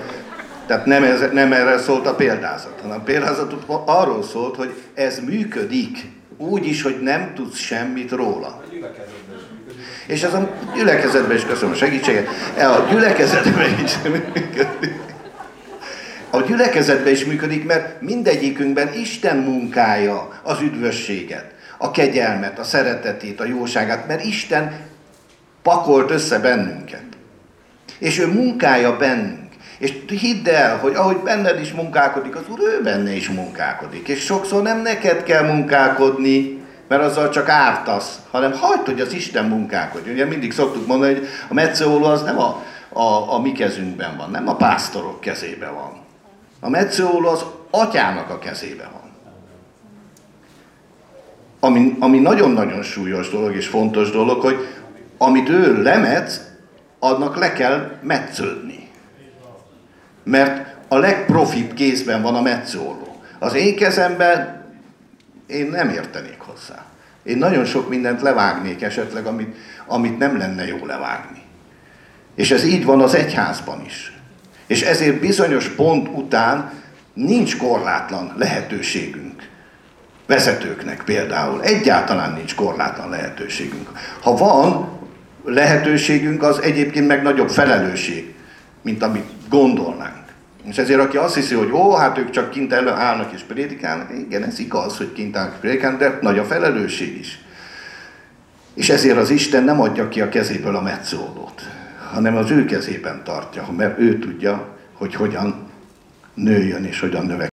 tehát 0.66 0.86
nem, 0.86 1.04
ez, 1.04 1.24
nem 1.34 1.54
erre 1.54 1.78
szólt 1.78 2.08
a 2.08 2.16
példázat, 2.16 2.80
hanem 2.82 3.00
a 3.00 3.04
példázat 3.04 3.54
arról 3.86 4.24
szólt, 4.24 4.56
hogy 4.56 4.74
ez 4.94 5.20
működik, 5.20 5.98
úgy 6.38 6.68
is, 6.68 6.82
hogy 6.82 7.00
nem 7.02 7.32
tudsz 7.36 7.58
semmit 7.58 8.12
róla. 8.12 8.64
És 10.08 10.24
ez 10.24 10.34
a 10.34 10.50
gyülekezetben 10.76 11.36
is 11.36 11.46
köszönöm 11.46 11.72
a 11.72 11.76
segítséget, 11.76 12.28
e, 12.58 12.70
a 12.70 12.88
gyülekezetben 12.90 13.84
is 13.84 13.98
működik. 14.04 15.00
A 16.30 16.42
gyülekezetben 16.42 17.14
is 17.14 17.26
működik, 17.26 17.66
mert 17.66 18.02
mindegyikünkben 18.02 18.94
Isten 18.94 19.38
munkája 19.38 20.40
az 20.44 20.62
üdvösséget, 20.62 21.54
a 21.78 21.92
kegyelmet, 21.92 22.60
a 22.60 22.64
szeretetét, 22.64 23.40
a 23.40 23.46
jóságát, 23.46 24.08
mert 24.08 24.24
Isten 24.24 24.80
pakolt 25.62 26.12
össze 26.12 26.40
bennünket. 26.40 27.04
És 28.00 28.20
ő 28.20 28.28
munkája 28.28 28.98
bennünk. 28.98 29.41
És 29.82 29.94
hidd 30.08 30.50
el, 30.50 30.78
hogy 30.78 30.96
ahogy 30.96 31.18
benned 31.18 31.60
is 31.60 31.72
munkálkodik, 31.72 32.36
az 32.36 32.42
Úr 32.50 32.60
ő 32.60 32.82
benne 32.84 33.16
is 33.16 33.30
munkálkodik. 33.30 34.08
És 34.08 34.20
sokszor 34.20 34.62
nem 34.62 34.82
neked 34.82 35.24
kell 35.24 35.44
munkálkodni, 35.44 36.62
mert 36.88 37.04
azzal 37.04 37.30
csak 37.30 37.50
ártasz, 37.50 38.20
hanem 38.32 38.54
hagyd, 38.54 38.86
hogy 38.86 39.02
az 39.02 39.14
Isten 39.14 39.46
munkálkodjon. 39.46 40.14
Ugye 40.14 40.26
mindig 40.26 40.54
szoktuk 40.54 40.88
mondani, 40.88 41.14
hogy 41.14 41.28
a 41.50 41.54
metszőóló 41.54 42.06
az 42.06 42.22
nem 42.22 42.40
a, 42.40 42.64
a, 42.90 43.34
a 43.34 43.40
mi 43.40 43.52
kezünkben 43.52 44.18
van, 44.18 44.30
nem 44.30 44.48
a 44.48 44.56
pásztorok 44.56 45.22
kezében 45.22 45.74
van. 45.74 46.02
A 46.60 46.70
metszőóló 46.70 47.30
az 47.30 47.46
atyának 47.72 48.30
a 48.30 48.40
kezében 48.40 48.90
van. 48.92 49.12
Ami, 51.60 51.96
ami 52.00 52.20
nagyon-nagyon 52.20 52.82
súlyos 52.82 53.30
dolog 53.30 53.56
és 53.56 53.68
fontos 53.68 54.12
dolog, 54.12 54.42
hogy 54.42 54.68
amit 55.18 55.50
ő 55.50 55.82
lemetsz, 55.82 56.42
annak 57.00 57.38
le 57.38 57.54
kell 57.54 57.92
metsződni 58.02 58.82
mert 60.24 60.76
a 60.88 60.98
legprofibb 60.98 61.74
kézben 61.74 62.22
van 62.22 62.36
a 62.36 62.42
metszóló. 62.42 63.22
Az 63.40 63.54
én 63.54 63.76
kezemben 63.76 64.66
én 65.48 65.70
nem 65.70 65.90
értenék 65.90 66.40
hozzá. 66.40 66.86
Én 67.24 67.38
nagyon 67.38 67.66
sok 67.66 67.90
mindent 67.90 68.22
levágnék 68.22 68.82
esetleg, 68.82 69.26
amit, 69.26 69.56
amit 69.86 70.18
nem 70.18 70.38
lenne 70.38 70.68
jó 70.68 70.86
levágni. 70.86 71.42
És 72.36 72.52
ez 72.52 72.64
így 72.64 72.86
van 72.86 73.02
az 73.02 73.14
egyházban 73.14 73.84
is. 73.86 74.14
És 74.68 74.82
ezért 74.82 75.20
bizonyos 75.20 75.68
pont 75.68 76.08
után 76.08 76.72
nincs 77.14 77.58
korlátlan 77.58 78.34
lehetőségünk. 78.38 79.50
Vezetőknek 80.28 81.04
például. 81.04 81.64
Egyáltalán 81.64 82.34
nincs 82.34 82.56
korlátlan 82.56 83.10
lehetőségünk. 83.10 83.90
Ha 84.22 84.36
van 84.36 84.90
lehetőségünk, 85.46 86.44
az 86.44 86.62
egyébként 86.62 87.08
meg 87.08 87.22
nagyobb 87.22 87.50
felelősség, 87.50 88.34
mint 88.82 89.04
amit 89.04 89.30
gondolnánk. 89.50 90.22
És 90.64 90.78
ezért 90.78 91.00
aki 91.00 91.18
azt 91.18 91.36
hiszi, 91.36 91.56
hogy 91.56 91.72
ó, 91.72 91.96
hát 91.96 92.18
ők 92.18 92.30
csak 92.30 92.50
kint 92.50 92.74
elő 92.74 92.90
állnak 92.90 93.32
és 93.32 93.42
prédikálnak, 93.42 94.12
igen, 94.18 94.44
ez 94.44 94.60
igaz, 94.60 94.98
hogy 94.98 95.14
kint 95.14 95.36
állnak 95.36 95.54
és 95.54 95.60
prédikálnak, 95.60 96.00
de 96.00 96.18
nagy 96.22 96.38
a 96.38 96.44
felelősség 96.44 97.20
is. 97.20 97.40
És 98.74 98.90
ezért 98.90 99.18
az 99.18 99.30
Isten 99.30 99.64
nem 99.64 99.82
adja 99.82 100.10
ki 100.10 100.22
a 100.22 100.30
kezéből 100.30 100.76
a 100.76 100.82
metszólót, 100.82 101.62
hanem 102.12 102.36
az 102.36 102.52
ő 102.52 102.66
kezében 102.66 103.24
tartja, 103.24 103.68
mert 103.78 104.00
ő 104.00 104.20
tudja, 104.20 104.78
hogy 104.94 105.16
hogyan 105.16 105.70
nőjön 106.34 106.84
és 106.84 107.00
hogyan 107.00 107.26
növekszik 107.26 107.50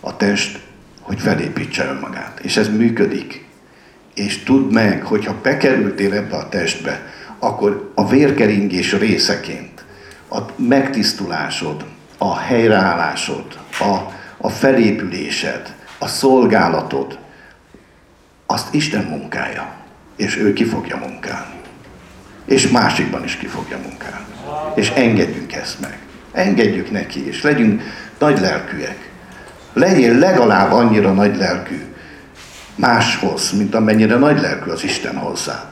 a 0.00 0.16
test, 0.16 0.60
hogy 1.00 1.20
felépítse 1.20 1.86
önmagát. 1.86 2.40
És 2.42 2.56
ez 2.56 2.68
működik. 2.68 3.46
És 4.14 4.42
tudd 4.42 4.72
meg, 4.72 5.04
hogyha 5.04 5.40
bekerültél 5.42 6.12
ebbe 6.12 6.36
a 6.36 6.48
testbe, 6.48 7.06
akkor 7.38 7.92
a 7.94 8.08
vérkeringés 8.08 8.92
részeként 8.92 9.71
a 10.32 10.46
megtisztulásod, 10.56 11.84
a 12.18 12.38
helyreállásod, 12.38 13.44
a, 13.80 13.96
a 14.36 14.48
felépülésed, 14.48 15.74
a 15.98 16.06
szolgálatod, 16.06 17.18
azt 18.46 18.74
Isten 18.74 19.04
munkája, 19.04 19.72
és 20.16 20.36
ő 20.36 20.52
ki 20.52 20.64
fogja 20.64 20.96
munkálni. 20.96 21.60
És 22.44 22.68
másikban 22.68 23.24
is 23.24 23.36
ki 23.36 23.46
fogja 23.46 23.78
munkálni. 23.78 24.26
És 24.74 24.90
engedjünk 24.90 25.52
ezt 25.52 25.80
meg. 25.80 25.98
Engedjük 26.32 26.90
neki, 26.90 27.26
és 27.26 27.42
legyünk 27.42 27.82
nagy 28.18 28.40
lelkűek. 28.40 29.10
Legyél 29.72 30.18
legalább 30.18 30.72
annyira 30.72 31.12
nagy 31.12 31.36
lelkű 31.36 31.94
máshoz, 32.74 33.52
mint 33.52 33.74
amennyire 33.74 34.16
nagy 34.16 34.40
lelkű 34.40 34.70
az 34.70 34.84
Isten 34.84 35.16
hozzád. 35.16 35.71